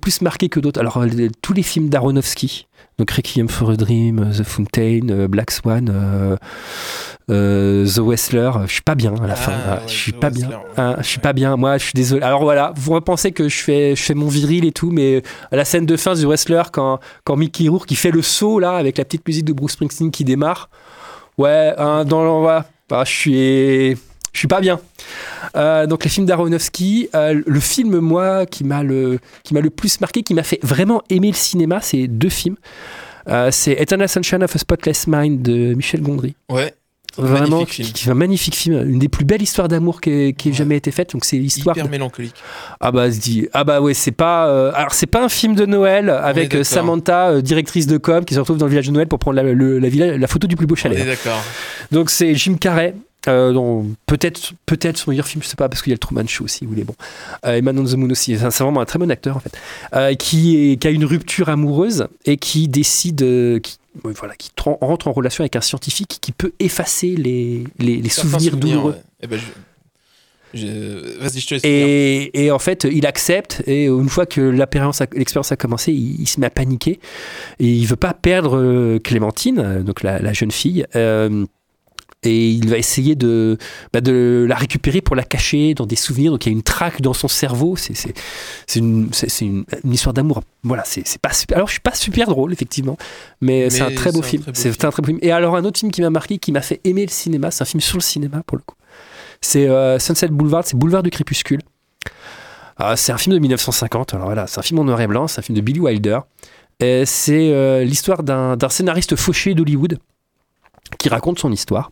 plus 0.00 0.20
marqué 0.20 0.48
que 0.48 0.60
d'autres. 0.60 0.78
Alors, 0.78 1.02
tous 1.42 1.52
les 1.52 1.64
films 1.64 1.88
d'Aronofsky, 1.88 2.68
donc 2.98 3.10
Requiem 3.10 3.48
for 3.48 3.70
a 3.70 3.76
Dream, 3.76 4.32
The 4.32 4.42
Fountain, 4.42 5.08
euh, 5.10 5.28
Black 5.28 5.50
Swan, 5.50 5.90
euh, 5.92 6.36
euh, 7.30 7.86
The 7.86 7.98
Wrestler, 7.98 8.50
je 8.66 8.72
suis 8.72 8.82
pas 8.82 8.94
bien 8.94 9.14
à 9.16 9.26
la 9.26 9.34
Ah, 9.34 9.36
fin. 9.36 9.52
Ah, 9.52 9.74
ouais, 9.74 9.80
je 9.86 9.92
suis 9.92 10.12
The 10.12 10.20
pas 10.20 10.30
bien. 10.30 10.48
Ouais. 10.48 10.54
Ah, 10.76 10.96
je 11.00 11.06
suis 11.06 11.18
pas 11.18 11.32
bien. 11.32 11.56
Moi, 11.56 11.76
je 11.76 11.84
suis 11.84 11.92
désolé. 11.94 12.22
Alors 12.22 12.42
voilà, 12.42 12.72
vous 12.76 12.98
pensez 13.02 13.32
que 13.32 13.48
je 13.48 13.56
fais, 13.58 13.94
je 13.94 14.02
fais 14.02 14.14
mon 14.14 14.28
viril 14.28 14.64
et 14.64 14.72
tout, 14.72 14.90
mais 14.90 15.22
à 15.52 15.56
la 15.56 15.64
scène 15.64 15.84
de 15.84 15.96
fin 15.96 16.14
du 16.14 16.24
wrestler, 16.24 16.62
quand, 16.72 17.00
quand 17.24 17.36
Mickey 17.36 17.68
Rourke 17.68 17.86
qui 17.86 17.96
fait 17.96 18.10
le 18.10 18.22
saut 18.22 18.58
là, 18.58 18.76
avec 18.76 18.96
la 18.96 19.04
petite 19.04 19.26
musique 19.26 19.44
de 19.44 19.52
Bruce 19.52 19.72
Springsteen 19.72 20.10
qui 20.10 20.24
démarre, 20.24 20.70
ouais, 21.36 21.74
hein, 21.76 22.04
dans 22.06 22.24
l'envoi, 22.24 22.64
bah, 22.88 23.02
je 23.04 23.12
suis, 23.12 23.96
je 24.36 24.40
suis 24.40 24.48
pas 24.48 24.60
bien. 24.60 24.78
Euh, 25.56 25.86
donc 25.86 26.04
les 26.04 26.10
films 26.10 26.26
d'Aronofsky, 26.26 27.08
euh, 27.14 27.40
le 27.46 27.60
film 27.60 27.98
moi 28.00 28.44
qui 28.44 28.64
m'a 28.64 28.82
le, 28.82 29.18
qui 29.44 29.54
m'a 29.54 29.60
le 29.62 29.70
plus 29.70 29.98
marqué, 30.02 30.22
qui 30.22 30.34
m'a 30.34 30.42
fait 30.42 30.58
vraiment 30.62 31.02
aimer 31.08 31.28
le 31.28 31.34
cinéma, 31.34 31.80
c'est 31.80 32.06
deux 32.06 32.28
films. 32.28 32.56
Euh, 33.28 33.48
c'est 33.50 33.72
Eternal 33.72 34.08
Sunshine 34.10 34.42
of 34.44 34.54
a 34.54 34.58
Spotless 34.58 35.06
Mind 35.06 35.40
de 35.40 35.72
Michel 35.72 36.02
Gondry. 36.02 36.34
Ouais. 36.50 36.74
Vraiment, 37.18 37.64
qui, 37.64 37.80
est 37.80 38.10
un 38.10 38.14
magnifique 38.14 38.54
film, 38.54 38.90
une 38.90 38.98
des 38.98 39.08
plus 39.08 39.24
belles 39.24 39.40
histoires 39.40 39.68
d'amour 39.68 40.02
qui 40.02 40.10
ait, 40.10 40.32
qui 40.34 40.48
ait 40.48 40.52
Ouais. 40.52 40.56
jamais 40.58 40.76
été 40.76 40.90
faite. 40.90 41.12
Donc 41.12 41.24
c'est 41.24 41.38
l'histoire. 41.38 41.74
Hyper 41.74 41.86
de- 41.86 41.90
mélancolique. 41.90 42.34
Ah 42.78 42.92
bah 42.92 43.10
se 43.10 43.18
dit, 43.18 43.48
ah 43.54 43.64
bah 43.64 43.80
ouais, 43.80 43.94
c'est 43.94 44.12
pas. 44.12 44.48
euh, 44.48 44.70
alors 44.74 44.92
c'est 44.92 45.06
pas 45.06 45.24
un 45.24 45.30
film 45.30 45.54
de 45.54 45.64
Noël 45.64 46.10
avec. 46.10 46.54
Samantha, 46.62 47.30
euh, 47.30 47.40
directrice 47.40 47.86
de 47.86 47.96
com, 47.96 48.22
qui 48.26 48.34
se 48.34 48.38
retrouve 48.40 48.58
dans 48.58 48.66
le 48.66 48.70
village 48.70 48.88
de 48.88 48.92
Noël 48.92 49.08
pour 49.08 49.18
prendre 49.18 49.36
la, 49.36 49.44
le- 49.44 49.78
la, 49.78 49.88
villa- 49.88 50.18
la 50.18 50.26
photo 50.26 50.46
du 50.46 50.56
plus 50.56 50.66
beau 50.66 50.74
chalet. 50.76 50.98
est 50.98 51.04
d'accord. 51.06 51.42
Donc 51.90 52.10
c'est 52.10 52.34
Jim 52.34 52.56
Carrey. 52.60 52.94
Euh, 53.28 53.82
peut-être 54.06 54.52
peut-être 54.66 54.96
son 54.96 55.10
meilleur 55.10 55.26
film 55.26 55.42
je 55.42 55.48
sais 55.48 55.56
pas 55.56 55.68
parce 55.68 55.82
qu'il 55.82 55.90
y 55.90 55.94
a 55.94 55.96
le 55.96 55.98
Truman 55.98 56.26
Show 56.26 56.44
aussi 56.44 56.64
où 56.66 56.72
il 56.74 56.80
est 56.80 56.84
bon 56.84 56.94
euh, 57.44 57.56
et 57.56 57.62
Man 57.62 57.78
on 57.78 57.84
the 57.84 57.94
Moon 57.94 58.10
aussi 58.10 58.36
c'est 58.38 58.62
vraiment 58.62 58.80
un 58.80 58.84
très 58.84 58.98
bon 58.98 59.10
acteur 59.10 59.36
en 59.36 59.40
fait 59.40 59.52
Euh, 59.94 60.14
qui 60.14 60.56
est 60.72 60.76
qui 60.76 60.86
a 60.86 60.90
une 60.90 61.04
rupture 61.04 61.48
amoureuse 61.48 62.06
et 62.24 62.36
qui 62.36 62.68
décide 62.68 63.22
euh, 63.22 63.58
qui 63.58 63.78
voilà 64.04 64.34
qui 64.36 64.50
tr- 64.56 64.78
rentre 64.80 65.08
en 65.08 65.12
relation 65.12 65.42
avec 65.42 65.56
un 65.56 65.60
scientifique 65.60 66.18
qui 66.20 66.32
peut 66.32 66.52
effacer 66.60 67.16
les 67.16 67.64
les, 67.78 68.08
souvenirs 68.08 68.56
douloureux 68.56 68.92
ouais. 68.92 69.02
Eh 69.22 69.26
ben, 69.26 69.38
je- 69.38 70.58
je- 70.60 71.18
Vas-y, 71.18 71.40
je 71.40 71.46
te 71.48 71.66
et, 71.66 72.44
et 72.44 72.50
en 72.50 72.58
fait, 72.58 72.86
il 72.90 73.04
accepte. 73.06 73.62
Et 73.66 73.86
une 73.86 74.08
fois 74.08 74.24
que 74.26 74.40
l'expérience 74.40 75.52
a, 75.52 75.56
commencé, 75.56 75.92
il, 75.92 76.20
il 76.20 76.26
se 76.26 76.40
met 76.40 76.46
à 76.46 76.50
paniquer. 76.50 76.98
Et 77.58 77.66
il 77.66 77.84
veut 77.86 77.96
pas 77.96 78.14
perdre 78.14 78.56
euh, 78.56 78.98
Clémentine, 78.98 79.82
donc 79.82 80.02
la, 80.02 80.18
la 80.20 80.32
jeune 80.32 80.52
fille. 80.52 80.86
euh, 80.94 81.44
et 82.26 82.50
il 82.50 82.68
va 82.68 82.76
essayer 82.76 83.14
de, 83.14 83.58
bah, 83.92 84.00
de 84.00 84.46
la 84.48 84.56
récupérer 84.56 85.00
pour 85.00 85.16
la 85.16 85.22
cacher 85.22 85.74
dans 85.74 85.86
des 85.86 85.96
souvenirs. 85.96 86.32
Donc 86.32 86.46
il 86.46 86.50
y 86.50 86.52
a 86.52 86.56
une 86.56 86.62
traque 86.62 87.00
dans 87.00 87.12
son 87.12 87.28
cerveau. 87.28 87.76
C'est, 87.76 87.94
c'est, 87.94 88.14
c'est, 88.66 88.80
une, 88.80 89.08
c'est, 89.12 89.30
c'est 89.30 89.44
une, 89.44 89.64
une 89.84 89.92
histoire 89.92 90.12
d'amour. 90.12 90.42
Voilà, 90.62 90.82
c'est, 90.84 91.04
pas 91.18 91.32
super. 91.32 91.56
Alors 91.56 91.68
je 91.68 91.72
suis 91.72 91.80
pas 91.80 91.94
super 91.94 92.28
drôle, 92.28 92.52
effectivement. 92.52 92.96
Mais, 93.40 93.70
c'est 93.70 93.82
un 93.82 93.92
très 93.92 94.12
beau 94.12 94.22
film. 94.22 94.42
très 94.42 94.52
beau 94.52 94.56
c'est 94.56 94.72
film. 94.72 94.88
un 94.88 94.90
très 94.90 95.02
beau 95.02 95.06
film. 95.06 95.18
Et 95.22 95.32
alors 95.32 95.56
un 95.56 95.64
autre 95.64 95.78
film 95.78 95.92
qui 95.92 96.02
m'a 96.02 96.10
marqué, 96.10 96.38
qui 96.38 96.52
m'a 96.52 96.62
fait 96.62 96.80
aimer 96.84 97.04
le 97.04 97.10
cinéma, 97.10 97.50
c'est 97.50 97.62
un 97.62 97.66
film 97.66 97.80
sur 97.80 97.96
le 97.96 98.02
cinéma 98.02 98.42
pour 98.46 98.56
le 98.56 98.62
coup. 98.62 98.76
C'est 99.40 99.68
euh, 99.68 99.98
Sunset 99.98 100.28
Boulevard, 100.28 100.64
c'est 100.66 100.76
Boulevard 100.76 101.02
du 101.02 101.10
Crépuscule. 101.10 101.60
Ah, 102.78 102.96
c'est 102.96 103.12
un 103.12 103.18
film 103.18 103.34
de 103.34 103.40
1950. 103.40 104.14
Alors 104.14 104.26
voilà, 104.26 104.46
c'est 104.46 104.58
un 104.58 104.62
film 104.62 104.80
en 104.80 104.84
noir 104.84 105.00
et 105.00 105.06
blanc, 105.06 105.28
c'est 105.28 105.38
un 105.38 105.42
film 105.42 105.56
de 105.56 105.62
Billy 105.62 105.80
Wilder. 105.80 106.20
Et 106.80 107.06
c'est 107.06 107.52
euh, 107.52 107.84
l'histoire 107.84 108.22
d'un 108.22 108.56
d'un 108.56 108.68
scénariste 108.68 109.16
fauché 109.16 109.54
d'Hollywood 109.54 109.98
qui 110.98 111.08
raconte 111.08 111.38
son 111.38 111.52
histoire 111.52 111.90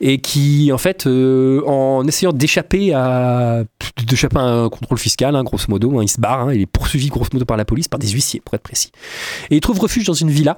et 0.00 0.18
qui, 0.18 0.70
en 0.72 0.78
fait, 0.78 1.06
euh, 1.06 1.62
en 1.66 2.06
essayant 2.06 2.32
d'échapper 2.32 2.92
à 2.94 3.64
d'échapper 4.06 4.38
à 4.38 4.42
un 4.42 4.68
contrôle 4.68 4.98
fiscal, 4.98 5.36
hein, 5.36 5.44
grosso 5.44 5.66
modo, 5.68 5.98
hein, 5.98 6.02
il 6.02 6.08
se 6.08 6.20
barre, 6.20 6.48
hein, 6.48 6.54
il 6.54 6.62
est 6.62 6.66
poursuivi 6.66 7.08
grosso 7.08 7.30
modo 7.32 7.44
par 7.44 7.56
la 7.56 7.64
police, 7.64 7.88
par 7.88 7.98
des 7.98 8.08
huissiers, 8.08 8.40
pour 8.44 8.54
être 8.54 8.62
précis. 8.62 8.90
Et 9.50 9.56
il 9.56 9.60
trouve 9.60 9.78
refuge 9.78 10.04
dans 10.04 10.14
une 10.14 10.30
villa. 10.30 10.56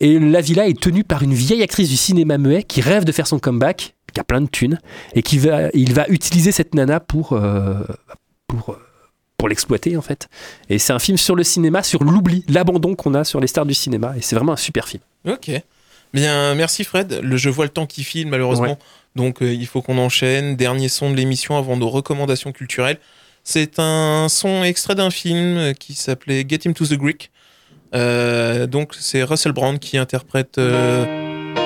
Et 0.00 0.18
la 0.18 0.40
villa 0.40 0.68
est 0.68 0.78
tenue 0.78 1.04
par 1.04 1.22
une 1.22 1.34
vieille 1.34 1.62
actrice 1.62 1.88
du 1.88 1.96
cinéma 1.96 2.38
muet 2.38 2.62
qui 2.62 2.80
rêve 2.80 3.04
de 3.04 3.12
faire 3.12 3.26
son 3.26 3.38
comeback, 3.38 3.94
qui 4.12 4.20
a 4.20 4.24
plein 4.24 4.40
de 4.40 4.48
thunes, 4.48 4.78
et 5.14 5.22
qui 5.22 5.38
va, 5.38 5.70
il 5.72 5.94
va 5.94 6.06
utiliser 6.08 6.52
cette 6.52 6.74
nana 6.74 7.00
pour, 7.00 7.32
euh, 7.32 7.84
pour, 8.46 8.70
euh, 8.70 8.78
pour 9.38 9.48
l'exploiter, 9.48 9.96
en 9.96 10.02
fait. 10.02 10.28
Et 10.68 10.78
c'est 10.78 10.92
un 10.92 10.98
film 10.98 11.16
sur 11.16 11.36
le 11.36 11.42
cinéma, 11.42 11.82
sur 11.82 12.04
l'oubli, 12.04 12.44
l'abandon 12.48 12.94
qu'on 12.94 13.14
a 13.14 13.24
sur 13.24 13.40
les 13.40 13.46
stars 13.46 13.66
du 13.66 13.74
cinéma. 13.74 14.14
Et 14.16 14.20
c'est 14.20 14.36
vraiment 14.36 14.52
un 14.52 14.56
super 14.56 14.86
film. 14.86 15.02
Ok. 15.26 15.50
Bien, 16.14 16.54
merci 16.54 16.84
Fred. 16.84 17.20
Le, 17.22 17.36
je 17.36 17.50
vois 17.50 17.64
le 17.64 17.70
temps 17.70 17.86
qui 17.86 18.04
file 18.04 18.28
malheureusement. 18.28 18.68
Ouais. 18.68 18.78
Donc 19.16 19.42
euh, 19.42 19.52
il 19.52 19.66
faut 19.66 19.82
qu'on 19.82 19.98
enchaîne. 19.98 20.54
Dernier 20.54 20.88
son 20.88 21.10
de 21.10 21.16
l'émission 21.16 21.58
avant 21.58 21.76
nos 21.76 21.90
recommandations 21.90 22.52
culturelles. 22.52 22.98
C'est 23.42 23.78
un 23.78 24.28
son 24.30 24.62
extrait 24.62 24.94
d'un 24.94 25.10
film 25.10 25.56
euh, 25.56 25.72
qui 25.72 25.94
s'appelait 25.94 26.46
Get 26.48 26.60
Him 26.64 26.72
to 26.72 26.86
the 26.86 26.94
Greek. 26.94 27.32
Euh, 27.96 28.66
donc 28.68 28.92
c'est 28.98 29.24
Russell 29.24 29.52
Brand 29.52 29.78
qui 29.78 29.98
interprète 29.98 30.58
euh, 30.58 31.04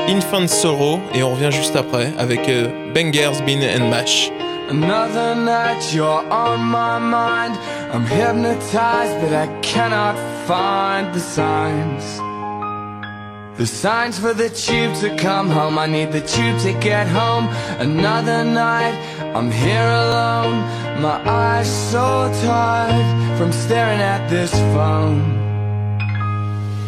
Infant 0.08 0.46
Sorrow 0.46 0.98
et 1.14 1.22
on 1.22 1.34
revient 1.34 1.52
juste 1.52 1.76
après 1.76 2.10
avec 2.18 2.48
euh, 2.48 2.68
Bangers, 2.94 3.42
Bean 3.46 3.60
and 3.62 3.90
Mash. 3.90 4.30
Another 4.70 5.34
night 5.34 5.94
you're 5.94 6.24
on 6.30 6.58
my 6.58 6.98
mind. 6.98 7.56
I'm 7.92 8.04
hypnotized, 8.06 9.18
but 9.20 9.32
I 9.32 9.46
cannot 9.62 10.16
find 10.46 11.14
the 11.14 11.20
signs. 11.20 12.27
The 13.58 13.66
signs 13.66 14.20
for 14.20 14.32
the 14.34 14.48
tube 14.48 14.94
to 15.00 15.16
come 15.16 15.50
home. 15.50 15.80
I 15.80 15.86
need 15.86 16.12
the 16.12 16.20
tube 16.20 16.60
to 16.60 16.72
get 16.78 17.08
home. 17.08 17.48
Another 17.80 18.44
night, 18.44 18.94
I'm 19.34 19.50
here 19.50 19.90
alone. 20.04 20.62
My 21.02 21.20
eyes 21.28 21.68
so 21.90 22.30
tired 22.42 23.36
from 23.36 23.50
staring 23.50 24.00
at 24.00 24.30
this 24.30 24.52
phone. 24.72 25.18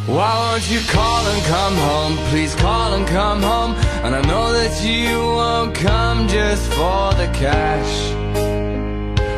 Why 0.07 0.33
won't 0.39 0.71
you 0.71 0.79
call 0.87 1.27
and 1.27 1.43
come 1.47 1.75
home? 1.75 2.17
Please 2.31 2.55
call 2.55 2.95
and 2.95 3.05
come 3.09 3.43
home. 3.43 3.73
And 4.05 4.15
I 4.15 4.23
know 4.23 4.53
that 4.53 4.81
you 4.85 5.19
won't 5.19 5.75
come 5.75 6.29
just 6.29 6.71
for 6.75 7.13
the 7.15 7.29
cash. 7.35 8.13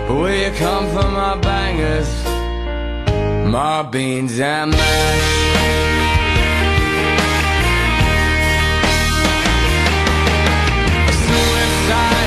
Will 0.06 0.34
you 0.34 0.50
come 0.58 0.86
for 0.88 1.08
my 1.10 1.38
bangers? 1.40 2.12
My 3.50 3.80
beans 3.90 4.38
and 4.38 4.70
mash. 4.70 6.11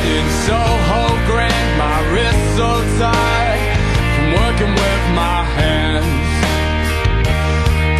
In 0.05 0.25
Soho 0.45 1.01
Grand. 1.25 1.69
My 1.81 1.97
wrist 2.13 2.41
so 2.57 2.69
tired 3.01 3.59
from 4.13 4.27
working 4.41 4.73
with 4.83 5.03
my 5.17 5.41
hands. 5.57 6.05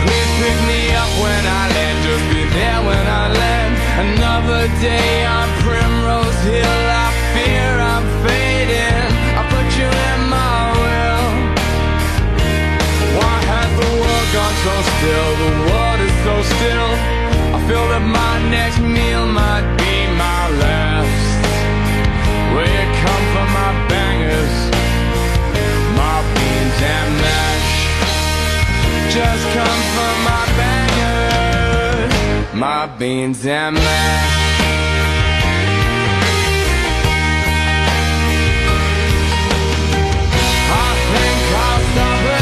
Please 0.04 0.32
pick 0.42 0.58
me 0.70 0.82
up 0.94 1.12
when 1.24 1.44
I 1.62 1.64
land, 1.76 1.98
just 2.06 2.26
be 2.30 2.42
there 2.58 2.82
when 2.90 3.06
I 3.22 3.26
land. 3.42 3.74
Another 4.06 4.64
day 4.82 5.26
on 5.26 5.48
Primrose 5.66 6.42
Hill, 6.46 6.82
I 7.04 7.08
fear 7.34 7.70
I'm 7.94 8.06
fading. 8.24 9.06
I 9.40 9.42
put 9.54 9.68
you 9.80 9.90
in 10.10 10.20
my 10.38 10.58
will. 10.82 11.28
Why 13.18 13.36
has 13.52 13.70
the 13.82 13.90
world 14.00 14.28
gone 14.38 14.58
so 14.66 14.76
still? 14.94 15.30
The 15.44 15.52
world 15.68 16.00
is 16.08 16.16
so 16.28 16.36
still. 16.54 16.92
I 17.56 17.60
feel 17.68 17.86
that 17.94 18.06
my 18.22 18.36
next 18.56 18.80
meal 18.80 19.26
might 19.26 19.66
be 19.82 19.94
my 20.24 20.42
last. 20.62 20.85
Just 29.16 29.48
come 29.54 29.82
for 29.96 30.14
my 30.30 30.44
bangers, 30.58 32.14
my 32.54 32.86
beans 33.00 33.46
and 33.46 33.76
mash. 33.76 34.36
I 40.68 40.90
think 41.12 41.40
I'll 41.56 41.82
stop 41.92 42.35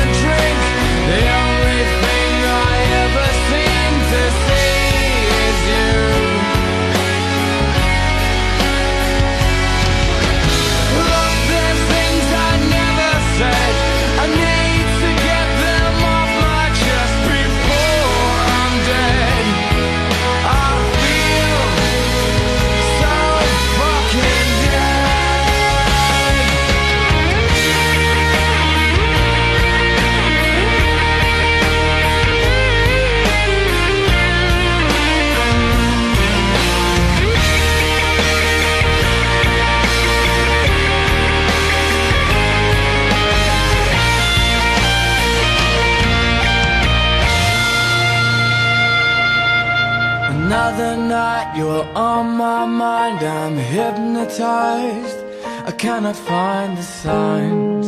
I 55.65 55.71
cannot 55.71 56.17
find 56.17 56.77
the 56.77 56.83
signs. 56.83 57.87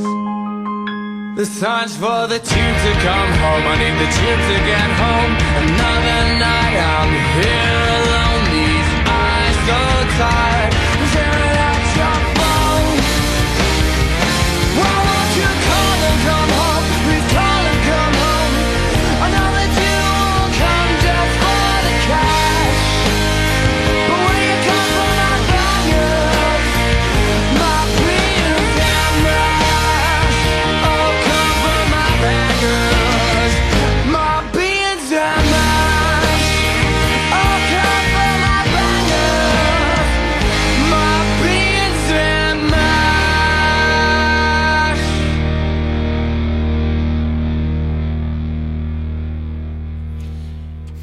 The 1.36 1.46
signs 1.46 1.98
for 1.98 2.26
the 2.26 2.40
tube 2.40 2.78
to 2.86 2.92
come 3.04 3.32
home. 3.44 3.64
I 3.68 3.76
need 3.84 3.96
the 4.00 4.10
tube 4.18 4.44
to 4.52 4.58
get 4.72 4.90
home. 5.04 5.34
Another 5.60 6.22
night, 6.40 6.78
I'm 6.96 7.12
here 7.36 7.84
alone. 8.00 8.44
These 8.56 8.92
eyes 9.12 9.58
so 9.68 9.80
tired. 10.18 10.75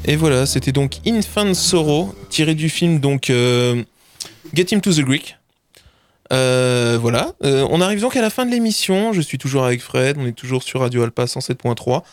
Et 0.05 0.17
voilà, 0.17 0.45
c'était 0.45 0.73
donc 0.73 0.97
Infant 1.07 1.53
Sorrow, 1.53 2.13
tiré 2.29 2.55
du 2.55 2.67
film 2.67 2.99
donc 2.99 3.29
euh, 3.29 3.81
Get 4.53 4.67
Him 4.71 4.81
to 4.81 4.93
the 4.93 4.99
Greek. 4.99 5.37
Euh, 6.33 6.97
voilà, 6.99 7.33
Euh, 7.43 7.65
on 7.69 7.79
arrive 7.79 8.01
donc 8.01 8.15
à 8.17 8.21
la 8.21 8.29
fin 8.29 8.45
de 8.45 8.51
l'émission. 8.51 9.13
Je 9.13 9.21
suis 9.21 9.37
toujours 9.37 9.63
avec 9.63 9.81
Fred, 9.81 10.17
on 10.19 10.25
est 10.25 10.33
toujours 10.33 10.63
sur 10.63 10.81
Radio 10.81 11.03
Alpa 11.03 11.25
107.3. 11.25 12.03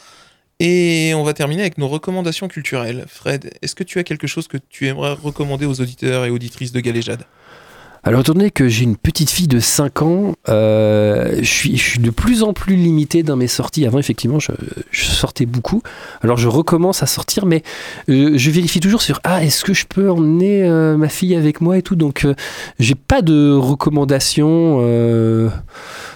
Et 0.61 1.13
on 1.15 1.25
va 1.25 1.33
terminer 1.33 1.63
avec 1.63 1.79
nos 1.79 1.89
recommandations 1.89 2.47
culturelles. 2.47 3.07
Fred, 3.09 3.51
est-ce 3.63 3.75
que 3.75 3.83
tu 3.83 3.99
as 3.99 4.05
quelque 4.05 4.27
chose 4.27 4.47
que 4.47 4.59
tu 4.59 4.87
aimerais 4.87 5.15
recommander 5.15 5.67
aux 5.67 5.81
auditeurs 5.81 6.27
et 6.27 6.31
auditrices 6.31 6.73
de 6.73 6.81
Galéjade? 6.81 7.25
Alors, 8.03 8.23
étant 8.23 8.33
donné 8.33 8.51
que 8.51 8.67
j'ai 8.69 8.85
une 8.85 8.97
petite 8.97 9.29
fille 9.29 9.47
de 9.47 9.61
5 9.61 10.01
ans, 10.03 10.35
euh, 10.49 11.37
je, 11.41 11.45
suis, 11.45 11.77
je 11.77 11.83
suis 11.83 11.99
de 11.99 12.09
plus 12.11 12.43
en 12.43 12.55
plus 12.55 12.75
limité 12.75 13.23
dans 13.23 13.37
mes 13.37 13.47
sorties. 13.47 13.85
Avant, 13.87 13.99
effectivement, 13.99 14.39
je, 14.39 14.53
je 14.91 15.05
sortais 15.05 15.45
beaucoup. 15.45 15.83
Alors, 16.23 16.39
je 16.39 16.49
recommence 16.49 17.03
à 17.03 17.07
sortir, 17.07 17.45
mais 17.45 17.63
euh, 18.09 18.33
je 18.37 18.51
vérifie 18.51 18.81
toujours 18.81 19.03
sur 19.03 19.21
Ah, 19.25 19.45
est-ce 19.45 19.65
que 19.65 19.75
je 19.75 19.85
peux 19.87 20.11
emmener 20.11 20.63
euh, 20.65 20.97
ma 20.97 21.09
fille 21.11 21.35
avec 21.35 21.61
moi 21.61 21.77
et 21.77 21.83
tout? 21.83 21.95
Donc, 21.95 22.27
j'ai 22.79 22.95
pas 22.95 23.21
de 23.21 23.53
recommandations. 23.53 24.79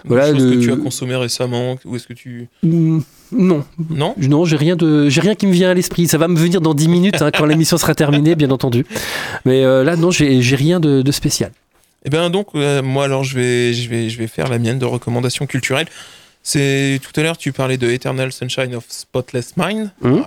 Voilà, 0.06 0.32
chose 0.32 0.42
le- 0.44 0.50
que 0.56 0.60
tu 0.60 0.72
as 0.72 0.76
consommé 0.76 1.16
récemment 1.16 1.76
Ou 1.84 1.96
est-ce 1.96 2.06
que 2.06 2.12
tu... 2.14 2.48
mm, 2.62 3.00
non, 3.32 3.64
Non 3.90 4.14
non, 4.18 4.44
j'ai 4.44 4.56
rien 4.56 4.76
de, 4.76 5.08
j'ai 5.08 5.20
rien 5.20 5.34
qui 5.34 5.46
me 5.46 5.52
vient 5.52 5.70
à 5.70 5.74
l'esprit. 5.74 6.06
Ça 6.06 6.18
va 6.18 6.28
me 6.28 6.38
venir 6.38 6.60
dans 6.60 6.74
10 6.74 6.88
minutes 6.88 7.22
hein, 7.22 7.30
quand 7.36 7.46
l'émission 7.46 7.76
sera 7.78 7.94
terminée, 7.94 8.34
bien 8.34 8.50
entendu. 8.50 8.86
Mais 9.44 9.64
euh, 9.64 9.84
là, 9.84 9.96
non, 9.96 10.10
j'ai 10.10 10.42
j'ai 10.42 10.56
rien 10.56 10.80
de, 10.80 11.02
de 11.02 11.12
spécial. 11.12 11.52
Eh 12.04 12.10
bien 12.10 12.28
donc, 12.30 12.48
euh, 12.54 12.82
moi 12.82 13.04
alors 13.04 13.24
je 13.24 13.34
vais, 13.34 13.72
je, 13.72 13.88
vais, 13.88 14.10
je 14.10 14.18
vais 14.18 14.26
faire 14.26 14.48
la 14.48 14.58
mienne 14.58 14.78
de 14.78 14.84
recommandations 14.84 15.46
culturelles. 15.46 15.88
C'est 16.42 17.00
tout 17.02 17.18
à 17.18 17.22
l'heure 17.22 17.38
tu 17.38 17.52
parlais 17.52 17.78
de 17.78 17.88
Eternal 17.90 18.30
Sunshine 18.30 18.74
of 18.74 18.84
Spotless 18.88 19.56
Mind. 19.56 19.90
Ouais, 20.02 20.20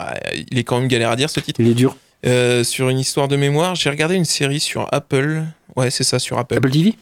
il 0.51 0.57
est 0.57 0.63
quand 0.63 0.79
même 0.79 0.87
galère 0.87 1.11
à 1.11 1.15
dire 1.15 1.29
ce 1.29 1.39
titre. 1.39 1.61
Il 1.61 1.67
est 1.67 1.75
dur. 1.75 1.95
Euh, 2.25 2.63
sur 2.63 2.89
une 2.89 2.97
histoire 2.99 3.27
de 3.27 3.35
mémoire, 3.35 3.75
j'ai 3.75 3.91
regardé 3.91 4.15
une 4.15 4.25
série 4.25 4.59
sur 4.59 4.87
Apple. 4.91 5.43
Ouais, 5.75 5.91
c'est 5.91 6.03
ça 6.03 6.17
sur 6.17 6.39
Apple. 6.39 6.55
Apple 6.57 6.71
TV 6.71 6.95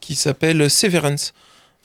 qui 0.00 0.14
s'appelle 0.14 0.70
Severance. 0.70 1.34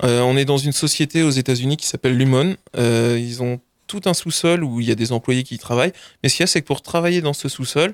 Euh, 0.03 0.21
on 0.21 0.35
est 0.35 0.45
dans 0.45 0.57
une 0.57 0.71
société 0.71 1.23
aux 1.23 1.29
États-Unis 1.29 1.77
qui 1.77 1.87
s'appelle 1.87 2.17
Lumon. 2.17 2.55
Euh, 2.77 3.19
ils 3.19 3.43
ont 3.43 3.59
tout 3.87 4.01
un 4.05 4.13
sous-sol 4.13 4.63
où 4.63 4.81
il 4.81 4.87
y 4.87 4.91
a 4.91 4.95
des 4.95 5.11
employés 5.11 5.43
qui 5.43 5.55
y 5.55 5.59
travaillent. 5.59 5.93
Mais 6.21 6.29
ce 6.29 6.35
qu'il 6.35 6.43
y 6.43 6.45
a, 6.45 6.47
c'est 6.47 6.61
que 6.61 6.67
pour 6.67 6.81
travailler 6.81 7.21
dans 7.21 7.33
ce 7.33 7.47
sous-sol, 7.47 7.93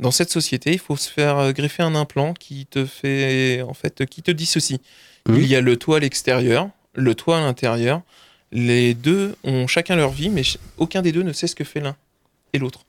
dans 0.00 0.10
cette 0.10 0.30
société, 0.30 0.72
il 0.72 0.78
faut 0.78 0.96
se 0.96 1.08
faire 1.08 1.38
euh, 1.38 1.52
greffer 1.52 1.82
un 1.82 1.94
implant 1.94 2.34
qui 2.34 2.66
te 2.66 2.84
fait, 2.84 3.62
en 3.62 3.74
fait, 3.74 4.06
qui 4.06 4.22
te 4.22 4.30
dissocie. 4.30 4.80
Mhm. 5.28 5.36
Il 5.36 5.46
y 5.46 5.54
a 5.54 5.60
le 5.60 5.76
toit 5.76 5.98
à 5.98 6.00
l'extérieur, 6.00 6.70
le 6.94 7.14
toit 7.14 7.38
à 7.38 7.40
l'intérieur. 7.40 8.02
Les 8.52 8.94
deux 8.94 9.36
ont 9.44 9.66
chacun 9.66 9.94
leur 9.94 10.10
vie, 10.10 10.28
mais 10.28 10.42
aucun 10.76 11.02
des 11.02 11.12
deux 11.12 11.22
ne 11.22 11.32
sait 11.32 11.46
ce 11.46 11.54
que 11.54 11.64
fait 11.64 11.80
l'un 11.80 11.96
et 12.52 12.58
l'autre. 12.58 12.84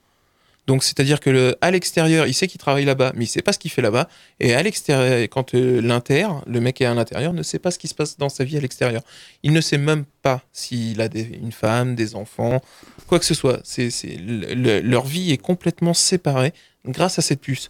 Donc, 0.72 0.86
c'est-à-dire 0.86 1.19
que 1.19 1.30
le, 1.30 1.55
à 1.59 1.69
l'extérieur, 1.69 2.28
il 2.28 2.34
sait 2.34 2.47
qu'il 2.47 2.57
travaille 2.61 2.86
là-bas, 2.86 3.11
mais 3.13 3.26
il 3.26 3.28
sait 3.28 3.41
pas 3.41 3.51
ce 3.51 3.59
qu'il 3.59 3.69
fait 3.72 3.82
là-bas. 3.82 4.07
Et 4.39 4.53
à 4.53 4.63
l'extérieur, 4.63 5.28
quand 5.30 5.53
euh, 5.53 5.82
l'inter, 5.82 6.28
le 6.47 6.61
mec 6.61 6.80
est 6.80 6.86
à 6.86 6.93
l'intérieur, 6.93 7.34
ne 7.34 7.43
sait 7.43 7.59
pas 7.59 7.72
ce 7.72 7.78
qui 7.78 7.89
se 7.89 7.93
passe 7.93 8.17
dans 8.17 8.30
sa 8.30 8.45
vie 8.45 8.55
à 8.55 8.61
l'extérieur. 8.61 9.01
Il 9.43 9.51
ne 9.51 9.59
sait 9.59 9.78
même 9.78 10.05
pas 10.22 10.41
s'il 10.53 11.01
a 11.01 11.09
des- 11.09 11.30
une 11.43 11.51
femme, 11.51 11.93
des 11.95 12.15
enfants, 12.15 12.61
quoi 13.07 13.19
que 13.19 13.26
ce 13.26 13.34
soit. 13.34 13.59
C'est, 13.65 13.89
c'est- 13.89 14.15
le- 14.15 14.53
le- 14.53 14.80
leur 14.80 15.05
vie 15.05 15.34
est 15.34 15.38
complètement 15.38 15.93
séparée 15.93 16.53
grâce 16.88 17.19
à 17.19 17.22
cette 17.22 17.41
puce. 17.41 17.69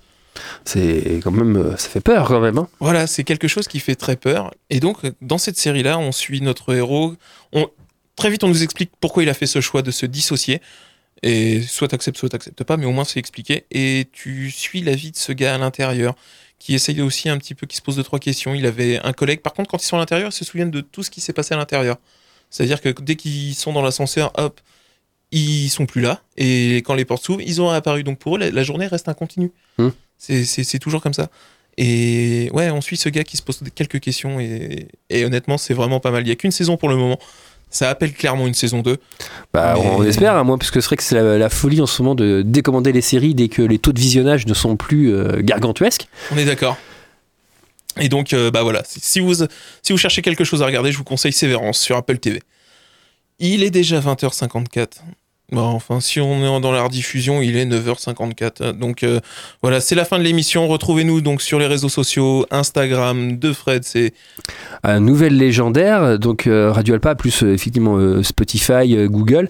C'est 0.63 1.19
quand 1.23 1.31
même, 1.31 1.57
euh, 1.57 1.75
ça 1.77 1.89
fait 1.89 2.01
peur 2.01 2.27
quand 2.27 2.39
même. 2.39 2.59
hein. 2.59 2.67
Voilà, 2.79 3.07
c'est 3.07 3.23
quelque 3.23 3.47
chose 3.47 3.67
qui 3.67 3.79
fait 3.79 3.95
très 3.95 4.15
peur. 4.15 4.53
Et 4.69 4.79
donc, 4.79 4.97
dans 5.21 5.39
cette 5.39 5.57
série-là, 5.57 5.97
on 5.97 6.11
suit 6.11 6.41
notre 6.41 6.75
héros. 6.75 7.15
On, 7.51 7.67
très 8.15 8.29
vite, 8.29 8.43
on 8.43 8.47
nous 8.47 8.61
explique 8.61 8.91
pourquoi 8.99 9.23
il 9.23 9.29
a 9.29 9.33
fait 9.33 9.47
ce 9.47 9.59
choix 9.59 9.81
de 9.81 9.89
se 9.89 10.05
dissocier. 10.05 10.61
Et 11.23 11.61
soit 11.61 11.87
t'acceptes, 11.87 12.17
soit 12.17 12.29
t'acceptes 12.29 12.63
pas, 12.63 12.77
mais 12.77 12.85
au 12.85 12.91
moins 12.91 13.03
c'est 13.05 13.19
expliqué. 13.19 13.65
Et 13.71 14.07
tu 14.11 14.49
suis 14.51 14.81
la 14.81 14.95
vie 14.95 15.11
de 15.11 15.17
ce 15.17 15.31
gars 15.31 15.53
à 15.55 15.57
l'intérieur, 15.57 16.15
qui 16.57 16.73
essaye 16.73 17.01
aussi 17.01 17.29
un 17.29 17.37
petit 17.37 17.55
peu, 17.55 17.67
qui 17.67 17.77
se 17.77 17.81
pose 17.81 17.95
deux, 17.95 18.03
trois 18.03 18.19
questions. 18.19 18.53
Il 18.55 18.65
avait 18.65 18.99
un 19.03 19.13
collègue. 19.13 19.41
Par 19.41 19.53
contre, 19.53 19.69
quand 19.69 19.81
ils 19.81 19.85
sont 19.85 19.97
à 19.97 19.99
l'intérieur, 19.99 20.29
ils 20.29 20.35
se 20.35 20.45
souviennent 20.45 20.71
de 20.71 20.81
tout 20.81 21.03
ce 21.03 21.09
qui 21.11 21.21
s'est 21.21 21.33
passé 21.33 21.53
à 21.53 21.57
l'intérieur. 21.57 21.97
C'est-à-dire 22.49 22.81
que 22.81 22.89
dès 23.01 23.15
qu'ils 23.15 23.55
sont 23.55 23.71
dans 23.73 23.81
l'ascenseur, 23.81 24.31
hop, 24.37 24.59
ils 25.31 25.69
sont 25.69 25.85
plus 25.85 26.01
là. 26.01 26.21
Et 26.37 26.77
quand 26.77 26.93
les 26.93 27.05
portes 27.05 27.23
s'ouvrent, 27.23 27.41
ils 27.41 27.61
ont 27.61 27.69
apparu. 27.69 28.03
Donc 28.03 28.19
pour 28.19 28.35
eux, 28.35 28.39
la, 28.39 28.51
la 28.51 28.63
journée 28.63 28.87
reste 28.87 29.07
incontinue. 29.07 29.51
Hmm. 29.77 29.89
C'est- 30.17 30.79
toujours 30.79 31.01
comme 31.01 31.13
ça. 31.13 31.29
Et 31.77 32.49
ouais, 32.53 32.69
on 32.69 32.81
suit 32.81 32.97
ce 32.97 33.09
gars 33.09 33.23
qui 33.23 33.37
se 33.37 33.41
pose 33.41 33.61
quelques 33.73 33.99
questions 34.01 34.39
et, 34.39 34.87
et 35.09 35.23
honnêtement, 35.25 35.57
c'est 35.57 35.73
vraiment 35.73 35.99
pas 35.99 36.11
mal. 36.11 36.23
Il 36.25 36.29
y 36.29 36.31
a 36.31 36.35
qu'une 36.35 36.51
saison 36.51 36.77
pour 36.77 36.89
le 36.89 36.95
moment. 36.97 37.17
Ça 37.71 37.89
appelle 37.89 38.13
clairement 38.13 38.47
une 38.47 38.53
saison 38.53 38.81
2. 38.81 38.97
Bah, 39.53 39.73
Mais- 39.75 39.81
on 39.85 40.03
espère, 40.03 40.35
hein, 40.35 40.43
moi, 40.43 40.57
parce 40.57 40.69
que 40.71 40.81
c'est 40.81 40.87
vrai 40.87 40.97
que 40.97 41.03
c'est 41.03 41.15
la, 41.15 41.37
la 41.37 41.49
folie 41.49 41.81
en 41.81 41.85
ce 41.87 42.01
moment 42.01 42.15
de 42.15 42.43
décommander 42.45 42.91
les 42.91 43.01
séries 43.01 43.33
dès 43.33 43.47
que 43.47 43.61
les 43.61 43.79
taux 43.79 43.93
de 43.93 43.99
visionnage 43.99 44.45
ne 44.45 44.53
sont 44.53 44.75
plus 44.75 45.13
euh, 45.13 45.39
gargantuesques. 45.41 46.07
On 46.31 46.37
est 46.37 46.45
d'accord. 46.45 46.77
Et 47.99 48.09
donc, 48.09 48.33
euh, 48.33 48.51
bah 48.51 48.63
voilà, 48.63 48.83
si 48.85 49.19
vous, 49.19 49.33
si 49.35 49.91
vous 49.91 49.97
cherchez 49.97 50.21
quelque 50.21 50.43
chose 50.43 50.61
à 50.61 50.65
regarder, 50.65 50.91
je 50.91 50.97
vous 50.97 51.03
conseille 51.03 51.33
Sévérance 51.33 51.79
sur 51.79 51.97
Apple 51.97 52.17
TV. 52.19 52.41
Il 53.39 53.63
est 53.63 53.71
déjà 53.71 53.99
20h54. 53.99 54.87
Bon, 55.51 55.63
enfin, 55.63 55.99
si 55.99 56.21
on 56.21 56.37
est 56.37 56.61
dans 56.61 56.71
la 56.71 56.83
rediffusion, 56.83 57.41
il 57.41 57.57
est 57.57 57.65
9h54. 57.65 58.71
Donc 58.71 59.03
euh, 59.03 59.19
voilà, 59.61 59.81
c'est 59.81 59.95
la 59.95 60.05
fin 60.05 60.17
de 60.17 60.23
l'émission. 60.23 60.65
Retrouvez-nous 60.69 61.19
donc 61.19 61.41
sur 61.41 61.59
les 61.59 61.67
réseaux 61.67 61.89
sociaux, 61.89 62.45
Instagram 62.51 63.37
de 63.37 63.51
Fred, 63.51 63.83
c'est 63.83 64.13
nouvelle 64.85 65.35
légendaire, 65.35 66.17
donc 66.17 66.47
euh, 66.47 66.71
Radio 66.71 66.93
Alpa 66.93 67.15
plus 67.15 67.43
euh, 67.43 67.53
effectivement 67.53 68.23
Spotify, 68.23 68.95
Google. 69.09 69.49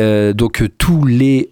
Donc 0.00 0.62
tous 0.78 1.04
les 1.04 1.50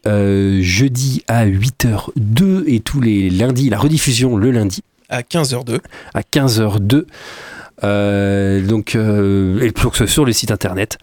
jeudis 0.63 1.25
à 1.29 1.47
8h02 1.47 2.65
et 2.69 2.81
tous 2.81 3.03
les 3.03 3.29
lundis, 3.29 3.69
la 3.69 3.79
rediffusion 3.79 4.37
le 4.39 4.51
lundi 4.51 4.83
à 5.09 5.21
15h02. 5.21 5.81
à 6.15 6.21
15h02. 6.23 7.05
Euh, 7.85 8.61
donc, 8.67 8.95
euh, 8.95 9.61
et 9.61 9.71
donc 9.71 9.97
sur 10.09 10.25
le 10.25 10.33
site 10.33 10.51
internet 10.51 10.97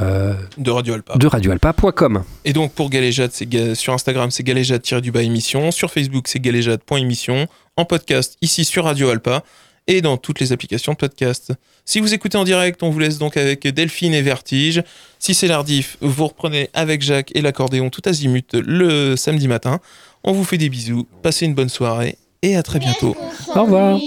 euh, 0.00 0.34
de 0.58 0.70
Radio 0.70 0.94
Alpa. 0.94 1.16
de 1.16 1.26
radioalpa.com. 1.26 2.22
Et 2.44 2.52
donc 2.52 2.72
pour 2.72 2.90
Galéjade, 2.90 3.30
c'est 3.32 3.46
ga- 3.46 3.74
sur 3.74 3.92
Instagram, 3.94 4.30
c'est 4.30 4.42
galéjade-du-bas 4.42 5.22
émission. 5.22 5.70
Sur 5.70 5.90
Facebook, 5.90 6.28
c'est 6.28 6.40
galéjade.émission. 6.40 7.46
En 7.76 7.84
podcast, 7.84 8.36
ici 8.42 8.64
sur 8.64 8.84
Radio 8.84 9.08
Alpa. 9.10 9.42
Et 9.90 10.02
dans 10.02 10.18
toutes 10.18 10.38
les 10.40 10.52
applications 10.52 10.92
de 10.92 10.98
podcast. 10.98 11.54
Si 11.86 12.00
vous 12.00 12.12
écoutez 12.12 12.36
en 12.36 12.44
direct, 12.44 12.82
on 12.82 12.90
vous 12.90 12.98
laisse 12.98 13.16
donc 13.16 13.38
avec 13.38 13.66
Delphine 13.66 14.12
et 14.12 14.20
Vertige. 14.20 14.82
Si 15.18 15.32
c'est 15.32 15.46
l'ardif, 15.46 15.96
vous 16.02 16.26
reprenez 16.26 16.68
avec 16.74 17.00
Jacques 17.00 17.30
et 17.34 17.40
l'accordéon 17.40 17.88
tout 17.88 18.02
azimut 18.04 18.52
le 18.52 19.16
samedi 19.16 19.48
matin. 19.48 19.80
On 20.24 20.32
vous 20.32 20.44
fait 20.44 20.58
des 20.58 20.68
bisous, 20.68 21.06
passez 21.22 21.46
une 21.46 21.54
bonne 21.54 21.70
soirée 21.70 22.18
et 22.42 22.54
à 22.54 22.62
très 22.62 22.80
bientôt. 22.80 23.16
Au 23.54 23.62
revoir. 23.62 23.98